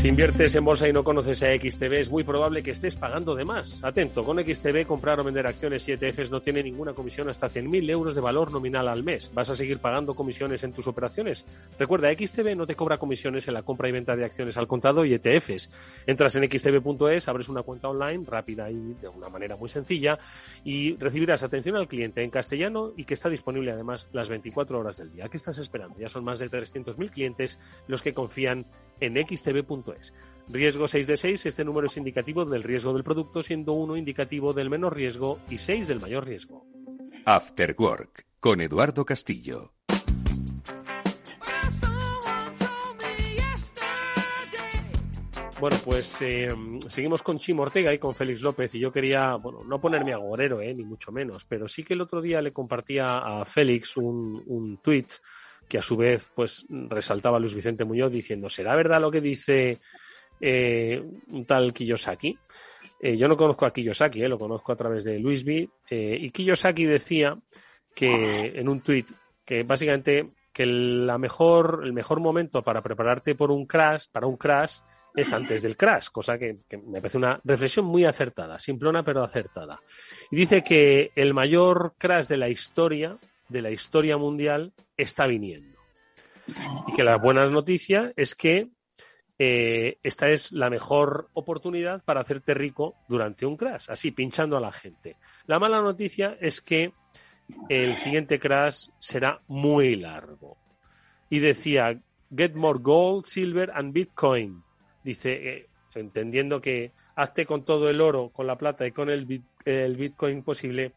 Si 0.00 0.08
inviertes 0.08 0.54
en 0.54 0.64
bolsa 0.64 0.86
y 0.86 0.92
no 0.92 1.02
conoces 1.02 1.42
a 1.42 1.46
XTB, 1.46 1.94
es 1.94 2.10
muy 2.10 2.22
probable 2.22 2.62
que 2.62 2.70
estés 2.70 2.94
pagando 2.94 3.34
de 3.34 3.44
más. 3.44 3.82
Atento, 3.82 4.22
con 4.22 4.38
XTB 4.38 4.86
comprar 4.86 5.18
o 5.18 5.24
vender 5.24 5.46
acciones 5.46 5.88
y 5.88 5.92
ETFs 5.92 6.30
no 6.30 6.40
tiene 6.40 6.62
ninguna 6.62 6.92
comisión 6.92 7.28
hasta 7.30 7.48
100.000 7.48 7.90
euros 7.90 8.14
de 8.14 8.20
valor 8.20 8.52
nominal 8.52 8.86
al 8.88 9.02
mes. 9.02 9.32
¿Vas 9.34 9.48
a 9.48 9.56
seguir 9.56 9.78
pagando 9.78 10.14
comisiones 10.14 10.62
en 10.62 10.72
tus 10.72 10.86
operaciones? 10.86 11.44
Recuerda, 11.78 12.12
XTB 12.12 12.56
no 12.56 12.66
te 12.66 12.76
cobra 12.76 12.98
comisiones 12.98 13.48
en 13.48 13.54
la 13.54 13.62
compra 13.62 13.88
y 13.88 13.92
venta 13.92 14.14
de 14.14 14.24
acciones 14.24 14.56
al 14.58 14.68
contado 14.68 15.04
y 15.04 15.14
ETFs. 15.14 15.70
Entras 16.06 16.36
en 16.36 16.48
xtb.es, 16.48 17.26
abres 17.26 17.48
una 17.48 17.62
cuenta 17.62 17.88
online 17.88 18.22
rápida 18.26 18.70
y 18.70 18.94
de 19.00 19.08
una 19.08 19.30
manera 19.30 19.56
muy 19.56 19.70
sencilla 19.70 20.18
y 20.62 20.94
recibirás 20.96 21.42
atención 21.42 21.74
al 21.74 21.88
cliente 21.88 22.22
en 22.22 22.30
castellano 22.30 22.92
y 22.96 23.04
que 23.04 23.14
está 23.14 23.28
disponible 23.28 23.72
además 23.72 24.06
las 24.12 24.28
24 24.28 24.78
horas 24.78 24.98
del 24.98 25.10
día. 25.10 25.28
¿Qué 25.28 25.38
estás 25.38 25.58
esperando? 25.58 25.98
Ya 25.98 26.10
son 26.10 26.22
más 26.22 26.38
de 26.38 26.48
300.000 26.48 27.10
clientes 27.10 27.58
los 27.88 28.02
que 28.02 28.14
confían 28.14 28.66
en 29.00 29.14
xtb.es. 29.14 29.85
Riesgo 30.48 30.86
6 30.86 31.06
de 31.06 31.16
6, 31.16 31.46
este 31.46 31.64
número 31.64 31.86
es 31.86 31.96
indicativo 31.96 32.44
del 32.44 32.62
riesgo 32.62 32.92
del 32.92 33.02
producto, 33.02 33.42
siendo 33.42 33.72
1 33.72 33.96
indicativo 33.96 34.52
del 34.52 34.70
menor 34.70 34.94
riesgo 34.94 35.38
y 35.50 35.58
6 35.58 35.88
del 35.88 36.00
mayor 36.00 36.24
riesgo. 36.24 36.64
After 37.24 37.74
Work, 37.78 38.26
con 38.38 38.60
Eduardo 38.60 39.04
Castillo. 39.04 39.72
Bueno, 45.58 45.78
pues 45.84 46.20
eh, 46.20 46.48
seguimos 46.86 47.22
con 47.22 47.38
Chimo 47.38 47.62
Ortega 47.62 47.92
y 47.92 47.98
con 47.98 48.14
Félix 48.14 48.42
López 48.42 48.74
y 48.74 48.78
yo 48.78 48.92
quería, 48.92 49.36
bueno, 49.36 49.64
no 49.64 49.80
ponerme 49.80 50.12
agorero, 50.12 50.60
eh, 50.60 50.74
ni 50.74 50.84
mucho 50.84 51.10
menos, 51.12 51.46
pero 51.46 51.66
sí 51.66 51.82
que 51.82 51.94
el 51.94 52.02
otro 52.02 52.20
día 52.20 52.42
le 52.42 52.52
compartía 52.52 53.18
a 53.18 53.44
Félix 53.46 53.96
un, 53.96 54.42
un 54.46 54.76
tuit 54.82 55.08
que 55.68 55.78
a 55.78 55.82
su 55.82 55.96
vez 55.96 56.30
pues 56.34 56.66
resaltaba 56.68 57.38
Luis 57.38 57.54
Vicente 57.54 57.84
Muñoz 57.84 58.12
diciendo, 58.12 58.48
¿será 58.48 58.74
verdad 58.76 59.00
lo 59.00 59.10
que 59.10 59.20
dice 59.20 59.78
eh, 60.40 61.02
un 61.28 61.44
tal 61.44 61.72
Kiyosaki? 61.72 62.38
Eh, 63.00 63.16
yo 63.16 63.28
no 63.28 63.36
conozco 63.36 63.66
a 63.66 63.72
Kiyosaki, 63.72 64.22
eh, 64.22 64.28
lo 64.28 64.38
conozco 64.38 64.72
a 64.72 64.76
través 64.76 65.04
de 65.04 65.18
Luis 65.18 65.44
B. 65.44 65.68
y 65.90 66.30
Kiyosaki 66.30 66.84
decía 66.84 67.36
que 67.94 68.52
en 68.54 68.68
un 68.68 68.80
tuit 68.80 69.10
que 69.44 69.62
básicamente 69.62 70.30
que 70.52 70.66
la 70.66 71.18
mejor, 71.18 71.82
el 71.84 71.92
mejor 71.92 72.20
momento 72.20 72.62
para 72.62 72.80
prepararte 72.80 73.34
por 73.34 73.50
un 73.50 73.66
crash, 73.66 74.06
para 74.10 74.26
un 74.26 74.36
crash, 74.36 74.78
es 75.14 75.32
antes 75.32 75.62
del 75.62 75.76
crash, 75.76 76.08
cosa 76.10 76.38
que, 76.38 76.58
me 76.86 77.00
parece 77.00 77.18
una 77.18 77.40
reflexión 77.44 77.86
muy 77.86 78.04
acertada, 78.04 78.58
simplona 78.58 79.02
pero 79.02 79.22
acertada. 79.22 79.80
Y 80.30 80.36
dice 80.36 80.62
que 80.62 81.10
el 81.14 81.32
mayor 81.32 81.94
crash 81.98 82.26
de 82.26 82.36
la 82.36 82.48
historia, 82.48 83.18
de 83.48 83.62
la 83.62 83.70
historia 83.70 84.16
mundial, 84.16 84.72
está 84.96 85.26
viniendo. 85.26 85.78
Y 86.88 86.94
que 86.94 87.04
la 87.04 87.16
buena 87.16 87.46
noticia 87.46 88.12
es 88.16 88.34
que 88.34 88.68
eh, 89.38 89.98
esta 90.02 90.28
es 90.28 90.52
la 90.52 90.70
mejor 90.70 91.28
oportunidad 91.34 92.02
para 92.04 92.20
hacerte 92.20 92.54
rico 92.54 92.94
durante 93.08 93.44
un 93.44 93.56
crash, 93.56 93.86
así 93.88 94.10
pinchando 94.10 94.56
a 94.56 94.60
la 94.60 94.72
gente. 94.72 95.16
La 95.46 95.58
mala 95.58 95.82
noticia 95.82 96.36
es 96.40 96.60
que 96.60 96.92
el 97.68 97.96
siguiente 97.96 98.38
crash 98.38 98.88
será 98.98 99.40
muy 99.48 99.96
largo. 99.96 100.56
Y 101.28 101.40
decía, 101.40 102.00
get 102.34 102.54
more 102.54 102.78
gold, 102.80 103.24
silver 103.26 103.70
and 103.74 103.92
bitcoin 103.92 104.62
dice, 105.06 105.32
eh, 105.32 105.66
entendiendo 105.94 106.60
que 106.60 106.92
hazte 107.14 107.46
con 107.46 107.64
todo 107.64 107.88
el 107.88 108.00
oro, 108.00 108.30
con 108.30 108.46
la 108.46 108.58
plata 108.58 108.86
y 108.86 108.92
con 108.92 109.08
el, 109.08 109.24
Bitcoin 109.24 110.42
posible 110.42 110.92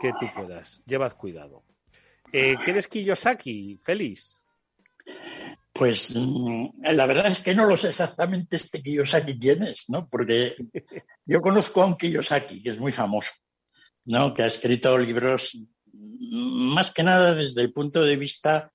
que 0.00 0.12
tú 0.12 0.26
puedas. 0.34 0.82
Llevad 0.86 1.16
cuidado. 1.16 1.62
Eh, 2.32 2.56
¿Quién 2.64 2.78
es 2.78 2.88
Kiyosaki? 2.88 3.78
Feliz. 3.82 4.38
Pues 5.72 6.14
mm, 6.16 6.82
la 6.82 7.06
verdad 7.06 7.26
es 7.26 7.40
que 7.40 7.54
no 7.54 7.66
lo 7.66 7.76
sé 7.76 7.88
exactamente 7.88 8.56
este 8.56 8.82
Kiyosaki 8.82 9.38
quién 9.38 9.62
es, 9.62 9.84
¿no? 9.88 10.08
Porque 10.08 10.54
yo 11.26 11.40
conozco 11.40 11.82
a 11.82 11.86
un 11.86 11.96
Kiyosaki 11.96 12.62
que 12.62 12.70
es 12.70 12.78
muy 12.78 12.92
famoso, 12.92 13.32
¿no? 14.06 14.32
Que 14.32 14.42
ha 14.42 14.46
escrito 14.46 14.98
libros 14.98 15.58
mm, 15.92 16.74
más 16.74 16.92
que 16.92 17.02
nada 17.02 17.34
desde 17.34 17.60
el 17.60 17.72
punto 17.72 18.02
de 18.02 18.16
vista 18.16 18.72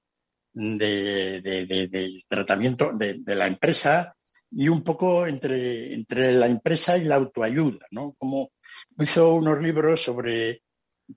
de, 0.54 1.42
del 1.42 2.24
tratamiento 2.28 2.92
de, 2.94 3.36
la 3.36 3.48
empresa 3.48 4.16
y 4.52 4.70
un 4.70 4.84
poco 4.84 5.28
entre, 5.28 5.94
entre 5.94 6.32
la 6.34 6.48
empresa 6.48 6.98
y 6.98 7.04
la 7.04 7.16
autoayuda, 7.16 7.86
¿no? 7.92 8.14
Como 8.18 8.52
hizo 9.00 9.36
unos 9.36 9.62
libros 9.62 10.02
sobre, 10.02 10.64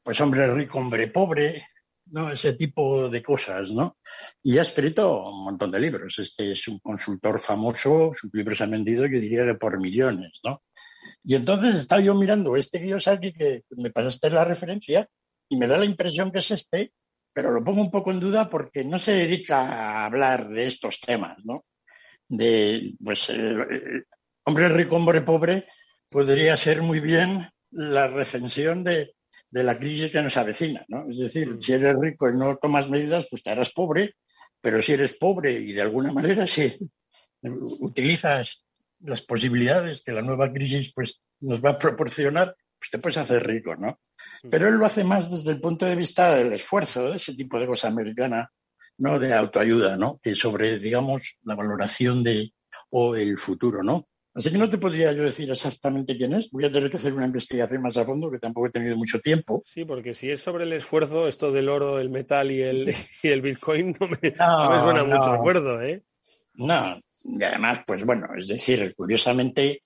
pues, 0.03 0.21
hombre 0.21 0.53
rico, 0.53 0.79
hombre 0.79 1.09
pobre, 1.09 1.70
¿no? 2.11 2.31
Ese 2.31 2.55
tipo 2.55 3.09
de 3.09 3.23
cosas, 3.23 3.71
¿no? 3.71 3.99
Y 4.43 4.59
ha 4.59 4.63
escrito 4.63 5.25
un 5.25 5.45
montón 5.45 5.71
de 5.71 5.81
libros. 5.81 6.19
Este 6.19 6.53
es 6.53 6.69
un 6.69 6.79
consultor 6.79 7.41
famoso, 7.41 8.13
sus 8.15 8.31
libros 8.33 8.61
han 8.61 8.73
vendido, 8.73 9.07
yo 9.07 9.21
diría 9.21 9.45
que 9.45 9.55
por 9.55 9.81
millones, 9.81 10.41
¿no? 10.45 10.63
Y 11.25 11.35
entonces 11.35 11.75
estaba 11.75 12.03
yo 12.03 12.15
mirando 12.15 12.57
este 12.57 12.81
Kiyosaki 12.81 13.33
que 13.33 13.63
me 13.79 13.91
pasaste 13.91 14.31
la 14.31 14.45
referencia 14.45 15.09
y 15.49 15.57
me 15.57 15.67
da 15.67 15.79
la 15.79 15.87
impresión 15.87 16.31
que 16.31 16.39
es 16.39 16.51
este, 16.51 16.93
pero 17.33 17.51
lo 17.51 17.65
pongo 17.65 17.81
un 17.81 17.91
poco 17.91 18.11
en 18.11 18.21
duda 18.21 18.51
porque 18.51 18.85
no 18.85 18.99
se 18.99 19.15
dedica 19.15 19.61
a 19.61 20.07
hablar 20.07 20.49
de 20.49 20.67
estos 20.67 21.01
temas, 21.01 21.39
¿no? 21.45 21.65
de, 22.31 22.95
pues, 23.05 23.29
eh, 23.31 24.05
hombre 24.45 24.69
rico, 24.69 24.97
hombre 24.97 25.21
pobre, 25.21 25.67
podría 26.09 26.57
ser 26.57 26.81
muy 26.81 27.01
bien 27.01 27.51
la 27.71 28.07
recensión 28.07 28.85
de, 28.85 29.15
la 29.51 29.79
crisis 29.79 30.13
que 30.13 30.23
nos 30.23 30.37
avecina, 30.37 30.85
¿no? 30.89 31.09
Es 31.09 31.19
decir, 31.19 31.49
mm. 31.49 31.63
si 31.63 31.73
eres 31.73 31.95
rico 31.99 32.29
y 32.29 32.37
no 32.37 32.57
tomas 32.57 32.89
medidas, 32.89 33.27
pues 33.31 33.43
te 33.43 33.51
harás 33.51 33.71
pobre, 33.71 34.15
pero 34.61 34.81
si 34.81 34.93
eres 34.93 35.15
pobre 35.15 35.53
y 35.53 35.73
de 35.73 35.83
alguna 35.83 36.13
manera 36.13 36.47
si 36.47 36.73
utilizas 37.43 38.65
las 39.01 39.23
posibilidades 39.23 40.03
que 40.03 40.13
la 40.13 40.23
nueva 40.23 40.53
crisis 40.53 40.93
pues, 40.95 41.21
nos 41.41 41.61
va 41.61 41.71
a 41.71 41.79
proporcionar, 41.79 42.55
pues 42.79 42.91
te 42.91 42.99
puedes 42.99 43.17
hacer 43.17 43.47
rico, 43.47 43.75
¿no? 43.77 43.99
Mm. 44.43 44.51
Pero 44.51 44.69
él 44.69 44.75
lo 44.75 44.87
hace 44.87 45.05
más 45.05 45.31
desde 45.31 45.53
el 45.53 45.61
punto 45.61 45.87
de 45.87 45.97
vista 45.97 46.35
del 46.35 46.53
esfuerzo, 46.53 47.11
de 47.11 47.17
ese 47.17 47.35
tipo 47.35 47.59
de 47.59 47.67
cosa 47.67 47.89
americana, 47.89 48.51
¿no? 48.99 49.19
de 49.19 49.35
autoayuda, 49.35 49.97
¿no? 49.97 50.21
que 50.23 50.35
sobre, 50.35 50.79
digamos, 50.79 51.39
la 51.45 51.55
valoración 51.55 52.23
de 52.23 52.53
o 52.91 53.15
el 53.17 53.39
futuro, 53.39 53.83
¿no? 53.83 54.09
Así 54.35 54.53
que 54.53 54.59
no 54.59 54.71
te 54.71 54.79
podría 54.79 55.13
yo 55.13 55.25
decir 55.25 55.51
exactamente 55.51 56.17
quién 56.17 56.35
es. 56.35 56.51
Voy 56.51 56.65
a 56.65 56.73
tener 56.73 56.91
que 56.91 56.99
hacer 56.99 57.13
una 57.13 57.27
investigación 57.27 57.83
más 57.83 57.97
a 57.97 58.05
fondo, 58.05 58.31
que 58.31 58.39
tampoco 58.39 58.69
he 58.69 58.71
tenido 58.71 58.97
mucho 58.97 59.19
tiempo. 59.21 59.63
Sí, 59.67 59.85
porque 59.85 60.15
si 60.15 60.31
es 60.31 60.41
sobre 60.41 60.65
el 60.65 60.73
esfuerzo, 60.73 61.27
esto 61.27 61.51
del 61.51 61.69
oro, 61.69 61.99
el 61.99 62.11
metal 62.11 62.51
y 62.51 62.63
el, 62.63 62.95
y 63.23 63.29
el 63.29 63.43
Bitcoin 63.43 63.97
no 63.99 64.07
me, 64.07 64.19
me 64.23 64.81
suena 64.81 65.05
mucho 65.05 65.33
acuerdo, 65.33 65.83
¿eh? 65.83 66.03
No, 66.55 67.01
y 67.25 67.43
además, 67.43 67.83
pues 67.87 68.05
bueno, 68.05 68.29
es 68.37 68.49
decir, 68.49 68.95
curiosamente, 68.97 69.81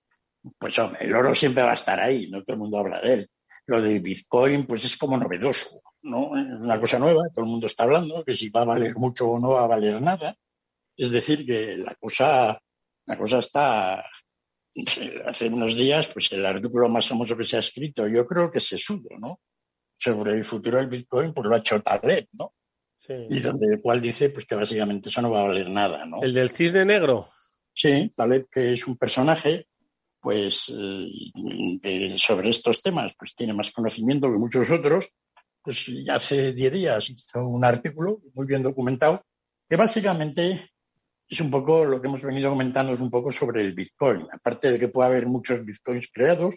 pues 0.59 0.79
hombre, 0.79 1.05
el 1.05 1.15
oro 1.15 1.35
siempre 1.35 1.63
va 1.63 1.71
a 1.71 1.75
estar 1.75 2.01
ahí, 2.01 2.29
no 2.31 2.43
todo 2.43 2.55
el 2.55 2.61
mundo 2.61 2.79
habla 2.79 3.01
de 3.01 3.15
él. 3.15 3.31
Lo 3.67 3.81
de 3.81 3.99
Bitcoin, 4.01 4.67
pues 4.67 4.85
es 4.85 4.97
como 4.97 5.17
novedoso. 5.17 5.83
¿no? 6.05 6.37
Es 6.37 6.61
una 6.61 6.79
cosa 6.79 6.99
nueva, 6.99 7.29
todo 7.33 7.45
el 7.45 7.51
mundo 7.51 7.67
está 7.67 7.85
hablando, 7.85 8.25
que 8.25 8.37
si 8.37 8.51
va 8.51 8.63
a 8.63 8.67
valer 8.67 8.95
mucho 8.97 9.29
o 9.29 9.41
no 9.41 9.51
va 9.51 9.65
a 9.65 9.69
valer 9.69 10.01
nada. 10.01 10.37
Es 10.97 11.11
decir, 11.11 11.45
que 11.47 11.77
la 11.77 11.95
cosa, 11.97 12.59
la 13.07 13.19
cosa 13.19 13.39
está. 13.39 14.05
Hace 15.27 15.49
unos 15.49 15.77
días, 15.77 16.09
pues 16.09 16.33
el 16.33 16.45
artículo 16.45 16.89
más 16.89 17.09
famoso 17.09 17.37
que 17.37 17.47
se 17.47 17.57
ha 17.57 17.61
escrito, 17.61 18.07
yo 18.09 18.27
creo 18.27 18.51
que 18.51 18.61
se 18.61 18.79
sudo, 18.79 19.11
¿no? 19.18 19.41
Sobre 19.97 20.35
el 20.35 20.45
futuro 20.45 20.79
del 20.79 20.89
Bitcoin, 20.89 21.33
pues 21.33 21.47
lo 21.47 21.55
ha 21.55 21.59
hecho 21.59 21.81
Taleb, 21.81 22.29
¿no? 22.33 22.55
Y 23.09 23.41
donde 23.41 23.66
el 23.66 23.83
cual 23.83 24.01
dice 24.01 24.31
pues 24.31 24.47
que 24.47 24.55
básicamente 24.55 25.11
eso 25.11 25.20
no 25.20 25.31
va 25.31 25.41
a 25.41 25.49
valer 25.49 25.68
nada, 25.68 26.07
¿no? 26.07 26.22
¿El 26.22 26.33
del 26.33 26.51
cisne 26.51 26.85
negro? 26.85 27.29
Sí, 27.75 28.11
Taleb, 28.16 28.49
que 28.51 28.72
es 28.72 28.87
un 28.87 28.97
personaje, 28.97 29.68
pues 30.20 30.72
eh, 30.75 32.14
sobre 32.16 32.49
estos 32.49 32.83
temas, 32.83 33.12
pues 33.18 33.35
tiene 33.35 33.53
más 33.53 33.70
conocimiento 33.72 34.29
que 34.29 34.39
muchos 34.39 34.70
otros, 34.70 35.07
pues 35.62 35.91
hace 36.11 36.53
10 36.53 36.72
días 36.72 37.11
hizo 37.11 37.47
un 37.47 37.64
artículo 37.64 38.20
muy 38.35 38.47
bien 38.47 38.62
documentado 38.62 39.22
que 39.68 39.77
básicamente 39.77 40.70
es 41.35 41.41
un 41.41 41.51
poco 41.51 41.85
lo 41.85 42.01
que 42.01 42.07
hemos 42.09 42.22
venido 42.22 42.51
comentando, 42.51 42.95
es 42.95 43.01
un 43.01 43.11
poco 43.11 43.32
sobre 43.32 43.62
el 43.62 43.74
Bitcoin. 43.74 44.26
Aparte 44.32 44.70
de 44.70 44.78
que 44.78 44.89
puede 44.89 45.09
haber 45.09 45.26
muchos 45.26 45.64
Bitcoins 45.64 46.09
creados, 46.12 46.55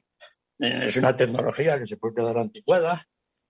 eh, 0.60 0.86
es 0.88 0.98
una 0.98 1.18
tecnología 1.18 1.80
que 1.80 1.88
se 1.88 1.98
puede 1.98 2.16
quedar 2.16 2.38
anticuada, 2.38 3.06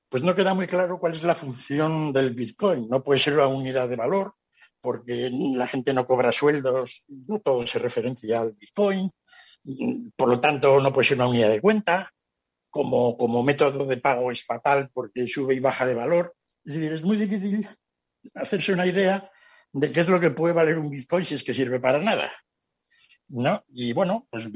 pues 0.09 0.23
no 0.23 0.35
queda 0.35 0.53
muy 0.53 0.67
claro 0.67 0.99
cuál 0.99 1.13
es 1.13 1.23
la 1.23 1.35
función 1.35 2.13
del 2.13 2.33
Bitcoin. 2.33 2.87
No 2.89 3.03
puede 3.03 3.19
ser 3.19 3.33
una 3.33 3.47
unidad 3.47 3.89
de 3.89 3.97
valor, 3.97 4.35
porque 4.79 5.29
la 5.31 5.67
gente 5.67 5.93
no 5.93 6.07
cobra 6.07 6.31
sueldos, 6.31 7.03
no 7.09 7.39
todo 7.39 7.67
se 7.67 7.79
referencia 7.79 8.39
al 8.39 8.53
Bitcoin, 8.53 9.11
por 10.15 10.29
lo 10.29 10.39
tanto 10.39 10.79
no 10.79 10.93
puede 10.93 11.09
ser 11.09 11.17
una 11.17 11.27
unidad 11.27 11.49
de 11.49 11.59
cuenta, 11.59 12.13
como, 12.69 13.17
como 13.17 13.43
método 13.43 13.85
de 13.85 13.97
pago 13.97 14.31
es 14.31 14.45
fatal 14.45 14.89
porque 14.93 15.27
sube 15.27 15.55
y 15.55 15.59
baja 15.59 15.85
de 15.85 15.95
valor. 15.95 16.35
Es 16.63 16.75
decir, 16.75 16.93
es 16.93 17.03
muy 17.03 17.17
difícil 17.17 17.67
hacerse 18.33 18.71
una 18.71 18.85
idea 18.85 19.29
de 19.79 19.91
qué 19.91 20.01
es 20.01 20.09
lo 20.09 20.19
que 20.19 20.31
puede 20.31 20.53
valer 20.53 20.77
un 20.77 20.89
Bitcoin 20.89 21.25
si 21.25 21.35
es 21.35 21.43
que 21.43 21.53
sirve 21.53 21.79
para 21.79 21.99
nada. 21.99 22.31
¿No? 23.29 23.63
Y 23.69 23.93
bueno, 23.93 24.27
pues 24.29 24.47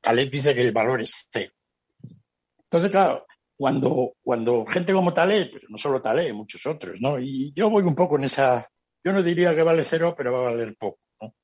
Taleb 0.00 0.30
dice 0.30 0.54
que 0.54 0.62
el 0.62 0.72
valor 0.72 1.00
es 1.00 1.28
cero. 1.32 1.52
Entonces, 2.64 2.90
claro, 2.90 3.26
cuando, 3.56 4.14
cuando 4.22 4.64
gente 4.66 4.92
como 4.92 5.12
Taleb, 5.12 5.50
pero 5.52 5.66
no 5.68 5.78
solo 5.78 6.00
Taleb, 6.00 6.34
muchos 6.34 6.64
otros, 6.66 6.96
¿no? 7.00 7.18
Y 7.18 7.52
yo 7.54 7.68
voy 7.68 7.82
un 7.82 7.96
poco 7.96 8.16
en 8.16 8.24
esa, 8.24 8.70
yo 9.02 9.12
no 9.12 9.22
diría 9.22 9.54
que 9.54 9.64
vale 9.64 9.82
cero, 9.82 10.14
pero 10.16 10.32
va 10.32 10.40
a 10.40 10.52
valer 10.52 10.76
poco, 10.76 11.00
¿no? 11.20 11.34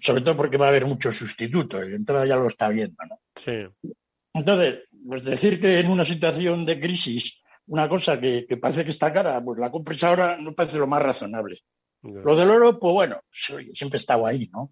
Sobre 0.00 0.22
todo 0.22 0.36
porque 0.36 0.56
va 0.56 0.66
a 0.66 0.68
haber 0.68 0.86
muchos 0.86 1.16
sustitutos, 1.16 1.84
y 1.84 1.90
de 1.90 1.96
entrada 1.96 2.24
ya 2.24 2.36
lo 2.36 2.46
está 2.46 2.68
viendo, 2.68 2.96
¿no? 3.08 3.20
Sí. 3.34 3.92
Entonces, 4.32 4.84
pues 5.06 5.24
decir 5.24 5.60
que 5.60 5.80
en 5.80 5.90
una 5.90 6.04
situación 6.04 6.64
de 6.64 6.78
crisis 6.78 7.42
una 7.66 7.88
cosa 7.88 8.20
que, 8.20 8.46
parece 8.60 8.84
que 8.84 8.90
está 8.90 9.12
cara, 9.12 9.42
pues 9.42 9.58
la 9.58 9.70
compres 9.70 10.02
ahora 10.04 10.36
no 10.38 10.54
parece 10.54 10.78
lo 10.78 10.86
más 10.86 11.02
razonable. 11.02 11.58
Lo 12.04 12.36
del 12.36 12.50
oro, 12.50 12.78
pues 12.78 12.92
bueno, 12.92 13.20
siempre 13.32 13.96
estado 13.96 14.26
ahí, 14.26 14.50
¿no? 14.52 14.70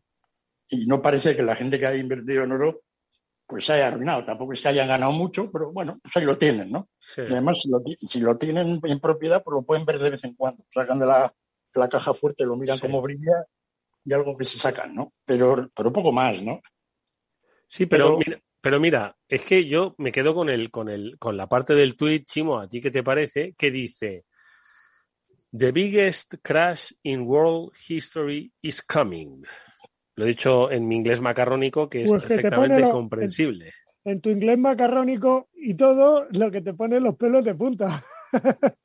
Y 0.68 0.87
no 0.87 1.01
parece 1.01 1.35
que 1.35 1.43
la 1.43 1.57
gente 1.57 1.80
que 1.80 1.87
ha 1.87 1.97
invertido 1.97 2.45
en 2.45 2.53
oro 2.53 2.83
pues 3.47 3.66
se 3.66 3.74
haya 3.74 3.89
arruinado. 3.89 4.24
Tampoco 4.24 4.53
es 4.53 4.62
que 4.62 4.68
hayan 4.68 4.89
ganado 4.89 5.12
mucho, 5.12 5.51
pero 5.53 5.72
bueno, 5.72 5.99
pues 6.03 6.16
ahí 6.16 6.24
lo 6.24 6.39
tienen, 6.39 6.70
¿no? 6.70 6.89
Y 7.16 7.33
además, 7.33 7.59
si 7.99 8.20
lo, 8.20 8.39
tienen 8.39 8.80
en 8.83 9.01
propiedad, 9.01 9.43
pues 9.43 9.55
lo 9.55 9.62
pueden 9.62 9.85
ver 9.85 9.99
de 9.99 10.11
vez 10.11 10.24
en 10.24 10.35
cuando. 10.35 10.64
Sacan 10.70 10.99
de 10.99 11.07
la, 11.07 11.89
caja 11.89 12.14
fuerte, 12.14 12.47
lo 12.47 12.57
miran 12.57 12.78
como 12.78 13.03
brilla 13.03 13.45
y 14.05 14.12
algo 14.14 14.37
que 14.37 14.47
se 14.47 14.59
sacan, 14.59 14.95
¿no? 14.95 15.12
Pero, 15.26 15.70
pero 15.74 15.93
poco 15.93 16.12
más, 16.12 16.43
¿no? 16.43 16.61
Sí, 17.66 17.85
pero, 17.87 18.18
pero 18.61 18.80
mira, 18.80 19.16
es 19.28 19.45
que 19.45 19.66
yo 19.66 19.95
me 19.99 20.12
quedo 20.12 20.35
con 20.35 20.49
el, 20.49 20.70
con 20.70 20.89
el, 20.89 21.18
con 21.18 21.37
la 21.37 21.49
parte 21.49 21.74
del 21.74 21.97
tweet, 21.97 22.24
Chimo, 22.24 22.59
¿a 22.59 22.68
ti 22.68 22.80
qué 22.80 22.91
te 22.91 23.03
parece? 23.03 23.55
Que 23.59 23.70
dice 23.70 24.24
The 25.53 25.71
biggest 25.71 26.37
crash 26.43 26.95
in 27.03 27.27
world 27.27 27.73
history 27.87 28.51
is 28.63 28.81
coming. 28.81 29.45
Lo 30.17 30.25
he 30.25 30.29
dicho 30.29 30.71
en 30.71 30.89
mi 30.89 30.97
inglés 30.97 31.21
macarrónico, 31.21 31.91
que 31.91 32.05
es 32.05 32.09
pues 32.09 32.25
perfectamente 32.25 32.91
comprensible. 32.91 33.73
En, 34.03 34.21
tu 34.23 34.31
inglés 34.31 34.59
macarrónico 34.59 35.51
y 35.55 35.75
todo, 35.75 36.27
lo 36.31 36.51
que 36.51 36.63
te 36.63 36.73
pone 36.73 37.01
los 37.01 37.17
pelos 37.17 37.45
de 37.45 37.55
punta. 37.55 38.03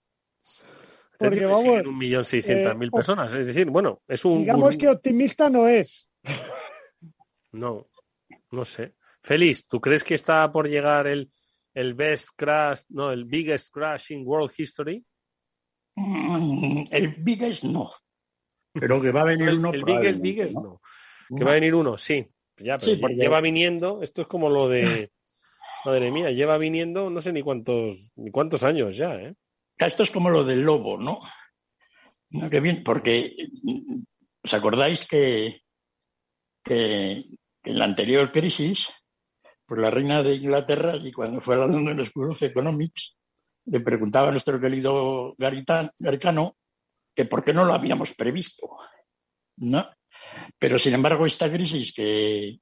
Porque 1.18 1.46
vamos. 1.46 1.88
Un 1.88 1.98
millón 1.98 2.26
seiscientas 2.26 2.78
mil 2.78 2.90
eh, 2.90 2.92
personas. 2.92 3.34
Es 3.34 3.48
decir, 3.48 3.70
bueno, 3.70 4.02
es 4.06 4.24
un. 4.26 4.40
Digamos 4.40 4.76
que 4.76 4.90
optimista 4.90 5.50
no 5.50 5.68
es. 5.68 6.10
No, 7.54 7.88
no 8.52 8.66
sé. 8.66 8.94
Feliz, 9.24 9.66
¿tú 9.66 9.80
crees 9.80 10.04
que 10.04 10.16
está 10.16 10.52
por 10.52 10.68
llegar 10.68 11.08
el, 11.08 11.32
el 11.74 11.94
best 11.94 12.30
crash, 12.36 12.82
no, 12.90 13.12
el 13.12 13.26
biggest 13.26 13.70
crash 13.72 14.12
in 14.12 14.24
world 14.26 14.52
history? 14.56 15.04
Mm, 15.98 16.84
el 16.92 17.16
biggest 17.18 17.64
no. 17.64 17.90
Pero 18.72 19.02
que 19.02 19.12
va 19.12 19.22
a 19.22 19.26
venir 19.26 19.50
uno. 19.60 19.74
El 19.74 19.84
biggest, 19.84 20.22
biggest 20.22 20.54
no. 20.54 20.80
Que 21.36 21.44
va 21.44 21.52
a 21.52 21.56
venir 21.56 21.74
uno, 21.76 21.98
sí. 21.98 22.26
Ya, 22.58 22.78
pero 22.78 23.00
porque- 23.02 23.16
lleva 23.16 23.42
viniendo, 23.42 24.02
esto 24.02 24.22
es 24.22 24.28
como 24.28 24.50
lo 24.50 24.70
de, 24.70 25.12
madre 25.86 26.12
mía, 26.12 26.32
lleva 26.32 26.58
viniendo 26.58 27.10
no 27.10 27.22
sé 27.22 27.34
ni 27.34 27.42
cuántos, 27.42 28.12
ni 28.16 28.32
cuántos 28.32 28.64
años 28.64 28.96
ya, 28.96 29.16
¿eh? 29.16 29.36
Esto 29.78 30.04
es 30.04 30.12
como 30.12 30.30
lo 30.30 30.44
del 30.44 30.62
lobo, 30.64 30.98
¿no? 30.98 31.20
No, 32.32 32.50
qué 32.50 32.60
bien, 32.60 32.84
porque 32.84 33.36
¿os 34.44 34.54
acordáis 34.54 35.06
que, 35.06 35.62
que 36.64 37.24
en 37.64 37.78
la 37.78 37.86
anterior 37.86 38.32
crisis, 38.32 38.90
pues 39.66 39.80
la 39.80 39.92
reina 39.92 40.24
de 40.24 40.36
Inglaterra, 40.36 40.96
y 40.96 41.12
cuando 41.12 41.42
fue 41.42 41.56
a 41.56 41.60
la 41.60 41.68
London 41.68 42.04
School 42.06 42.32
of 42.32 42.42
Economics, 42.42 43.17
le 43.68 43.80
preguntaba 43.82 44.30
a 44.30 44.32
nuestro 44.32 44.60
querido 44.60 45.36
Garicano 45.38 46.58
que 47.14 47.26
por 47.26 47.44
qué 47.44 47.54
no 47.54 47.66
lo 47.66 47.74
habíamos 47.74 48.14
previsto, 48.14 48.70
¿no? 49.58 49.90
Pero 50.58 50.80
sin 50.80 50.94
embargo, 50.94 51.26
esta 51.26 51.52
crisis 51.52 51.94
que, 51.94 52.60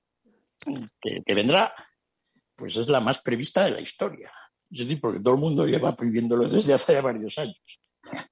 que, 1.02 1.36
vendrá, 1.36 1.74
pues 2.56 2.78
es 2.78 2.88
la 2.88 3.02
más 3.02 3.22
prevista 3.22 3.66
de 3.66 3.72
la 3.72 3.82
historia. 3.82 4.32
Es 4.72 4.80
decir, 4.80 5.00
porque 5.00 5.20
todo 5.20 5.36
el 5.36 5.42
mundo 5.42 5.66
lleva 5.66 5.96
viviéndolo 6.00 6.50
desde 6.50 6.74
hace 6.74 7.00
varios 7.02 7.38
años. 7.38 7.82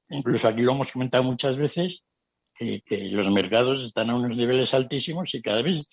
Incluso 0.09 0.47
aquí 0.47 0.61
lo 0.61 0.73
hemos 0.73 0.91
comentado 0.91 1.23
muchas 1.23 1.57
veces, 1.57 2.03
que, 2.55 2.81
los 3.11 3.31
mercados 3.31 3.83
están 3.83 4.09
a 4.09 4.15
unos 4.15 4.35
niveles 4.35 4.73
altísimos 4.73 5.33
y 5.35 5.41
cada 5.41 5.61
vez, 5.61 5.87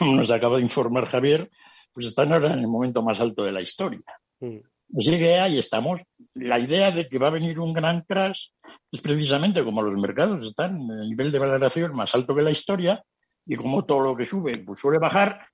nos 0.00 0.30
acaba 0.30 0.56
de 0.56 0.62
informar 0.62 1.06
Javier, 1.06 1.50
pues 1.92 2.06
están 2.06 2.32
ahora 2.32 2.54
en 2.54 2.60
el 2.60 2.68
momento 2.68 3.02
más 3.02 3.20
alto 3.20 3.44
de 3.44 3.52
la 3.52 3.60
historia. 3.60 4.00
Mm. 4.40 4.60
Así 4.96 5.18
que 5.18 5.38
ahí 5.38 5.58
estamos. 5.58 6.02
La 6.34 6.58
idea 6.58 6.90
de 6.90 7.08
que 7.08 7.18
va 7.18 7.28
a 7.28 7.30
venir 7.30 7.58
un 7.58 7.72
gran 7.72 8.02
crash 8.02 8.48
es 8.90 9.00
precisamente 9.00 9.64
como 9.64 9.82
los 9.82 10.00
mercados 10.00 10.46
están 10.46 10.80
en 10.80 10.90
el 10.90 11.08
nivel 11.08 11.32
de 11.32 11.38
valoración 11.38 11.94
más 11.94 12.14
alto 12.14 12.34
que 12.34 12.42
la 12.42 12.50
historia 12.50 13.02
y 13.46 13.56
como 13.56 13.84
todo 13.84 14.00
lo 14.00 14.16
que 14.16 14.26
sube 14.26 14.52
pues 14.64 14.80
suele 14.80 14.98
bajar, 14.98 15.46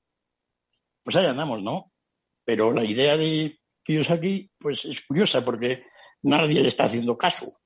pues 1.03 1.16
ahí 1.16 1.26
andamos, 1.26 1.62
¿no? 1.62 1.93
Pero 2.45 2.72
la 2.72 2.84
idea 2.84 3.16
de 3.16 3.59
Kiyosaki 3.84 4.51
pues 4.59 4.84
es 4.84 5.07
curiosa 5.07 5.45
porque 5.45 5.84
nadie 6.22 6.61
le 6.61 6.68
está 6.68 6.84
haciendo 6.84 7.16
caso. 7.16 7.59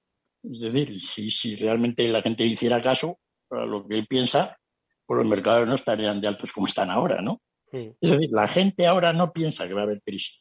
Es 0.43 0.61
decir, 0.61 1.01
si, 1.01 1.31
si 1.31 1.57
realmente 1.57 2.07
la 2.09 2.23
gente 2.23 2.45
hiciera 2.45 2.83
caso 2.83 3.19
a 3.51 3.65
lo 3.65 3.87
que 3.87 3.99
él 3.99 4.07
piensa, 4.07 4.59
pues 5.07 5.19
los 5.19 5.29
mercados 5.29 5.69
no 5.69 5.75
estarían 5.75 6.21
de 6.21 6.29
altos 6.29 6.53
como 6.53 6.67
están 6.67 6.91
ahora, 6.91 7.23
¿no? 7.23 7.41
Es 7.73 8.11
decir, 8.11 8.29
la 8.31 8.47
gente 8.47 8.87
ahora 8.87 9.13
no 9.13 9.33
piensa 9.33 9.67
que 9.67 9.75
va 9.75 9.81
a 9.81 9.85
haber 9.85 10.03
crisis. 10.03 10.39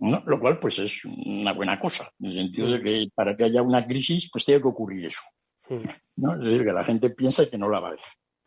¿No? 0.00 0.22
Lo 0.26 0.40
cual, 0.40 0.58
pues, 0.58 0.78
es 0.78 1.04
una 1.04 1.52
buena 1.52 1.78
cosa, 1.78 2.10
en 2.20 2.30
el 2.30 2.36
sentido 2.36 2.70
de 2.70 2.82
que 2.82 3.08
para 3.14 3.36
que 3.36 3.44
haya 3.44 3.62
una 3.62 3.86
crisis, 3.86 4.28
pues 4.32 4.44
tiene 4.44 4.60
que 4.60 4.68
ocurrir 4.68 5.06
eso. 5.06 5.20
Mm. 5.68 5.84
¿no? 6.16 6.32
Es 6.34 6.40
decir, 6.40 6.64
que 6.64 6.72
la 6.72 6.84
gente 6.84 7.10
piensa 7.10 7.48
que 7.48 7.58
no 7.58 7.68
la 7.68 7.80
va 7.80 7.88
a 7.88 7.90
haber. 7.90 8.00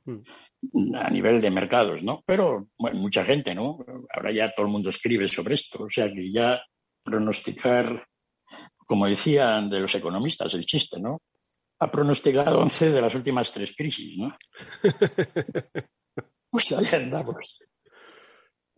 Mm. 0.06 0.96
A 0.96 1.10
nivel 1.10 1.42
de 1.42 1.52
mercados, 1.52 2.02
¿no? 2.04 2.24
Pero, 2.26 2.70
bueno, 2.78 3.00
mucha 3.00 3.24
gente, 3.24 3.54
¿no? 3.54 3.78
Ahora 4.14 4.32
ya 4.32 4.54
todo 4.54 4.66
el 4.66 4.72
mundo 4.72 4.90
escribe 4.90 5.28
sobre 5.28 5.56
esto. 5.56 5.84
O 5.84 5.90
sea 5.90 6.12
que 6.12 6.32
ya 6.32 6.62
pronosticar, 7.04 8.08
como 8.86 9.08
decían 9.08 9.70
de 9.70 9.82
los 9.82 9.94
economistas, 9.96 10.54
el 10.54 10.66
chiste, 10.66 11.00
¿no? 11.00 11.22
Ha 11.80 11.92
pronosticado 11.92 12.62
11 12.62 12.92
de 12.92 13.02
las 13.02 13.14
últimas 13.14 13.52
tres 13.52 13.76
crisis, 13.76 14.18
¿no? 14.18 14.36
Pues 16.50 16.72
ahí 16.72 17.02
andamos. 17.02 17.60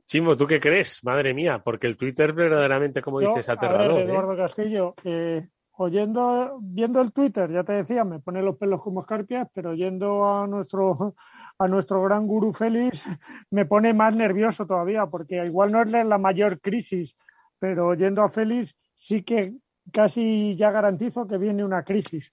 Chimo, 0.07 0.37
¿tú 0.37 0.45
qué 0.45 0.59
crees? 0.59 1.03
Madre 1.03 1.33
mía, 1.33 1.61
porque 1.63 1.87
el 1.87 1.97
Twitter 1.97 2.33
verdaderamente, 2.33 3.01
como 3.01 3.21
Yo, 3.21 3.29
dices, 3.29 3.49
a 3.49 3.55
ver, 3.55 3.65
aterrador. 3.71 3.99
¿eh? 3.99 4.03
Eduardo 4.03 4.37
Castillo, 4.37 4.93
eh, 5.03 5.47
oyendo, 5.71 6.59
viendo 6.61 7.01
el 7.01 7.11
Twitter, 7.11 7.51
ya 7.51 7.63
te 7.63 7.73
decía, 7.73 8.05
me 8.05 8.19
pone 8.19 8.41
los 8.41 8.57
pelos 8.57 8.81
como 8.81 9.01
escarpias, 9.01 9.47
pero 9.53 9.71
oyendo 9.71 10.27
a 10.29 10.47
nuestro, 10.47 11.15
a 11.57 11.67
nuestro 11.67 12.03
gran 12.03 12.27
gurú 12.27 12.53
Félix, 12.53 13.07
me 13.49 13.65
pone 13.65 13.93
más 13.93 14.15
nervioso 14.15 14.67
todavía, 14.67 15.07
porque 15.07 15.43
igual 15.43 15.71
no 15.71 15.81
es 15.81 15.89
la 15.89 16.03
la 16.03 16.17
mayor 16.17 16.59
crisis, 16.61 17.15
pero 17.57 17.87
oyendo 17.87 18.21
a 18.21 18.29
Félix 18.29 18.77
sí 18.93 19.23
que 19.23 19.55
casi 19.91 20.55
ya 20.55 20.71
garantizo 20.71 21.27
que 21.27 21.37
viene 21.37 21.63
una 21.63 21.83
crisis. 21.83 22.31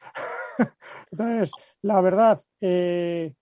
Entonces, 1.11 1.51
la 1.83 2.01
verdad, 2.01 2.41
eh, 2.61 3.35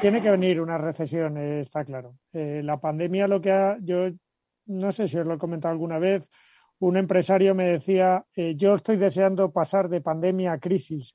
tiene 0.00 0.20
que 0.20 0.30
venir 0.30 0.60
una 0.60 0.78
recesión, 0.78 1.36
eh, 1.36 1.60
está 1.60 1.84
claro. 1.84 2.16
Eh, 2.32 2.60
la 2.64 2.80
pandemia 2.80 3.28
lo 3.28 3.40
que 3.40 3.52
ha, 3.52 3.78
yo 3.80 4.08
no 4.66 4.92
sé 4.92 5.08
si 5.08 5.18
os 5.18 5.26
lo 5.26 5.34
he 5.34 5.38
comentado 5.38 5.72
alguna 5.72 5.98
vez, 5.98 6.28
un 6.78 6.96
empresario 6.96 7.54
me 7.54 7.64
decía, 7.64 8.24
eh, 8.34 8.54
yo 8.56 8.74
estoy 8.74 8.96
deseando 8.96 9.52
pasar 9.52 9.88
de 9.88 10.00
pandemia 10.00 10.52
a 10.52 10.58
crisis, 10.58 11.14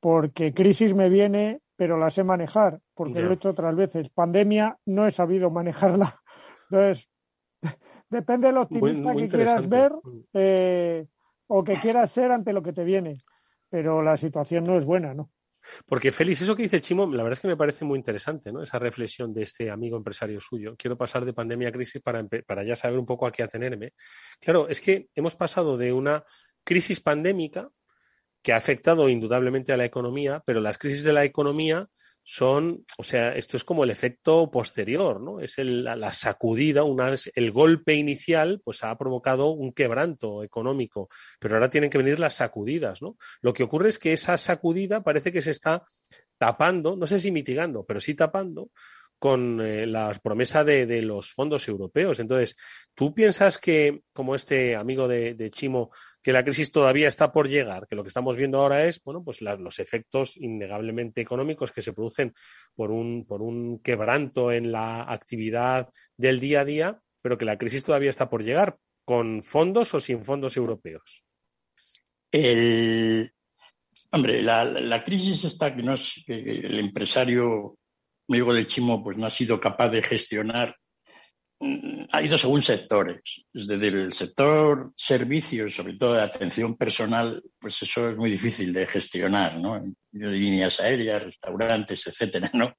porque 0.00 0.52
crisis 0.52 0.94
me 0.94 1.08
viene, 1.08 1.60
pero 1.76 1.96
la 1.96 2.10
sé 2.10 2.24
manejar, 2.24 2.80
porque 2.94 3.20
lo 3.20 3.30
he 3.30 3.34
hecho 3.34 3.50
otras 3.50 3.74
veces. 3.74 4.10
Pandemia 4.10 4.78
no 4.84 5.06
he 5.06 5.10
sabido 5.10 5.50
manejarla. 5.50 6.20
Entonces, 6.70 7.08
depende 8.10 8.48
del 8.48 8.58
optimista 8.58 9.14
muy 9.14 9.22
que 9.22 9.36
quieras 9.36 9.68
ver 9.68 9.92
eh, 10.34 11.06
o 11.46 11.64
que 11.64 11.74
quieras 11.74 12.10
ser 12.10 12.30
ante 12.30 12.52
lo 12.52 12.62
que 12.62 12.74
te 12.74 12.84
viene, 12.84 13.16
pero 13.70 14.02
la 14.02 14.18
situación 14.18 14.64
no 14.64 14.76
es 14.76 14.84
buena, 14.84 15.14
¿no? 15.14 15.30
Porque 15.86 16.12
Félix, 16.12 16.42
eso 16.42 16.56
que 16.56 16.62
dice 16.64 16.80
Chimo, 16.80 17.06
la 17.06 17.22
verdad 17.22 17.32
es 17.32 17.40
que 17.40 17.48
me 17.48 17.56
parece 17.56 17.84
muy 17.84 17.98
interesante, 17.98 18.52
¿no? 18.52 18.62
Esa 18.62 18.78
reflexión 18.78 19.32
de 19.32 19.42
este 19.42 19.70
amigo 19.70 19.96
empresario 19.96 20.40
suyo. 20.40 20.74
Quiero 20.76 20.96
pasar 20.96 21.24
de 21.24 21.32
pandemia 21.32 21.68
a 21.68 21.72
crisis 21.72 22.00
para, 22.02 22.24
para 22.46 22.64
ya 22.64 22.76
saber 22.76 22.98
un 22.98 23.06
poco 23.06 23.26
a 23.26 23.32
qué 23.32 23.42
atenerme. 23.42 23.92
Claro, 24.40 24.68
es 24.68 24.80
que 24.80 25.08
hemos 25.14 25.36
pasado 25.36 25.76
de 25.76 25.92
una 25.92 26.24
crisis 26.64 27.00
pandémica 27.00 27.68
que 28.42 28.52
ha 28.52 28.56
afectado 28.56 29.08
indudablemente 29.08 29.72
a 29.72 29.76
la 29.76 29.84
economía, 29.84 30.42
pero 30.44 30.60
las 30.60 30.78
crisis 30.78 31.04
de 31.04 31.12
la 31.12 31.24
economía 31.24 31.88
son, 32.24 32.84
o 32.98 33.02
sea, 33.02 33.34
esto 33.34 33.56
es 33.56 33.64
como 33.64 33.84
el 33.84 33.90
efecto 33.90 34.50
posterior, 34.50 35.20
¿no? 35.20 35.40
Es 35.40 35.58
la, 35.58 36.12
sacudida, 36.12 36.84
una, 36.84 37.14
el 37.34 37.50
golpe 37.50 37.94
inicial, 37.94 38.60
pues 38.64 38.84
ha 38.84 38.96
provocado 38.96 39.50
un 39.50 39.72
quebranto 39.72 40.44
económico, 40.44 41.08
pero 41.40 41.54
ahora 41.54 41.70
tienen 41.70 41.90
que 41.90 41.98
venir 41.98 42.20
las 42.20 42.34
sacudidas, 42.36 43.02
¿no? 43.02 43.16
Lo 43.40 43.52
que 43.52 43.64
ocurre 43.64 43.88
es 43.88 43.98
que 43.98 44.12
esa 44.12 44.38
sacudida 44.38 45.02
parece 45.02 45.32
que 45.32 45.42
se 45.42 45.50
está 45.50 45.82
tapando, 46.38 46.96
no 46.96 47.06
sé 47.06 47.18
si 47.18 47.30
mitigando, 47.30 47.84
pero 47.84 48.00
sí 48.00 48.14
tapando 48.14 48.70
con 49.18 49.60
eh, 49.60 49.86
la 49.86 50.18
promesa 50.20 50.64
de, 50.64 51.02
los 51.02 51.30
fondos 51.32 51.68
europeos. 51.68 52.18
Entonces, 52.18 52.56
¿tú 52.94 53.14
piensas 53.14 53.58
que, 53.58 54.02
como 54.12 54.34
este 54.34 54.74
amigo 54.74 55.06
de 55.06 55.50
Chimo, 55.52 55.92
que 56.22 56.32
la 56.32 56.44
crisis 56.44 56.70
todavía 56.70 57.08
está 57.08 57.32
por 57.32 57.48
llegar, 57.48 57.86
que 57.88 57.96
lo 57.96 58.02
que 58.02 58.08
estamos 58.08 58.36
viendo 58.36 58.58
ahora 58.58 58.84
es, 58.84 59.02
bueno, 59.02 59.24
pues 59.24 59.42
la- 59.42 59.56
los 59.56 59.78
efectos 59.78 60.36
innegablemente 60.36 61.20
económicos 61.20 61.72
que 61.72 61.82
se 61.82 61.92
producen 61.92 62.32
por 62.74 62.90
un, 62.90 63.26
por 63.26 63.42
un 63.42 63.80
quebranto 63.80 64.52
en 64.52 64.70
la 64.72 65.02
actividad 65.02 65.88
del 66.16 66.40
día 66.40 66.60
a 66.60 66.64
día, 66.64 67.00
pero 67.20 67.36
que 67.38 67.44
la 67.44 67.58
crisis 67.58 67.84
todavía 67.84 68.10
está 68.10 68.28
por 68.28 68.44
llegar, 68.44 68.76
con 69.04 69.42
fondos 69.42 69.94
o 69.94 70.00
sin 70.00 70.24
fondos 70.24 70.56
europeos? 70.56 71.24
El, 72.30 73.32
hombre, 74.10 74.42
la, 74.42 75.02
crisis 75.04 75.44
está 75.44 75.74
que, 75.74 75.82
no 75.82 75.94
es, 75.94 76.22
el 76.26 76.78
empresario, 76.78 77.76
amigo 78.28 78.54
de 78.54 78.66
Chimo, 78.66 79.02
pues 79.02 79.16
no 79.18 79.26
ha 79.26 79.30
sido 79.30 79.60
capaz 79.60 79.88
de 79.90 80.02
gestionar. 80.02 80.74
Mm, 81.62 82.06
Ha 82.10 82.22
ido 82.22 82.36
según 82.36 82.60
sectores. 82.60 83.46
Es 83.54 83.68
decir, 83.68 83.94
el 83.94 84.12
sector 84.12 84.92
servicios, 84.96 85.76
sobre 85.76 85.94
todo 85.96 86.14
de 86.14 86.22
atención 86.22 86.76
personal, 86.76 87.40
pues 87.60 87.80
eso 87.82 88.08
es 88.10 88.16
muy 88.16 88.30
difícil 88.32 88.72
de 88.72 88.84
gestionar, 88.86 89.58
¿no? 89.60 89.80
Líneas 90.12 90.80
aéreas, 90.80 91.22
restaurantes, 91.22 92.06
etcétera, 92.08 92.50
¿no? 92.54 92.74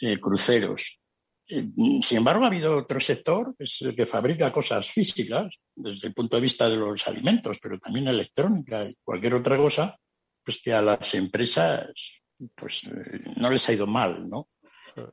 Eh, 0.00 0.20
cruceros. 0.20 1.00
Eh, 1.48 1.66
Sin 2.02 2.18
embargo, 2.18 2.44
ha 2.44 2.46
habido 2.48 2.78
otro 2.78 3.00
sector, 3.00 3.56
que 3.58 3.64
es 3.64 3.76
el 3.80 3.96
que 3.96 4.06
fabrica 4.06 4.52
cosas 4.52 4.88
físicas, 4.88 5.58
desde 5.74 6.06
el 6.08 6.14
punto 6.14 6.36
de 6.36 6.42
vista 6.42 6.68
de 6.68 6.76
los 6.76 7.06
alimentos, 7.08 7.58
pero 7.60 7.80
también 7.80 8.06
electrónica 8.06 8.84
y 8.84 8.94
cualquier 9.02 9.34
otra 9.34 9.56
cosa, 9.56 9.98
pues 10.44 10.62
que 10.62 10.72
a 10.72 10.80
las 10.80 11.12
empresas 11.14 12.20
pues 12.54 12.84
eh, 12.84 13.20
no 13.36 13.50
les 13.50 13.68
ha 13.68 13.72
ido 13.72 13.86
mal, 13.86 14.28
¿no? 14.28 14.48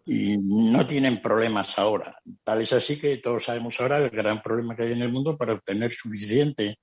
Y 0.06 0.38
no 0.38 0.86
tienen 0.86 1.22
problemas 1.22 1.78
ahora. 1.80 2.20
Tal 2.44 2.62
es 2.62 2.74
así 2.74 3.00
que 3.00 3.18
todos 3.18 3.46
sabemos 3.46 3.80
ahora 3.80 3.98
el 4.00 4.10
gran 4.10 4.42
problema 4.42 4.76
que 4.76 4.84
hay 4.84 4.94
en 4.94 5.02
el 5.02 5.12
mundo 5.12 5.38
para 5.38 5.54
obtener 5.54 5.92
suficiente 5.92 6.78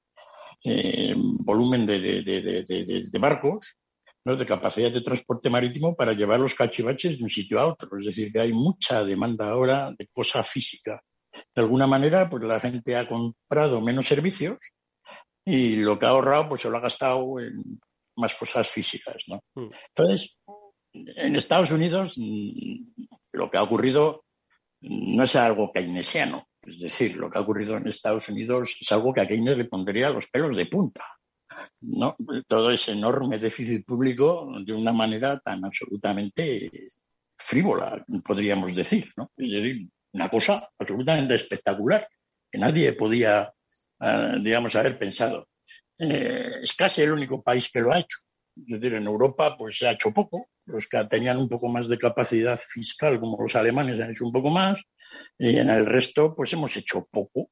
eh, 0.64 1.14
volumen 1.44 1.86
de, 1.86 1.98
de- 2.00 2.22
de- 2.22 3.08
de- 3.10 3.18
barcos, 3.18 3.76
¿no? 4.24 4.36
de 4.36 4.46
capacidad 4.46 4.90
de 4.90 5.00
transporte 5.02 5.50
marítimo 5.50 5.94
para 5.94 6.12
llevar 6.12 6.40
los 6.40 6.54
cachivaches 6.54 7.18
de 7.18 7.22
un 7.24 7.30
sitio 7.30 7.60
a 7.60 7.66
otro. 7.66 7.88
Es 7.98 8.06
decir, 8.06 8.32
que 8.32 8.40
hay 8.40 8.52
mucha 8.52 9.04
demanda 9.04 9.48
ahora 9.50 9.92
de 9.96 10.06
cosa 10.08 10.42
física. 10.42 11.00
De 11.54 11.62
alguna 11.62 11.86
manera, 11.86 12.28
pues 12.30 12.42
la 12.44 12.58
gente 12.60 12.96
ha 12.96 13.06
comprado 13.06 13.80
menos 13.82 14.06
servicios 14.06 14.56
y 15.44 15.76
lo 15.76 15.98
que 15.98 16.06
ha 16.06 16.10
ahorrado, 16.10 16.48
pues 16.48 16.62
se 16.62 16.70
lo 16.70 16.78
ha 16.78 16.80
gastado 16.80 17.38
en 17.38 17.78
más 18.16 18.34
cosas 18.34 18.68
físicas, 18.68 19.16
¿no? 19.28 19.40
Mm. 19.54 19.68
Entonces, 19.94 20.40
en 21.16 21.36
Estados 21.36 21.70
Unidos 21.70 22.16
mm, 22.18 22.76
lo 23.32 23.50
que 23.50 23.58
ha 23.58 23.62
ocurrido 23.62 24.24
no 24.80 25.24
es 25.24 25.36
algo 25.36 25.72
keynesiano. 25.72 26.48
Es 26.62 26.80
decir, 26.80 27.16
lo 27.16 27.30
que 27.30 27.38
ha 27.38 27.42
ocurrido 27.42 27.76
en 27.76 27.86
Estados 27.86 28.28
Unidos 28.28 28.76
es 28.80 28.92
algo 28.92 29.12
que 29.12 29.20
a 29.20 29.26
Keynes 29.26 29.56
le 29.56 29.64
pondría 29.66 30.10
los 30.10 30.26
pelos 30.28 30.56
de 30.56 30.66
punta. 30.66 31.04
¿no? 31.80 32.16
Todo 32.46 32.70
ese 32.70 32.92
enorme 32.92 33.38
déficit 33.38 33.84
público 33.84 34.50
de 34.64 34.72
una 34.72 34.92
manera 34.92 35.38
tan 35.38 35.64
absolutamente 35.64 36.70
frívola, 37.38 38.04
podríamos 38.24 38.74
decir, 38.74 39.12
¿no? 39.16 39.30
Es 39.36 39.50
decir, 39.50 39.88
una 40.12 40.30
cosa 40.30 40.68
absolutamente 40.78 41.34
espectacular 41.34 42.08
que 42.50 42.58
nadie 42.58 42.92
podía, 42.94 43.52
eh, 44.00 44.36
digamos, 44.42 44.74
haber 44.74 44.98
pensado. 44.98 45.48
Eh, 45.98 46.62
es 46.62 46.74
casi 46.74 47.02
el 47.02 47.12
único 47.12 47.42
país 47.42 47.70
que 47.70 47.80
lo 47.80 47.92
ha 47.92 48.00
hecho. 48.00 48.18
Es 48.56 48.80
decir, 48.80 48.94
en 48.94 49.06
Europa 49.06 49.56
pues 49.56 49.78
se 49.78 49.86
ha 49.86 49.92
hecho 49.92 50.12
poco. 50.12 50.48
Los 50.66 50.86
que 50.88 51.04
tenían 51.04 51.38
un 51.38 51.48
poco 51.48 51.68
más 51.68 51.88
de 51.88 51.98
capacidad 51.98 52.60
fiscal, 52.68 53.20
como 53.20 53.42
los 53.42 53.54
alemanes, 53.56 53.94
han 53.94 54.10
hecho 54.10 54.26
un 54.26 54.32
poco 54.32 54.50
más. 54.50 54.80
Y 55.38 55.58
en 55.58 55.70
el 55.70 55.86
resto, 55.86 56.34
pues 56.34 56.52
hemos 56.52 56.76
hecho 56.76 57.06
poco. 57.10 57.50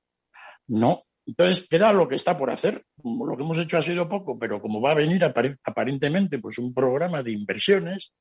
No. 0.69 1.03
Entonces 1.27 1.67
queda 1.69 1.93
lo 1.93 2.09
que 2.09 2.17
está 2.17 2.37
por 2.37 2.51
hacer. 2.51 2.83
Lo 3.03 3.37
que 3.37 3.43
hemos 3.43 3.59
hecho 3.59 3.79
ha 3.79 3.83
sido 3.83 4.09
poco, 4.09 4.39
pero 4.39 4.61
como 4.61 4.81
va 4.81 4.93
a 4.93 4.97
venir 4.97 5.25
aparentemente 5.25 6.39
pues 6.39 6.59
un 6.59 6.75
programa 6.75 7.23
de 7.23 7.33
inversiones, 7.33 8.12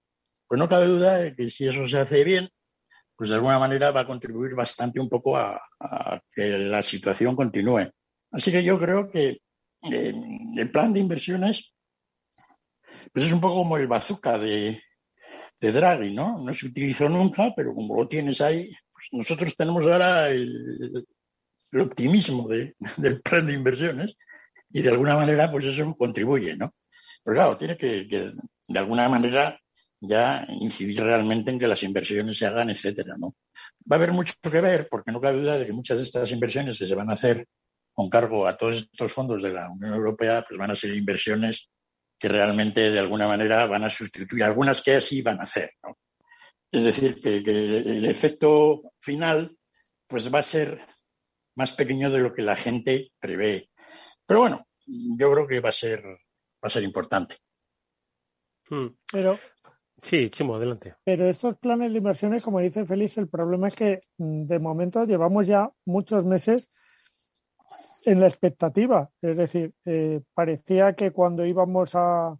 pues 0.47 0.59
no 0.59 0.69
cabe 0.69 0.85
duda 0.85 1.17
de 1.17 1.35
que 1.35 1.49
si 1.49 1.67
eso 1.67 1.85
se 1.87 1.97
hace 1.97 2.23
bien, 2.23 2.47
pues 3.15 3.29
de 3.29 3.35
alguna 3.35 3.59
manera 3.59 3.91
va 3.91 4.01
a 4.01 4.07
contribuir 4.07 4.55
bastante 4.55 4.99
un 4.99 5.09
poco 5.09 5.37
a, 5.37 5.61
que 6.31 6.57
la 6.57 6.81
situación 6.81 7.35
continúe. 7.35 7.89
Así 8.31 8.51
que 8.51 8.63
yo 8.63 8.79
creo 8.79 9.09
que 9.11 9.41
eh, 9.91 10.13
el 10.57 10.71
plan 10.71 10.93
de 10.93 10.99
inversiones 11.01 11.72
pues 13.11 13.25
es 13.25 13.33
un 13.33 13.41
poco 13.41 13.63
como 13.63 13.77
el 13.77 13.87
bazooka 13.87 14.37
de, 14.37 14.81
Draghi, 15.59 16.13
¿no? 16.13 16.39
No 16.39 16.53
se 16.53 16.67
utilizó 16.67 17.07
nunca, 17.07 17.53
pero 17.55 17.73
como 17.73 17.95
lo 17.95 18.07
tienes 18.07 18.41
ahí, 18.41 18.69
pues 18.91 19.07
nosotros 19.13 19.55
tenemos 19.57 19.81
ahora 19.83 20.27
el, 20.29 21.05
optimismo 21.79 22.47
del 22.47 23.21
plan 23.23 23.47
de 23.47 23.53
inversiones 23.53 24.15
y 24.69 24.81
de 24.81 24.89
alguna 24.89 25.15
manera 25.15 25.49
pues 25.49 25.65
eso 25.65 25.95
contribuye, 25.97 26.55
¿no? 26.57 26.73
Pero 27.23 27.35
claro, 27.35 27.57
tiene 27.57 27.77
que, 27.77 28.07
que 28.07 28.29
de 28.67 28.79
alguna 28.79 29.07
manera 29.07 29.57
ya 30.01 30.45
incidir 30.59 31.01
realmente 31.01 31.51
en 31.51 31.59
que 31.59 31.67
las 31.67 31.81
inversiones 31.83 32.37
se 32.37 32.45
hagan, 32.45 32.69
etcétera, 32.69 33.15
¿no? 33.17 33.35
Va 33.89 33.95
a 33.95 33.99
haber 33.99 34.11
mucho 34.11 34.33
que 34.41 34.61
ver, 34.61 34.87
porque 34.89 35.11
no 35.11 35.21
cabe 35.21 35.39
duda 35.39 35.57
de 35.57 35.65
que 35.65 35.73
muchas 35.73 35.97
de 35.97 36.03
estas 36.03 36.31
inversiones 36.31 36.77
que 36.77 36.87
se 36.87 36.95
van 36.95 37.09
a 37.09 37.13
hacer 37.13 37.47
con 37.93 38.09
cargo 38.09 38.47
a 38.47 38.57
todos 38.57 38.79
estos 38.91 39.13
fondos 39.13 39.41
de 39.41 39.51
la 39.51 39.71
Unión 39.71 39.93
Europea, 39.93 40.43
pues 40.47 40.59
van 40.59 40.71
a 40.71 40.75
ser 40.75 40.93
inversiones 40.95 41.69
que 42.23 42.29
realmente 42.29 42.89
de 42.89 42.99
alguna 42.99 43.27
manera 43.27 43.67
van 43.67 43.83
a 43.83 43.89
sustituir 43.89 44.45
algunas 44.45 44.81
que 44.81 44.93
así 44.93 45.21
van 45.21 45.41
a 45.41 45.43
hacer, 45.43 45.73
¿no? 45.83 45.97
Es 46.71 46.81
decir, 46.81 47.15
que, 47.21 47.39
el 47.39 48.05
efecto 48.05 48.93
final 49.01 49.57
pues 50.07 50.33
va 50.33 50.39
a 50.39 50.43
ser 50.43 50.87
más 51.57 51.73
pequeño 51.73 52.09
de 52.09 52.19
lo 52.19 52.33
que 52.33 52.41
la 52.41 52.55
gente 52.55 53.11
prevé. 53.19 53.69
Pero 54.25 54.39
bueno, 54.39 54.65
yo 54.87 55.33
creo 55.33 55.45
que 55.45 55.59
va 55.59 55.67
a 55.67 55.73
ser, 55.73 56.01
va 56.01 56.67
a 56.67 56.69
ser 56.69 56.83
importante. 56.83 57.39
Hmm. 58.69 58.87
Pero 59.11 59.37
Sí, 60.01 60.29
Chimo, 60.29 60.55
adelante. 60.55 60.95
Pero 61.03 61.27
estos 61.29 61.57
planes 61.57 61.91
de 61.91 61.97
inversiones, 61.97 62.41
como 62.41 62.61
dice 62.61 62.85
Félix, 62.85 63.17
el 63.17 63.27
problema 63.27 63.67
es 63.67 63.75
que 63.75 63.99
mm, 64.17 64.45
de 64.45 64.59
momento 64.59 65.03
llevamos 65.03 65.45
ya 65.45 65.73
muchos 65.83 66.23
meses 66.23 66.69
en 68.05 68.19
la 68.19 68.27
expectativa. 68.27 69.09
Es 69.21 69.37
decir, 69.37 69.73
eh, 69.85 70.21
parecía 70.33 70.93
que 70.93 71.11
cuando 71.11 71.45
íbamos 71.45 71.93
a, 71.95 72.37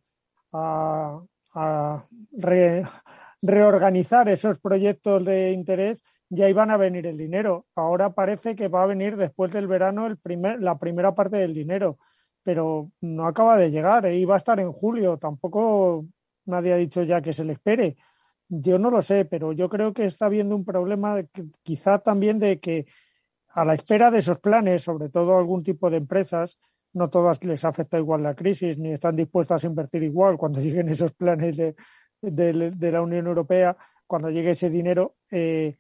reorganizar 3.42 4.30
esos 4.30 4.60
proyectos 4.60 5.26
de 5.26 5.52
interés 5.52 6.04
ya 6.30 6.50
iban 6.50 6.72
a 6.72 6.78
venir 6.78 7.06
el 7.06 7.18
dinero. 7.18 7.66
Ahora 7.76 8.14
parece 8.14 8.56
que 8.56 8.68
va 8.68 8.84
a 8.84 8.88
venir 8.88 9.18
después 9.18 9.52
del 9.52 9.68
verano 9.68 10.08
el 10.08 10.18
primer, 10.18 10.62
la 10.62 10.80
primera 10.80 11.14
parte 11.14 11.38
del 11.38 11.54
dinero, 11.54 12.00
pero 12.44 12.92
no 13.02 13.28
acaba 13.28 13.58
de 13.58 13.70
llegar. 13.72 14.06
E 14.06 14.18
iba 14.18 14.36
a 14.36 14.38
estar 14.38 14.60
en 14.60 14.72
julio. 14.72 15.18
Tampoco 15.18 16.06
nadie 16.46 16.74
ha 16.74 16.78
dicho 16.78 17.04
ya 17.04 17.22
que 17.22 17.34
se 17.34 17.46
le 17.46 17.54
espere. 17.54 17.98
Yo 18.50 18.80
no 18.80 18.90
lo 18.90 19.02
sé, 19.02 19.26
pero 19.26 19.52
yo 19.54 19.70
creo 19.70 19.94
que 19.94 20.06
está 20.06 20.26
habiendo 20.26 20.56
un 20.56 20.66
problema 20.66 21.18
quizá 21.64 22.00
también 22.00 22.40
de 22.40 22.60
que 22.60 22.86
a 23.54 23.66
la 23.66 23.76
espera 23.76 24.12
de 24.12 24.20
esos 24.20 24.40
planes, 24.40 24.84
sobre 24.84 25.10
todo 25.10 25.38
algún 25.38 25.64
tipo 25.64 25.90
de 25.90 25.98
empresas, 25.98 26.60
no 26.94 27.10
todas 27.10 27.44
les 27.44 27.64
afecta 27.66 27.98
igual 27.98 28.24
la 28.24 28.36
crisis 28.36 28.78
ni 28.78 28.92
están 28.92 29.16
dispuestas 29.16 29.64
a 29.64 29.68
invertir 29.68 30.04
igual 30.04 30.38
cuando 30.38 30.60
lleguen 30.62 30.90
esos 30.90 31.12
planes 31.12 31.58
de, 32.22 32.92
la 32.92 33.02
Unión 33.02 33.28
Europea, 33.28 33.78
cuando 34.08 34.30
llegue 34.30 34.52
ese 34.52 34.70
dinero, 34.70 35.16
eh, 35.32 35.78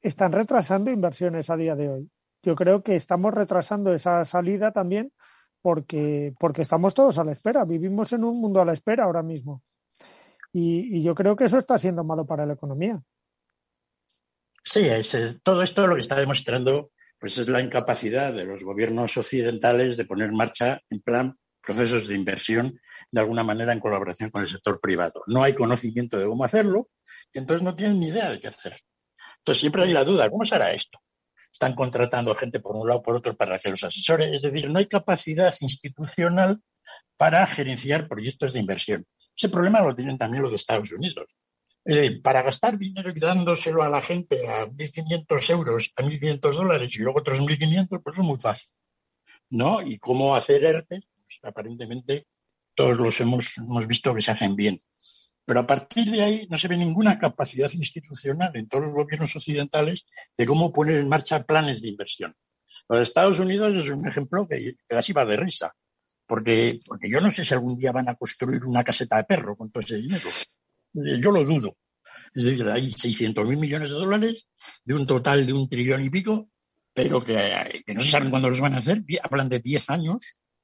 están 0.00 0.32
retrasando 0.32 0.90
inversiones 0.90 1.48
a 1.50 1.56
día 1.56 1.76
de 1.76 1.88
hoy. 1.88 2.10
Yo 2.42 2.56
creo 2.56 2.82
que 2.82 2.96
estamos 2.96 3.32
retrasando 3.32 3.94
esa 3.94 4.24
salida 4.24 4.72
también 4.72 5.12
porque, 5.60 6.34
porque 6.40 6.62
estamos 6.62 6.92
todos 6.92 7.18
a 7.18 7.24
la 7.24 7.32
espera. 7.32 7.64
Vivimos 7.64 8.12
en 8.12 8.24
un 8.24 8.40
mundo 8.40 8.60
a 8.60 8.64
la 8.64 8.72
espera 8.72 9.04
ahora 9.04 9.22
mismo. 9.22 9.62
Y, 10.52 11.02
yo 11.02 11.14
creo 11.14 11.36
que 11.36 11.44
eso 11.44 11.56
está 11.56 11.78
siendo 11.78 12.04
malo 12.04 12.26
para 12.26 12.44
la 12.44 12.54
economía. 12.54 13.00
Sí, 14.64 14.88
todo 15.42 15.62
esto 15.62 15.86
lo 15.86 15.94
que 15.94 16.00
está 16.00 16.16
demostrando 16.16 16.90
pues 17.22 17.38
es 17.38 17.46
la 17.46 17.62
incapacidad 17.62 18.32
de 18.32 18.44
los 18.44 18.64
gobiernos 18.64 19.16
occidentales 19.16 19.96
de 19.96 20.04
poner 20.04 20.30
en 20.30 20.36
marcha 20.36 20.80
en 20.90 20.98
plan 21.02 21.38
procesos 21.64 22.08
de 22.08 22.16
inversión 22.16 22.80
de 23.12 23.20
alguna 23.20 23.44
manera 23.44 23.72
en 23.72 23.78
colaboración 23.78 24.30
con 24.30 24.42
el 24.42 24.48
sector 24.48 24.80
privado. 24.80 25.22
No 25.28 25.44
hay 25.44 25.54
conocimiento 25.54 26.18
de 26.18 26.26
cómo 26.26 26.44
hacerlo 26.44 26.88
y 27.32 27.38
entonces 27.38 27.62
no 27.62 27.76
tienen 27.76 28.00
ni 28.00 28.08
idea 28.08 28.28
de 28.28 28.40
qué 28.40 28.48
hacer. 28.48 28.76
Entonces 29.38 29.60
siempre 29.60 29.84
hay 29.84 29.92
la 29.92 30.02
duda, 30.02 30.28
¿cómo 30.30 30.44
será 30.44 30.72
esto? 30.72 30.98
Están 31.52 31.76
contratando 31.76 32.34
gente 32.34 32.58
por 32.58 32.74
un 32.74 32.88
lado 32.88 33.02
por 33.02 33.14
otro 33.14 33.36
para 33.36 33.56
que 33.56 33.70
los 33.70 33.84
asesores, 33.84 34.34
es 34.34 34.42
decir, 34.42 34.68
no 34.68 34.80
hay 34.80 34.86
capacidad 34.86 35.54
institucional 35.60 36.60
para 37.16 37.46
gerenciar 37.46 38.08
proyectos 38.08 38.52
de 38.52 38.58
inversión. 38.58 39.06
Ese 39.36 39.48
problema 39.48 39.80
lo 39.80 39.94
tienen 39.94 40.18
también 40.18 40.42
los 40.42 40.50
de 40.50 40.56
Estados 40.56 40.90
Unidos. 40.90 41.26
Para 42.22 42.42
gastar 42.42 42.78
dinero 42.78 43.10
y 43.10 43.18
dándoselo 43.18 43.82
a 43.82 43.88
la 43.88 44.00
gente 44.00 44.48
a 44.48 44.66
1.500 44.66 45.50
euros, 45.50 45.92
a 45.96 46.02
1.500 46.02 46.54
dólares 46.54 46.94
y 46.94 46.98
luego 46.98 47.20
otros 47.20 47.40
1.500, 47.40 48.02
pues 48.02 48.18
es 48.18 48.24
muy 48.24 48.38
fácil. 48.38 48.78
¿No? 49.50 49.82
Y 49.82 49.98
cómo 49.98 50.34
hacer 50.34 50.64
ERPE, 50.64 51.02
pues 51.22 51.38
aparentemente 51.42 52.26
todos 52.74 52.96
los 52.96 53.20
hemos, 53.20 53.58
hemos 53.58 53.86
visto 53.86 54.14
que 54.14 54.22
se 54.22 54.30
hacen 54.30 54.56
bien. 54.56 54.80
Pero 55.44 55.60
a 55.60 55.66
partir 55.66 56.10
de 56.10 56.22
ahí 56.22 56.46
no 56.48 56.56
se 56.56 56.68
ve 56.68 56.76
ninguna 56.76 57.18
capacidad 57.18 57.70
institucional 57.72 58.56
en 58.56 58.68
todos 58.68 58.84
los 58.84 58.94
gobiernos 58.94 59.34
occidentales 59.34 60.06
de 60.38 60.46
cómo 60.46 60.72
poner 60.72 60.98
en 60.98 61.08
marcha 61.08 61.42
planes 61.42 61.82
de 61.82 61.88
inversión. 61.88 62.34
Los 62.88 63.02
Estados 63.02 63.38
Unidos 63.40 63.74
es 63.76 63.90
un 63.90 64.06
ejemplo 64.06 64.48
que, 64.48 64.76
así 64.90 65.12
va 65.12 65.24
de 65.24 65.36
risa 65.36 65.74
porque, 66.26 66.80
porque 66.86 67.10
yo 67.10 67.20
no 67.20 67.30
sé 67.30 67.44
si 67.44 67.52
algún 67.52 67.76
día 67.76 67.92
van 67.92 68.08
a 68.08 68.14
construir 68.14 68.64
una 68.64 68.84
caseta 68.84 69.16
de 69.16 69.24
perro 69.24 69.56
con 69.56 69.70
todo 69.70 69.82
ese 69.82 69.96
dinero. 69.96 70.28
Eh, 70.94 71.20
yo 71.20 71.30
lo 71.30 71.44
dudo. 71.44 71.76
Es 72.34 72.44
decir, 72.44 72.66
hay 72.68 72.90
600 72.90 73.48
mil 73.48 73.58
millones 73.58 73.90
de 73.90 73.96
dólares 73.96 74.46
de 74.84 74.94
un 74.94 75.06
total 75.06 75.44
de 75.46 75.52
un 75.52 75.68
trillón 75.68 76.02
y 76.02 76.10
pico, 76.10 76.48
pero 76.94 77.22
que, 77.22 77.84
no 77.88 78.00
se 78.00 78.10
saben 78.10 78.30
cuándo 78.30 78.50
los 78.50 78.60
van 78.60 78.74
a 78.74 78.78
hacer. 78.78 79.02
Hablan 79.22 79.48
de 79.48 79.60
10 79.60 79.90
años, 79.90 80.18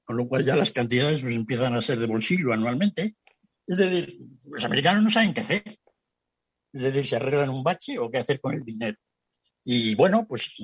con 0.04 0.16
lo 0.16 0.26
cual 0.26 0.44
ya 0.44 0.56
las 0.56 0.72
cantidades 0.72 1.22
pues, 1.22 1.34
empiezan 1.34 1.74
a 1.74 1.82
ser 1.82 1.98
de 1.98 2.06
bolsillo 2.06 2.52
anualmente. 2.52 3.16
Es 3.66 3.76
decir, 3.76 4.18
los 4.44 4.64
americanos 4.64 5.02
no 5.02 5.10
saben 5.10 5.34
qué 5.34 5.40
hacer. 5.40 5.78
Es 6.72 6.82
decir, 6.82 7.06
se 7.06 7.16
arreglan 7.16 7.50
un 7.50 7.62
bache 7.62 7.98
o 7.98 8.10
qué 8.10 8.18
hacer 8.18 8.40
con 8.40 8.54
el 8.54 8.64
dinero. 8.64 8.96
Y 9.64 9.94
bueno, 9.94 10.26
pues 10.26 10.54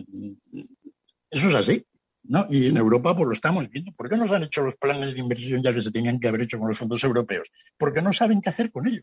eso 1.31 1.49
es 1.51 1.55
así. 1.55 1.85
¿no? 2.25 2.47
Y 2.49 2.69
en 2.69 2.77
Europa 2.77 3.15
pues 3.15 3.27
lo 3.27 3.33
estamos 3.33 3.69
viendo. 3.69 3.93
¿Por 3.93 4.09
qué 4.09 4.17
no 4.17 4.27
se 4.27 4.35
han 4.35 4.45
hecho 4.45 4.63
los 4.63 4.77
planes 4.77 5.13
de 5.13 5.21
inversión 5.21 5.63
ya 5.63 5.75
que 5.75 5.83
se 5.83 5.91
tenían 5.91 6.19
que 6.19 6.29
haber 6.29 6.43
hecho 6.43 6.59
con 6.59 6.69
los 6.69 6.79
fondos 6.79 7.05
europeos? 7.05 7.49
Porque 7.77 8.03
no 8.03 8.13
saben 8.13 8.41
qué 8.41 8.49
hacer 8.49 8.71
con 8.71 8.87
ello. 8.87 9.03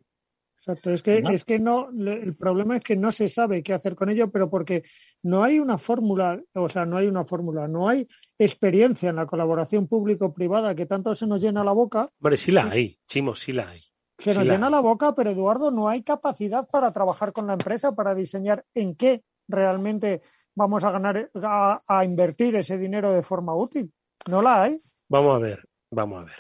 Exacto, 0.62 0.92
es 0.92 1.02
que, 1.02 1.24
es 1.34 1.44
que 1.44 1.58
no, 1.58 1.90
el 1.90 2.36
problema 2.36 2.78
es 2.78 2.84
que 2.84 2.96
no 2.96 3.12
se 3.12 3.28
sabe 3.30 3.64
qué 3.64 3.74
hacer 3.74 3.96
con 3.96 4.12
ello, 4.12 4.30
pero 4.30 4.48
porque 4.48 4.84
no 5.24 5.42
hay 5.42 5.58
una 5.58 5.80
fórmula, 5.80 6.40
o 6.54 6.70
sea, 6.70 6.86
no 6.86 6.98
hay 6.98 7.08
una 7.08 7.26
fórmula, 7.26 7.68
no 7.68 7.90
hay 7.90 8.08
experiencia 8.38 9.10
en 9.10 9.16
la 9.16 9.26
colaboración 9.26 9.88
público-privada 9.88 10.76
que 10.76 10.86
tanto 10.86 11.16
se 11.16 11.26
nos 11.26 11.42
llena 11.42 11.64
la 11.64 11.72
boca. 11.72 12.10
Hombre, 12.20 12.38
sí 12.38 12.52
la 12.52 12.70
hay, 12.70 13.00
Chimo, 13.08 13.36
sí 13.36 13.54
la 13.54 13.70
hay. 13.70 13.82
Se 14.20 14.36
nos 14.36 14.44
llena 14.44 14.70
la 14.70 14.82
boca, 14.82 15.16
pero 15.16 15.32
Eduardo, 15.32 15.72
no 15.72 15.90
hay 15.90 16.04
capacidad 16.04 16.70
para 16.70 16.92
trabajar 16.92 17.34
con 17.34 17.48
la 17.48 17.54
empresa, 17.54 17.96
para 17.96 18.14
diseñar 18.14 18.64
en 18.76 18.94
qué 18.94 19.24
realmente 19.48 20.22
vamos 20.54 20.86
a 20.86 20.92
ganar, 20.92 21.32
a, 21.34 22.06
invertir 22.06 22.56
ese 22.56 22.78
dinero 22.78 23.12
de 23.12 23.24
forma 23.24 23.56
útil. 23.56 23.92
¿No 24.30 24.44
la 24.44 24.62
hay? 24.62 24.80
Vamos 25.10 25.38
a 25.38 25.40
ver, 25.40 25.68
vamos 25.90 26.22
a 26.22 26.26
ver. 26.26 26.36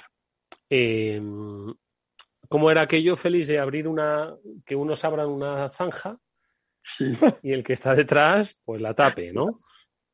Em, 0.69 1.73
¿Cómo 2.51 2.69
era 2.69 2.81
aquello, 2.81 3.15
feliz 3.15 3.47
de 3.47 3.59
abrir 3.59 3.87
una, 3.87 4.35
que 4.65 4.75
unos 4.75 5.05
abran 5.05 5.29
una 5.29 5.69
zanja 5.69 6.19
y 7.41 7.53
el 7.53 7.63
que 7.63 7.71
está 7.71 7.95
detrás, 7.95 8.57
pues 8.65 8.81
la 8.81 8.93
tape, 8.93 9.31
¿no? 9.31 9.61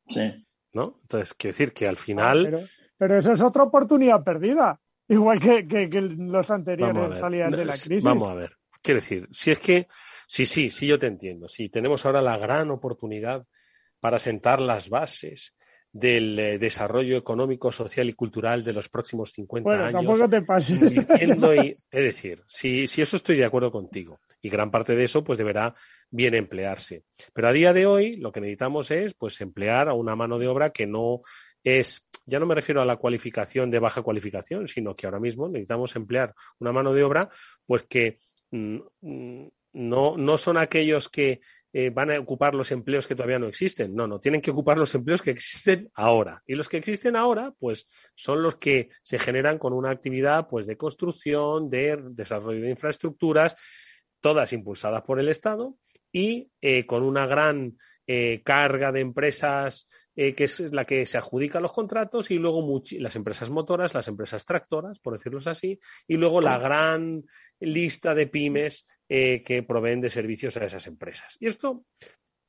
Sí. 0.07 0.45
¿No? 0.71 0.99
Entonces, 1.01 1.33
quiero 1.33 1.53
decir 1.53 1.73
que 1.73 1.87
al 1.87 1.97
final. 1.97 2.69
pero, 2.95 3.17
eso 3.17 3.33
es 3.33 3.41
otra 3.41 3.63
oportunidad 3.63 4.23
perdida. 4.23 4.79
Igual 5.07 5.39
que, 5.39 5.89
los 5.99 6.51
anteriores 6.51 7.17
salían 7.17 7.49
de 7.49 7.65
la 7.65 7.73
crisis. 7.73 8.03
Vamos 8.03 8.29
a 8.29 8.35
ver. 8.35 8.55
Quiero 8.83 8.99
decir, 8.99 9.27
si 9.31 9.49
es 9.49 9.57
que, 9.57 9.87
sí, 10.27 10.45
sí, 10.45 10.69
sí, 10.69 10.85
yo 10.85 10.99
te 10.99 11.07
entiendo. 11.07 11.49
Si 11.49 11.69
tenemos 11.69 12.05
ahora 12.05 12.21
la 12.21 12.37
gran 12.37 12.69
oportunidad 12.69 13.47
para 13.99 14.19
sentar 14.19 14.61
las 14.61 14.89
bases 14.89 15.55
del 15.91 16.37
eh, 16.37 16.57
desarrollo 16.59 17.17
económico, 17.17 17.71
social 17.71 18.09
y 18.09 18.13
cultural 18.13 18.63
de 18.63 18.73
los 18.73 18.89
próximos 18.89 19.31
50 19.31 19.67
bueno, 19.67 19.85
años. 19.85 19.99
tampoco 19.99 20.29
te 20.29 20.41
pases. 20.41 20.79
Y, 20.91 21.75
es 21.91 22.03
decir, 22.03 22.43
si, 22.47 22.87
si 22.87 23.01
eso 23.01 23.17
estoy 23.17 23.37
de 23.37 23.45
acuerdo 23.45 23.71
contigo, 23.71 24.19
y 24.41 24.49
gran 24.49 24.71
parte 24.71 24.95
de 24.95 25.03
eso 25.03 25.23
pues 25.23 25.37
deberá 25.37 25.75
bien 26.09 26.35
emplearse. 26.35 27.03
Pero 27.33 27.47
a 27.47 27.53
día 27.53 27.73
de 27.73 27.85
hoy 27.85 28.15
lo 28.17 28.31
que 28.31 28.41
necesitamos 28.41 28.91
es 28.91 29.13
pues 29.13 29.39
emplear 29.41 29.89
a 29.89 29.93
una 29.93 30.15
mano 30.15 30.37
de 30.39 30.47
obra 30.47 30.71
que 30.71 30.85
no 30.85 31.21
es, 31.63 32.05
ya 32.25 32.39
no 32.39 32.45
me 32.45 32.55
refiero 32.55 32.81
a 32.81 32.85
la 32.85 32.97
cualificación 32.97 33.69
de 33.69 33.79
baja 33.79 34.01
cualificación, 34.01 34.67
sino 34.67 34.95
que 34.95 35.07
ahora 35.07 35.19
mismo 35.19 35.47
necesitamos 35.47 35.95
emplear 35.95 36.33
una 36.59 36.71
mano 36.71 36.93
de 36.93 37.03
obra 37.03 37.29
pues 37.65 37.83
que 37.83 38.19
mm, 38.51 38.77
mm, 39.01 39.47
no, 39.73 40.17
no 40.17 40.37
son 40.37 40.57
aquellos 40.57 41.09
que 41.09 41.41
eh, 41.79 41.91
van 41.91 42.09
a 42.09 42.19
ocupar 42.19 42.55
los 42.55 42.71
empleos 42.71 43.05
que 43.05 43.13
todavía 43.13 43.37
no 43.37 43.45
existen. 43.45 43.93
No, 43.93 44.07
no, 44.07 44.19
tienen 44.19 44.41
que 44.41 44.49
ocupar 44.49 44.79
los 44.79 44.95
empleos 44.95 45.21
que 45.21 45.29
existen 45.29 45.91
ahora. 45.93 46.41
Y 46.47 46.55
los 46.55 46.67
que 46.67 46.77
existen 46.77 47.15
ahora, 47.15 47.53
pues 47.59 47.87
son 48.15 48.41
los 48.41 48.55
que 48.55 48.89
se 49.03 49.19
generan 49.19 49.59
con 49.59 49.73
una 49.73 49.91
actividad 49.91 50.47
pues, 50.47 50.65
de 50.65 50.75
construcción, 50.75 51.69
de 51.69 51.99
desarrollo 52.09 52.61
de 52.61 52.71
infraestructuras, 52.71 53.55
todas 54.21 54.53
impulsadas 54.53 55.03
por 55.03 55.19
el 55.19 55.29
Estado 55.29 55.77
y 56.11 56.49
eh, 56.61 56.87
con 56.87 57.03
una 57.03 57.27
gran 57.27 57.77
eh, 58.07 58.41
carga 58.43 58.91
de 58.91 59.01
empresas 59.01 59.87
eh, 60.15 60.33
que 60.33 60.45
es 60.45 60.59
la 60.71 60.85
que 60.85 61.05
se 61.05 61.17
adjudica 61.17 61.59
los 61.59 61.73
contratos 61.73 62.31
y 62.31 62.35
luego 62.35 62.81
las 62.91 63.15
empresas 63.15 63.51
motoras, 63.51 63.93
las 63.93 64.07
empresas 64.07 64.45
tractoras, 64.45 64.97
por 64.99 65.13
decirlo 65.13 65.39
así, 65.45 65.79
y 66.07 66.15
luego 66.15 66.41
la 66.41 66.57
gran 66.57 67.23
lista 67.59 68.15
de 68.15 68.27
pymes 68.27 68.87
que 69.07 69.63
proveen 69.65 70.01
de 70.01 70.09
servicios 70.09 70.57
a 70.57 70.65
esas 70.65 70.87
empresas. 70.87 71.37
Y 71.39 71.47
esto 71.47 71.85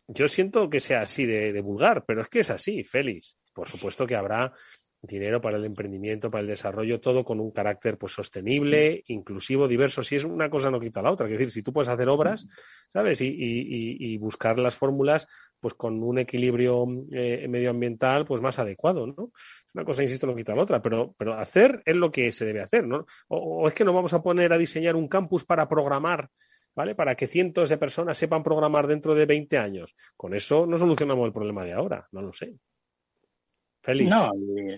yo 0.08 0.26
siento 0.26 0.70
que 0.70 0.80
sea 0.80 1.02
así 1.02 1.26
de, 1.26 1.52
de 1.52 1.60
vulgar, 1.60 2.04
pero 2.06 2.22
es 2.22 2.28
que 2.28 2.40
es 2.40 2.50
así, 2.50 2.82
Félix. 2.82 3.36
Por 3.52 3.68
supuesto 3.68 4.06
que 4.06 4.16
habrá 4.16 4.52
dinero 5.00 5.40
para 5.40 5.56
el 5.56 5.64
emprendimiento, 5.64 6.30
para 6.30 6.42
el 6.42 6.48
desarrollo, 6.48 7.00
todo 7.00 7.24
con 7.24 7.40
un 7.40 7.50
carácter 7.50 7.98
pues 7.98 8.12
sostenible, 8.12 9.04
inclusivo, 9.06 9.68
diverso. 9.68 10.02
Si 10.02 10.16
es 10.16 10.24
una 10.24 10.50
cosa 10.50 10.70
no 10.70 10.80
quita 10.80 11.02
la 11.02 11.12
otra. 11.12 11.26
Es 11.26 11.32
decir, 11.32 11.50
si 11.50 11.62
tú 11.62 11.72
puedes 11.72 11.88
hacer 11.88 12.08
obras, 12.08 12.46
¿sabes? 12.92 13.20
Y, 13.20 14.18
buscar 14.18 14.58
las 14.58 14.74
fórmulas 14.74 15.28
pues 15.60 15.74
con 15.74 16.02
un 16.02 16.18
equilibrio 16.18 16.86
eh, 17.12 17.46
medioambiental 17.48 18.24
pues 18.24 18.42
más 18.42 18.58
adecuado, 18.58 19.06
¿no? 19.06 19.32
Una 19.74 19.84
cosa, 19.84 20.02
insisto, 20.02 20.26
no 20.26 20.34
quita 20.34 20.54
la 20.54 20.62
otra, 20.62 20.82
pero, 20.82 21.14
pero 21.16 21.34
hacer 21.34 21.82
es 21.84 21.94
lo 21.94 22.10
que 22.10 22.32
se 22.32 22.44
debe 22.44 22.62
hacer, 22.62 22.86
¿no? 22.86 23.06
O, 23.28 23.62
o 23.62 23.68
es 23.68 23.74
que 23.74 23.84
nos 23.84 23.94
vamos 23.94 24.12
a 24.12 24.22
poner 24.22 24.52
a 24.52 24.58
diseñar 24.58 24.96
un 24.96 25.08
campus 25.08 25.44
para 25.44 25.68
programar 25.68 26.30
¿vale? 26.74 26.94
Para 26.94 27.16
que 27.16 27.26
cientos 27.26 27.70
de 27.70 27.76
personas 27.76 28.16
sepan 28.16 28.44
programar 28.44 28.86
dentro 28.86 29.12
de 29.12 29.26
20 29.26 29.58
años. 29.58 29.96
Con 30.16 30.32
eso 30.32 30.64
no 30.64 30.78
solucionamos 30.78 31.26
el 31.26 31.32
problema 31.32 31.64
de 31.64 31.72
ahora, 31.72 32.06
no 32.12 32.22
lo 32.22 32.32
sé. 32.32 32.54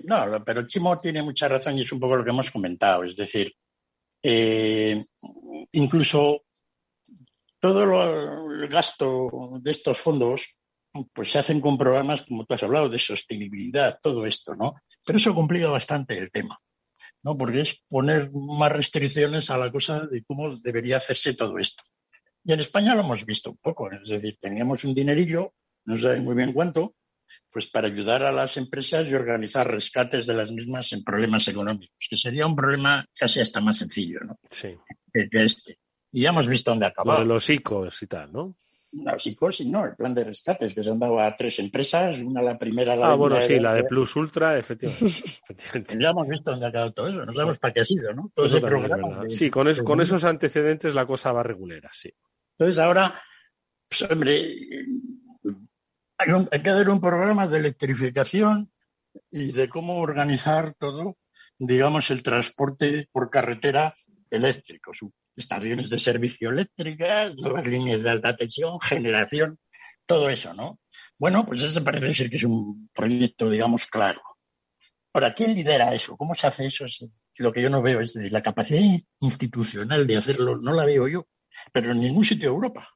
No, 0.05 0.27
no, 0.27 0.45
pero 0.45 0.67
Chimo 0.67 1.01
tiene 1.01 1.23
mucha 1.23 1.49
razón 1.49 1.77
y 1.79 1.83
es 1.83 1.93
un 1.93 2.01
poco 2.01 2.17
lo 2.17 2.25
que 2.25 2.31
hemos 2.31 2.51
comentado. 2.51 3.05
Es 3.05 3.17
decir, 3.17 3.53
eh, 4.23 5.03
incluso 5.73 6.43
todo 7.59 7.83
el 8.53 8.69
gasto 8.69 9.29
de 9.61 9.71
estos 9.71 9.99
fondos 9.99 10.61
pues 11.13 11.31
se 11.31 11.39
hacen 11.39 11.61
con 11.61 11.79
programas, 11.79 12.25
como 12.25 12.45
tú 12.45 12.55
has 12.55 12.63
hablado, 12.63 12.89
de 12.89 12.99
sostenibilidad, 12.99 13.99
todo 14.03 14.27
esto, 14.27 14.55
¿no? 14.55 14.75
Pero 15.05 15.19
eso 15.19 15.35
complica 15.35 15.69
bastante 15.69 16.19
el 16.19 16.31
tema, 16.31 16.59
¿no? 17.23 17.37
Porque 17.37 17.61
es 17.61 17.85
poner 17.89 18.31
más 18.33 18.73
restricciones 18.73 19.51
a 19.51 19.59
la 19.59 19.71
cosa 19.71 20.07
de 20.07 20.25
cómo 20.25 20.55
debería 20.57 20.97
hacerse 20.97 21.35
todo 21.35 21.59
esto. 21.59 21.83
Y 22.45 22.53
en 22.53 22.61
España 22.61 22.95
lo 22.95 23.03
hemos 23.03 23.25
visto 23.25 23.51
un 23.51 23.59
poco, 23.59 23.91
es 23.93 24.09
decir, 24.09 24.39
teníamos 24.41 24.85
un 24.85 24.95
dinerillo, 24.95 25.55
no 25.85 25.99
sé 25.99 26.21
muy 26.23 26.35
bien 26.35 26.53
cuánto, 26.53 26.95
pues 27.51 27.68
para 27.68 27.88
ayudar 27.88 28.22
a 28.22 28.32
las 28.32 28.57
empresas 28.57 29.07
y 29.07 29.14
organizar 29.14 29.68
rescates 29.68 30.26
de 30.26 30.34
las 30.34 30.51
mismas 30.51 30.92
en 30.92 31.03
problemas 31.03 31.48
económicos, 31.48 32.07
que 32.09 32.16
sería 32.16 32.46
un 32.46 32.55
problema 32.55 33.05
casi 33.18 33.40
hasta 33.40 33.61
más 33.61 33.78
sencillo, 33.78 34.20
¿no? 34.20 34.38
Sí. 34.51 34.76
Que, 35.12 35.28
este. 35.32 35.78
Y 36.12 36.22
ya 36.22 36.30
hemos 36.30 36.46
visto 36.46 36.70
dónde 36.70 36.86
acabó. 36.86 37.16
de 37.18 37.24
los 37.24 37.48
ICOs 37.48 38.03
y 38.03 38.07
tal, 38.07 38.32
¿no? 38.32 38.57
Los 38.92 39.24
ICOs 39.26 39.61
y 39.61 39.70
no, 39.70 39.84
el 39.84 39.94
plan 39.94 40.14
de 40.14 40.24
rescates 40.24 40.74
que 40.74 40.82
se 40.82 40.90
han 40.90 40.98
dado 40.98 41.20
a 41.20 41.36
tres 41.36 41.61
empresas, 41.61 42.20
una 42.20 42.42
la 42.42 42.59
primera. 42.59 42.96
La 42.96 43.12
ah, 43.12 43.14
bueno, 43.14 43.40
sí, 43.40 43.59
la 43.61 43.74
de 43.74 43.84
Plus 43.84 44.16
Ultra, 44.16 44.59
efectivamente. 44.59 45.98
ya 46.01 46.11
hemos 46.11 46.28
visto 46.28 46.51
dónde 46.51 46.66
ha 46.66 46.68
acabado 46.70 46.92
todo 46.92 47.09
eso, 47.09 47.24
no 47.24 47.32
sabemos 47.32 47.59
para 47.59 47.72
qué 47.72 47.80
ha 47.80 47.84
sido, 47.84 48.12
¿no? 48.12 48.30
Todo 48.34 48.46
ese 48.46 48.61
programa. 48.61 49.24
sí, 49.28 49.48
con, 49.51 49.72
con 49.84 50.01
esos 50.01 50.24
antecedentes 50.24 50.94
la 50.94 51.07
cosa 51.07 51.30
va 51.32 51.42
regulera, 51.42 51.90
sí. 51.92 52.12
Entonces 52.59 52.78
ahora, 52.80 53.22
pues 53.88 54.11
hombre, 54.11 54.57
hay, 56.21 56.62
que 56.62 56.71
hacer 56.71 56.89
un 56.89 57.01
programa 57.01 57.47
de 57.47 57.59
electrificación 57.59 58.71
y 59.31 59.53
de 59.53 59.68
cómo 59.68 59.99
organizar 59.99 60.75
todo, 60.79 61.16
digamos, 61.59 62.11
el 62.11 62.23
transporte 62.23 63.09
por 63.11 63.31
carretera 63.31 63.95
eléctrico, 64.31 64.93
estaciones 65.35 65.91
de 65.91 65.99
servicio 65.99 66.51
eléctricas, 66.51 67.35
nuevas 67.37 67.66
líneas 67.66 68.03
de 68.03 68.11
alta 68.11 68.37
tensión, 68.37 68.79
generación, 68.81 69.59
todo 70.07 70.29
eso, 70.29 70.55
¿no? 70.55 70.79
Bueno, 71.18 71.45
pues 71.45 71.62
ese 71.62 71.81
parece 71.81 72.14
ser 72.14 72.31
que 72.31 72.37
es 72.37 72.45
un 72.45 72.89
proyecto, 72.95 73.51
digamos, 73.51 73.87
claro. 73.87 74.21
Ahora, 75.12 75.35
¿quién 75.35 75.55
lidera 75.55 75.93
eso? 75.95 76.16
¿Cómo 76.16 76.35
se 76.35 76.47
hace 76.47 76.66
eso? 76.66 76.87
lo 77.39 77.53
que 77.53 77.62
yo 77.62 77.71
no 77.71 77.83
veo 77.83 78.01
es 78.01 78.14
de 78.14 78.31
la 78.31 78.43
capacidad 78.43 78.81
institucional 79.21 80.07
de 80.07 80.16
hacerlo, 80.16 80.57
no 80.59 80.75
la 80.75 80.85
veo 80.85 81.09
yo, 81.09 81.27
pero 81.73 81.93
en 81.93 82.01
ningún 82.01 82.25
sitio 82.25 82.51
de 82.51 82.55
Europa. 82.55 82.89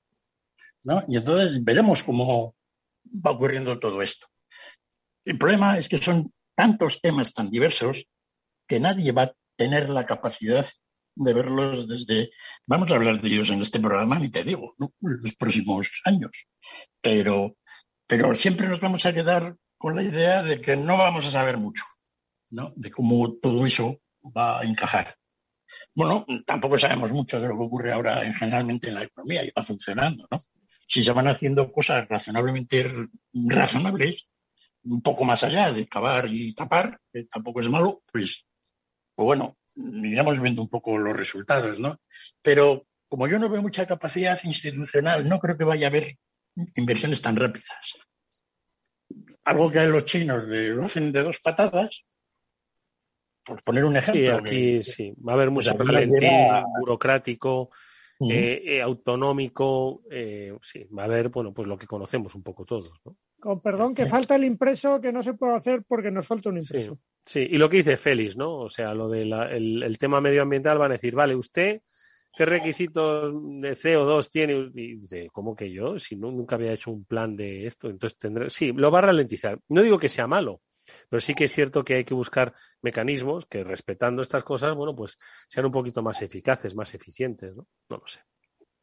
¿no? 0.85 1.03
Y 1.09 1.17
entonces 1.17 1.65
veremos 1.65 2.05
cómo, 2.05 2.55
va 3.25 3.33
ocurriendo 3.33 3.79
todo 3.79 4.03
esto. 4.03 4.27
El 5.25 5.39
problema 5.39 5.79
es 5.79 5.89
que 5.89 6.01
son 6.01 6.33
tantos 6.55 7.01
temas 7.01 7.33
tan 7.33 7.51
diversos 7.51 8.05
que 8.69 8.81
nadie 8.81 9.13
va 9.13 9.23
a 9.23 9.35
tener 9.57 9.89
la 9.89 10.07
capacidad 10.07 10.67
de 11.17 11.35
verlos 11.35 11.87
desde, 11.89 12.31
vamos 12.67 12.91
a 12.91 12.97
hablar 12.97 13.21
de 13.21 13.29
ellos 13.29 13.51
en 13.51 13.63
este 13.63 13.81
programa, 13.81 14.19
ni 14.19 14.31
te 14.31 14.45
digo, 14.45 14.75
¿no? 14.79 14.93
los 15.01 15.35
próximos 15.37 15.89
años. 16.05 16.33
Pero, 17.01 17.57
pero 18.07 18.35
siempre 18.35 18.69
nos 18.69 18.81
vamos 18.81 19.07
a 19.07 19.13
quedar 19.13 19.57
con 19.79 19.97
la 19.97 20.03
idea 20.03 20.43
de 20.43 20.61
que 20.61 20.77
no 20.77 20.97
vamos 20.97 21.27
a 21.27 21.31
saber 21.31 21.59
mucho, 21.59 21.85
¿no? 22.51 22.73
De 22.77 22.91
cómo 22.91 23.35
todo 23.35 23.67
eso 23.67 24.01
va 24.37 24.61
a 24.61 24.65
encajar. 24.65 25.17
Bueno, 25.95 26.25
tampoco 26.47 26.79
sabemos 26.79 27.11
mucho 27.11 27.41
de 27.41 27.49
lo 27.49 27.57
que 27.57 27.65
ocurre 27.65 27.93
ahora 27.93 28.25
generalmente 28.33 28.89
en 28.89 28.95
la 28.95 29.03
economía 29.03 29.45
y 29.45 29.53
va 29.57 29.65
funcionando, 29.65 30.27
¿no? 30.31 30.39
Si 30.95 31.03
se 31.03 31.11
van 31.11 31.27
haciendo 31.27 31.73
cosas 31.73 32.07
razonablemente 32.07 32.87
razonables, 33.49 34.29
un 34.85 35.03
poco 35.03 35.25
más 35.25 35.43
allá 35.43 35.73
de 35.73 35.89
cavar 35.89 36.27
y 36.29 36.55
tapar, 36.55 37.01
que 37.13 37.25
tampoco 37.25 37.61
es 37.61 37.69
malo, 37.69 38.05
pues, 38.13 38.47
pues 39.13 39.27
bueno, 39.27 39.57
iremos 39.75 40.41
viendo 40.41 40.63
un 40.63 40.69
poco 40.69 40.97
los 40.97 41.17
resultados, 41.17 41.81
¿no? 41.81 41.99
Pero 42.43 42.87
como 43.09 43.27
yo 43.27 43.41
no 43.41 43.49
veo 43.49 43.61
mucha 43.61 43.87
capacidad 43.87 44.39
institucional, 44.45 45.29
no 45.29 45.41
creo 45.41 45.59
que 45.59 45.65
vaya 45.65 45.89
a 45.89 45.91
haber 45.91 46.17
inversiones 46.77 47.21
tan 47.21 47.35
rápidas. 47.35 47.95
Algo 49.43 49.73
que 49.73 49.85
los 49.87 50.05
chinos 50.05 50.45
lo 50.47 50.85
hacen 50.85 51.11
de 51.11 51.25
dos 51.25 51.41
patadas, 51.41 52.05
por 53.45 53.65
poner 53.65 53.85
un 53.85 53.97
ejemplo. 53.97 54.47
Sí, 54.47 54.79
aquí 54.79 54.83
sí, 54.85 55.13
va 55.27 55.33
a 55.33 55.35
haber 55.35 55.51
mucho 55.51 55.77
pues 55.77 56.09
burocrático, 56.79 57.73
eh, 58.31 58.63
eh, 58.65 58.83
autonómico, 58.83 60.03
eh, 60.11 60.57
sí, 60.63 60.85
va 60.97 61.03
a 61.03 61.07
haber, 61.07 61.29
bueno, 61.31 61.53
pues 61.53 61.67
lo 61.67 61.77
que 61.77 61.87
conocemos 61.87 62.35
un 62.35 62.43
poco 62.43 62.65
todos, 62.65 62.93
¿no? 63.05 63.17
Con 63.41 63.61
perdón, 63.61 63.95
que 63.95 64.07
falta 64.07 64.37
el 64.37 64.45
impreso 64.45 65.01
que 65.01 65.13
no 65.13 65.23
se 65.23 65.35
puede 65.35 65.55
hacer 65.55 65.83
porque 65.87 66.11
nos 66.11 66.27
falta 66.27 66.49
un 66.49 66.59
impreso. 66.59 66.99
Sí, 67.27 67.41
y 67.41 67.59
lo 67.59 67.69
que 67.69 67.79
dice 67.79 67.97
Félix, 67.97 68.37
¿no? 68.37 68.57
O 68.57 68.71
sea, 68.71 68.95
lo 68.95 69.09
del 69.09 69.33
el 69.33 69.99
tema 69.99 70.21
medioambiental 70.21 70.79
van 70.79 70.93
a 70.93 70.95
decir, 70.95 71.15
vale, 71.15 71.35
usted, 71.35 71.83
¿qué 72.33 72.45
requisitos 72.45 73.35
de 73.61 73.73
CO2 73.73 74.31
tiene? 74.31 74.71
Y 74.75 74.97
dice, 74.97 75.29
¿cómo 75.33 75.55
que 75.55 75.71
yo? 75.71 75.99
Si 75.99 76.17
no, 76.17 76.31
nunca 76.31 76.57
había 76.57 76.73
hecho 76.73 76.91
un 76.91 77.05
plan 77.05 77.37
de 77.37 77.67
esto, 77.67 77.91
entonces 77.91 78.19
tendré. 78.19 78.49
Sí, 78.49 78.73
lo 78.73 78.91
va 78.91 79.01
a 79.01 79.03
ralentizar. 79.03 79.59
No 79.69 79.83
digo 79.83 79.99
que 79.99 80.09
sea 80.09 80.27
malo, 80.27 80.63
pero 81.09 81.21
sí 81.21 81.35
que 81.35 81.45
es 81.45 81.53
cierto 81.53 81.85
que 81.85 81.95
hay 81.95 82.05
que 82.05 82.15
buscar 82.15 82.55
mecanismos 82.83 83.47
que, 83.47 83.65
respetando 83.65 84.23
estas 84.23 84.45
cosas, 84.45 84.75
bueno, 84.75 84.95
pues 84.95 85.19
sean 85.49 85.67
un 85.67 85.73
poquito 85.73 86.03
más 86.03 86.23
eficaces, 86.23 86.75
más 86.75 86.95
eficientes, 86.95 87.55
¿no? 87.55 87.67
No 87.89 87.99
lo 87.99 88.07
sé. 88.07 88.21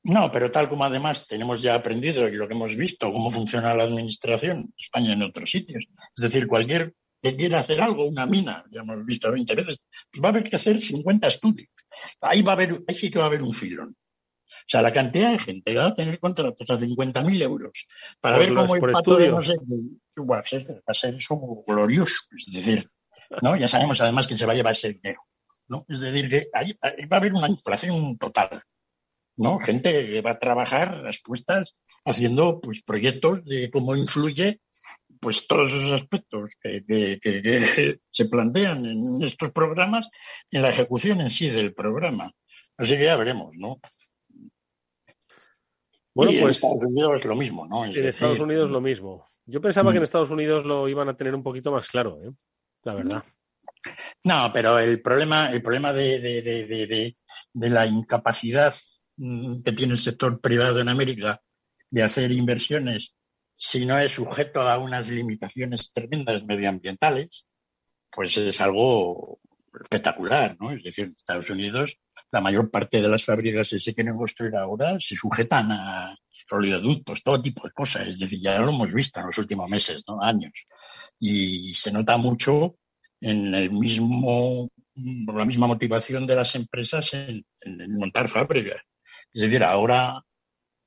No, 0.04 0.32
pero 0.32 0.50
tal 0.50 0.68
como 0.68 0.84
además 0.84 1.28
tenemos 1.28 1.62
ya 1.62 1.76
aprendido 1.76 2.28
y 2.28 2.32
lo 2.32 2.48
que 2.48 2.56
hemos 2.56 2.76
visto, 2.76 3.12
cómo 3.12 3.32
funciona 3.32 3.76
la 3.76 3.84
administración 3.84 4.58
en 4.58 4.74
España 4.78 5.14
en 5.14 5.22
otros 5.22 5.52
sitios. 5.52 5.86
Es 6.16 6.24
decir, 6.24 6.48
cualquier 6.48 6.96
que 7.22 7.36
quiera 7.36 7.60
hacer 7.60 7.80
algo, 7.82 8.06
una 8.06 8.26
mina, 8.26 8.64
ya 8.72 8.82
hemos 8.82 9.06
visto 9.06 9.32
20 9.32 9.56
veces, 9.56 9.78
pues 10.12 10.24
va 10.24 10.30
a 10.30 10.32
haber 10.32 10.50
que 10.50 10.56
hacer 10.56 10.82
50 10.82 11.28
estudios. 11.28 11.76
Ahí 12.20 12.42
va 12.42 12.54
a 12.54 12.56
haber, 12.56 12.84
ahí 12.88 12.96
sí 12.96 13.12
que 13.12 13.20
va 13.20 13.26
a 13.26 13.28
haber 13.28 13.44
un 13.44 13.54
filón. 13.54 13.96
O 14.62 14.68
sea, 14.68 14.82
la 14.82 14.94
cantidad 14.94 15.32
de 15.32 15.40
gente 15.40 15.72
que 15.72 15.78
va 15.78 15.88
a 15.88 15.96
tener 15.96 16.20
contratos 16.20 16.70
a 16.70 16.80
50.000 16.80 17.42
euros 17.42 17.88
para 18.20 18.38
ver 18.38 18.54
cómo 18.54 18.76
el 18.76 18.92
pato 18.92 19.16
de 19.18 19.30
no 19.30 19.44
sé, 19.44 19.56
va 20.18 20.40
a 20.40 20.94
ser 20.94 21.16
eso 21.16 21.64
glorioso. 21.68 22.16
Es 22.38 22.54
decir, 22.54 22.90
¿no? 23.42 23.56
Ya 23.56 23.68
sabemos 23.68 24.02
además 24.02 24.28
que 24.28 24.38
se 24.38 24.46
va 24.46 24.54
a 24.54 24.56
llevar 24.56 24.74
ese 24.74 24.94
dinero. 24.94 25.22
¿no? 25.68 25.86
Es 25.88 26.00
decir, 26.00 26.30
que 26.30 26.48
ahí, 26.54 26.74
va 27.08 27.18
a 27.18 27.20
haber 27.20 27.34
una 27.34 27.48
inflación 27.48 28.18
total. 28.18 28.62
¿no? 29.38 29.58
Gente 29.60 29.92
que 29.92 30.22
va 30.22 30.32
a 30.32 30.40
trabajar 30.40 30.98
las 30.98 31.22
puestas 31.22 31.74
haciendo 32.06 32.60
pues, 32.60 32.84
proyectos 32.84 33.46
de 33.46 33.72
cómo 33.72 33.96
influye 33.96 34.60
pues 35.20 35.48
todos 35.48 35.74
esos 35.74 35.92
aspectos 35.92 36.50
que, 36.62 37.20
se 38.10 38.26
plantean 38.26 38.86
en 38.86 39.24
estos 39.24 39.52
programas 39.52 40.10
en 40.50 40.64
la 40.64 40.70
ejecución 40.70 41.22
en 41.22 41.30
sí 41.30 41.50
del 41.50 41.74
programa. 41.74 42.30
Así 42.78 42.98
que 42.98 43.06
ya 43.06 43.18
veremos, 43.18 43.52
¿no? 43.56 43.80
Bueno, 46.14 46.32
pues. 46.32 46.44
En 46.44 46.50
Estados 46.50 46.86
Unidos 46.86 47.12
es 47.20 47.26
lo 47.26 47.36
mismo, 47.36 47.68
¿no? 47.68 47.86
en 47.86 48.06
Estados 48.06 48.40
Unidos 48.40 48.70
lo 48.70 48.82
mismo. 48.82 49.26
Yo 49.46 49.62
pensaba 49.62 49.92
que 49.92 49.98
en 49.98 50.02
mm. 50.02 50.04
Estados 50.04 50.30
Unidos 50.30 50.66
lo 50.66 50.88
iban 50.88 51.10
a 51.10 51.16
tener 51.16 51.36
un 51.36 51.44
poquito 51.44 51.72
más 51.72 51.88
claro, 51.88 52.20
¿eh? 52.24 52.32
La 52.84 52.96
verdad. 52.96 53.24
No, 54.24 54.52
pero 54.54 54.80
el 54.80 55.02
problema, 55.02 55.52
el 55.52 55.62
problema 55.62 55.94
de, 55.94 56.20
de, 56.20 57.16
de 57.54 57.70
la 57.70 57.86
incapacidad 57.86 58.76
mm, 59.18 59.62
que 59.64 59.72
tiene 59.74 59.94
el 59.94 60.00
sector 60.00 60.40
privado 60.40 60.80
en 60.80 60.90
América 60.90 61.42
de 61.90 62.04
hacer 62.04 62.32
inversiones 62.32 63.16
si 63.56 63.86
no 63.86 63.98
es 64.00 64.12
sujeto 64.14 64.62
a 64.62 64.80
unas 64.80 65.10
limitaciones 65.10 65.92
tremendas 65.94 66.44
medioambientales, 66.46 67.46
pues 68.10 68.36
es 68.38 68.60
algo 68.60 69.40
espectacular, 69.80 70.58
¿no? 70.60 70.72
Es 70.72 70.84
decir, 70.84 71.06
en 71.06 71.16
Estados 71.16 71.50
Unidos 71.52 72.00
la 72.32 72.42
mayor 72.42 72.70
parte 72.72 73.02
de 73.02 73.10
las 73.10 73.26
fábricas 73.26 73.70
que 73.70 73.80
se 73.80 73.94
quieren 73.94 74.18
construir 74.18 74.56
ahora 74.56 74.98
se 75.00 75.16
sujetan 75.16 75.72
a 75.72 76.16
oleoductos, 76.50 77.24
todo 77.24 77.42
tipo 77.42 77.66
de 77.68 77.72
cosas. 77.72 78.08
Es 78.08 78.20
decir, 78.20 78.40
ya 78.42 78.60
lo 78.60 78.70
hemos 78.70 78.92
visto 78.94 79.20
en 79.20 79.28
los 79.28 79.38
últimos 79.38 79.70
meses. 79.70 80.04
Años. 80.22 80.52
Y 81.20 81.74
se 81.74 81.92
nota 81.92 82.18
mucho 82.18 82.76
en 83.22 83.54
el 83.54 83.70
mismo, 83.72 84.70
la 84.96 85.46
misma 85.46 85.68
motivación 85.68 86.26
de 86.28 86.36
las 86.36 86.56
empresas 86.56 87.14
en 87.14 87.46
montar 87.90 88.28
fábricas. 88.28 88.82
Es 89.34 89.42
decir, 89.42 89.64
ahora 89.64 90.22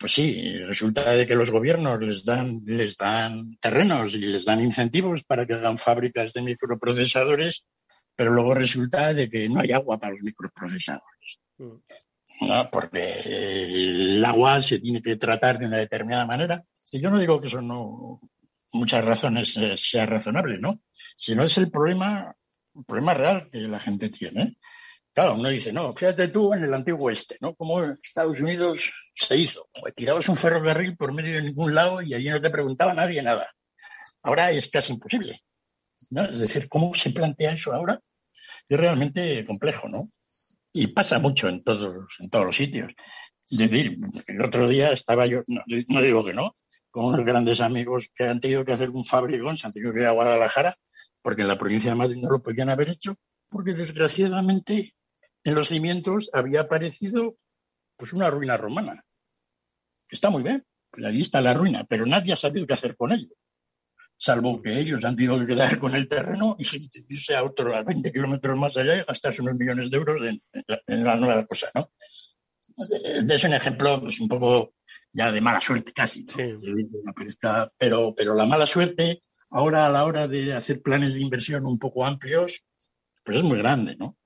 pues 0.04 0.12
sí, 0.12 0.58
resulta 0.64 1.12
de 1.12 1.26
que 1.26 1.34
los 1.34 1.50
gobiernos 1.50 1.98
les 2.02 2.24
dan, 2.24 2.60
les 2.66 2.96
dan 2.96 3.56
terrenos 3.58 4.14
y 4.14 4.18
les 4.18 4.44
dan 4.44 4.60
incentivos 4.60 5.22
para 5.24 5.46
que 5.46 5.54
hagan 5.54 5.78
fábricas 5.78 6.32
de 6.32 6.42
microprocesadores, 6.42 7.66
pero 8.14 8.32
luego 8.32 8.54
resulta 8.54 9.14
de 9.14 9.30
que 9.30 9.48
no 9.48 9.60
hay 9.60 9.72
agua 9.72 9.98
para 9.98 10.12
los 10.12 10.22
microprocesadores. 10.22 11.13
Mm. 11.58 11.76
¿no? 12.40 12.70
Porque 12.70 13.20
el 13.24 14.24
agua 14.24 14.62
se 14.62 14.78
tiene 14.78 15.02
que 15.02 15.16
tratar 15.16 15.58
de 15.58 15.66
una 15.66 15.78
determinada 15.78 16.26
manera. 16.26 16.64
Y 16.92 17.00
yo 17.00 17.10
no 17.10 17.18
digo 17.18 17.40
que 17.40 17.48
eso 17.48 17.60
no, 17.60 18.20
muchas 18.72 19.04
razones 19.04 19.56
eh, 19.56 19.74
sea 19.76 20.06
razonable, 20.06 20.58
¿no? 20.58 20.80
Sino 21.16 21.42
es 21.44 21.56
el 21.58 21.70
problema, 21.70 22.34
el 22.74 22.84
problema 22.84 23.14
real 23.14 23.48
que 23.50 23.60
la 23.60 23.78
gente 23.78 24.08
tiene. 24.10 24.56
Claro, 25.12 25.34
uno 25.34 25.48
dice, 25.48 25.72
no, 25.72 25.92
fíjate 25.92 26.28
tú 26.28 26.52
en 26.54 26.64
el 26.64 26.74
antiguo 26.74 27.06
oeste, 27.06 27.36
¿no? 27.40 27.54
Como 27.54 27.84
Estados 27.84 28.38
Unidos 28.40 28.90
se 29.14 29.36
hizo. 29.36 29.68
Tirabas 29.94 30.28
un 30.28 30.36
ferrocarril 30.36 30.96
por 30.96 31.12
medio 31.12 31.36
de 31.36 31.42
ningún 31.42 31.74
lado 31.74 32.02
y 32.02 32.14
allí 32.14 32.28
no 32.30 32.40
te 32.40 32.50
preguntaba 32.50 32.94
nadie 32.94 33.22
nada. 33.22 33.48
Ahora 34.22 34.50
es 34.50 34.68
casi 34.68 34.92
imposible. 34.92 35.40
¿no? 36.10 36.24
Es 36.24 36.40
decir, 36.40 36.68
¿cómo 36.68 36.94
se 36.94 37.10
plantea 37.10 37.52
eso 37.52 37.72
ahora? 37.72 38.00
Es 38.68 38.78
realmente 38.78 39.44
complejo, 39.44 39.88
¿no? 39.88 40.10
Y 40.76 40.88
pasa 40.88 41.20
mucho 41.20 41.48
en 41.48 41.62
todos, 41.62 42.16
en 42.18 42.28
todos 42.28 42.46
los 42.46 42.56
sitios. 42.56 42.92
Es 43.48 43.58
decir, 43.58 43.96
el 44.26 44.42
otro 44.42 44.68
día 44.68 44.90
estaba 44.90 45.24
yo, 45.26 45.42
no, 45.46 46.00
digo 46.02 46.24
que 46.24 46.32
no, 46.32 46.56
con 46.90 47.06
unos 47.06 47.24
grandes 47.24 47.60
amigos 47.60 48.10
que 48.12 48.24
han 48.24 48.40
tenido 48.40 48.64
que 48.64 48.72
hacer 48.72 48.90
un 48.90 49.04
fabricón, 49.04 49.56
se 49.56 49.68
han 49.68 49.72
tenido 49.72 49.94
que 49.94 50.00
ir 50.00 50.06
a 50.06 50.10
Guadalajara, 50.10 50.76
porque 51.22 51.42
en 51.42 51.48
la 51.48 51.58
provincia 51.58 51.90
de 51.90 51.96
Madrid 51.96 52.20
no 52.20 52.28
lo 52.28 52.42
podían 52.42 52.70
haber 52.70 52.88
hecho, 52.88 53.14
porque 53.48 53.72
desgraciadamente 53.72 54.96
en 55.44 55.54
los 55.54 55.68
cimientos 55.68 56.28
había 56.32 56.62
aparecido 56.62 57.36
pues 57.96 58.12
una 58.12 58.28
ruina 58.28 58.56
romana. 58.56 59.00
Está 60.08 60.28
muy 60.28 60.42
bien, 60.42 60.66
pues 60.90 61.06
ahí 61.06 61.20
está 61.20 61.40
la 61.40 61.54
ruina, 61.54 61.84
pero 61.88 62.04
nadie 62.04 62.32
ha 62.32 62.36
sabido 62.36 62.66
qué 62.66 62.74
hacer 62.74 62.96
con 62.96 63.12
ello. 63.12 63.28
Salvo 64.16 64.62
que 64.62 64.78
ellos 64.78 65.04
han 65.04 65.16
tenido 65.16 65.38
que 65.38 65.46
quedar 65.46 65.78
con 65.78 65.94
el 65.94 66.08
terreno 66.08 66.56
y 66.58 66.64
irse 67.08 67.34
a 67.34 67.42
otro, 67.42 67.76
a 67.76 67.82
20 67.82 68.12
kilómetros 68.12 68.58
más 68.58 68.76
allá 68.76 68.96
y 68.96 69.04
gastarse 69.04 69.42
unos 69.42 69.56
millones 69.56 69.90
de 69.90 69.96
euros 69.96 70.20
en, 70.86 71.04
la 71.04 71.16
nueva 71.16 71.44
cosa, 71.46 71.70
¿no? 71.74 71.90
Es 73.28 73.44
un 73.44 73.54
ejemplo 73.54 74.00
pues, 74.00 74.20
un 74.20 74.28
poco 74.28 74.74
ya 75.12 75.30
de 75.30 75.40
mala 75.40 75.60
suerte 75.60 75.92
casi. 75.92 76.26
Pero, 77.78 78.14
pero 78.16 78.34
la 78.34 78.46
mala 78.46 78.66
suerte 78.66 79.22
ahora 79.50 79.86
a 79.86 79.90
la 79.90 80.04
hora 80.04 80.26
de 80.26 80.52
hacer 80.52 80.82
planes 80.82 81.14
de 81.14 81.20
inversión 81.20 81.64
un 81.66 81.78
poco 81.78 82.04
amplios, 82.04 82.64
pues 83.24 83.38
es 83.38 83.44
muy 83.44 83.58
grande, 83.58 83.96
¿no? 83.96 84.16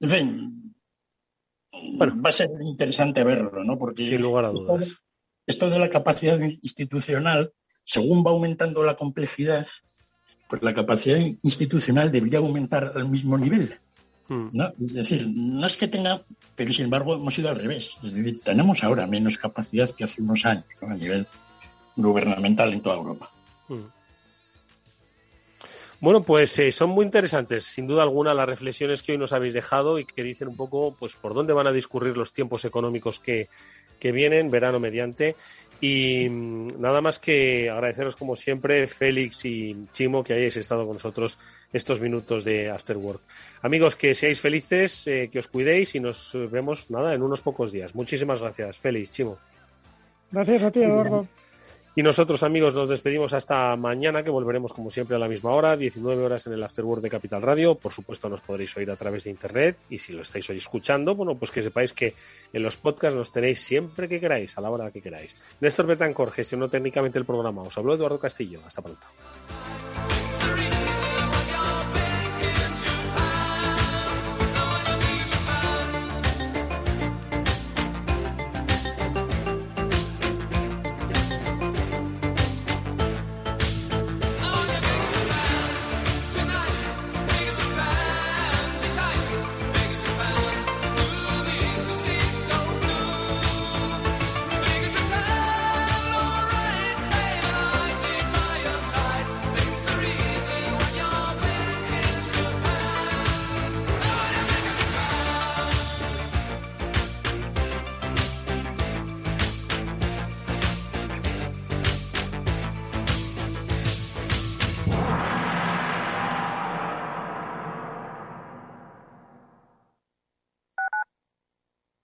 En 0.00 0.10
fin, 0.10 0.74
bueno, 1.96 2.20
va 2.20 2.28
a 2.28 2.32
ser 2.32 2.50
interesante 2.62 3.24
verlo, 3.24 3.64
¿no? 3.64 3.78
Porque 3.78 4.08
sin 4.08 4.22
lugar 4.22 4.46
a 4.46 4.50
dudas. 4.50 4.92
Esto 5.46 5.68
de 5.68 5.78
la 5.78 5.90
capacidad 5.90 6.38
institucional, 6.40 7.52
según 7.84 8.24
va 8.26 8.30
aumentando 8.30 8.82
la 8.82 8.96
complejidad, 8.96 9.66
pues 10.48 10.62
la 10.62 10.74
capacidad 10.74 11.18
institucional 11.42 12.10
debería 12.10 12.38
aumentar 12.38 12.92
al 12.96 13.08
mismo 13.08 13.38
nivel. 13.38 13.78
Hmm. 14.28 14.48
¿no? 14.52 14.72
Es 14.84 14.94
decir, 14.94 15.28
no 15.34 15.66
es 15.66 15.76
que 15.76 15.88
tenga, 15.88 16.22
pero 16.56 16.72
sin 16.72 16.86
embargo 16.86 17.14
hemos 17.14 17.38
ido 17.38 17.48
al 17.50 17.58
revés. 17.58 17.96
Es 18.02 18.14
decir, 18.14 18.40
tenemos 18.40 18.82
ahora 18.82 19.06
menos 19.06 19.36
capacidad 19.36 19.90
que 19.90 20.04
hace 20.04 20.22
unos 20.22 20.44
años 20.46 20.66
a 20.82 20.94
nivel 20.94 21.26
gubernamental 21.96 22.72
en 22.72 22.80
toda 22.80 22.96
Europa. 22.96 23.30
Hmm. 23.68 23.84
Bueno, 26.00 26.22
pues 26.22 26.58
eh, 26.58 26.70
son 26.70 26.90
muy 26.90 27.04
interesantes, 27.06 27.64
sin 27.64 27.86
duda 27.86 28.02
alguna, 28.02 28.34
las 28.34 28.46
reflexiones 28.46 29.02
que 29.02 29.12
hoy 29.12 29.18
nos 29.18 29.32
habéis 29.32 29.54
dejado 29.54 29.98
y 29.98 30.04
que 30.04 30.22
dicen 30.22 30.48
un 30.48 30.56
poco, 30.56 30.94
pues, 30.98 31.14
por 31.14 31.32
dónde 31.32 31.54
van 31.54 31.66
a 31.66 31.72
discurrir 31.72 32.14
los 32.14 32.30
tiempos 32.30 32.66
económicos 32.66 33.20
que, 33.20 33.48
que 33.98 34.12
vienen, 34.12 34.50
verano 34.50 34.78
mediante. 34.78 35.34
Y 35.80 36.28
mm, 36.28 36.80
nada 36.80 37.00
más 37.00 37.18
que 37.18 37.68
agradeceros, 37.70 38.16
como 38.16 38.36
siempre, 38.36 38.86
Félix 38.86 39.44
y 39.44 39.86
Chimo, 39.92 40.22
que 40.22 40.34
hayáis 40.34 40.56
estado 40.56 40.86
con 40.86 40.94
nosotros 40.94 41.38
estos 41.72 42.00
minutos 42.00 42.44
de 42.44 42.70
After 42.70 42.96
Work. 42.96 43.20
Amigos, 43.62 43.96
que 43.96 44.14
seáis 44.14 44.40
felices, 44.40 45.06
eh, 45.06 45.28
que 45.30 45.38
os 45.38 45.48
cuidéis 45.48 45.94
y 45.94 46.00
nos 46.00 46.32
vemos, 46.50 46.90
nada, 46.90 47.14
en 47.14 47.22
unos 47.22 47.40
pocos 47.40 47.72
días. 47.72 47.94
Muchísimas 47.94 48.40
gracias, 48.40 48.78
Félix, 48.78 49.10
Chimo. 49.10 49.38
Gracias 50.30 50.64
a 50.64 50.70
ti, 50.70 50.82
Eduardo. 50.82 51.28
Y 51.96 52.02
nosotros, 52.02 52.42
amigos, 52.42 52.74
nos 52.74 52.88
despedimos 52.88 53.32
hasta 53.34 53.76
mañana, 53.76 54.24
que 54.24 54.30
volveremos 54.30 54.72
como 54.72 54.90
siempre 54.90 55.14
a 55.14 55.18
la 55.20 55.28
misma 55.28 55.52
hora, 55.52 55.76
19 55.76 56.24
horas 56.24 56.44
en 56.48 56.54
el 56.54 56.62
Afterword 56.64 57.02
de 57.02 57.08
Capital 57.08 57.40
Radio. 57.40 57.76
Por 57.76 57.92
supuesto, 57.92 58.28
nos 58.28 58.40
podréis 58.40 58.76
oír 58.76 58.90
a 58.90 58.96
través 58.96 59.24
de 59.24 59.30
internet 59.30 59.76
y 59.88 59.98
si 59.98 60.12
lo 60.12 60.22
estáis 60.22 60.50
hoy 60.50 60.56
escuchando, 60.56 61.14
bueno, 61.14 61.36
pues 61.36 61.52
que 61.52 61.62
sepáis 61.62 61.92
que 61.92 62.14
en 62.52 62.62
los 62.64 62.76
podcasts 62.76 63.16
nos 63.16 63.30
tenéis 63.30 63.60
siempre 63.60 64.08
que 64.08 64.18
queráis, 64.18 64.58
a 64.58 64.60
la 64.60 64.70
hora 64.70 64.90
que 64.90 65.00
queráis. 65.00 65.36
Néstor 65.60 65.86
Betancor 65.86 66.32
gestionó 66.32 66.68
técnicamente 66.68 67.18
el 67.18 67.24
programa. 67.24 67.62
Os 67.62 67.78
habló 67.78 67.94
Eduardo 67.94 68.18
Castillo. 68.18 68.60
Hasta 68.66 68.82
pronto. 68.82 69.06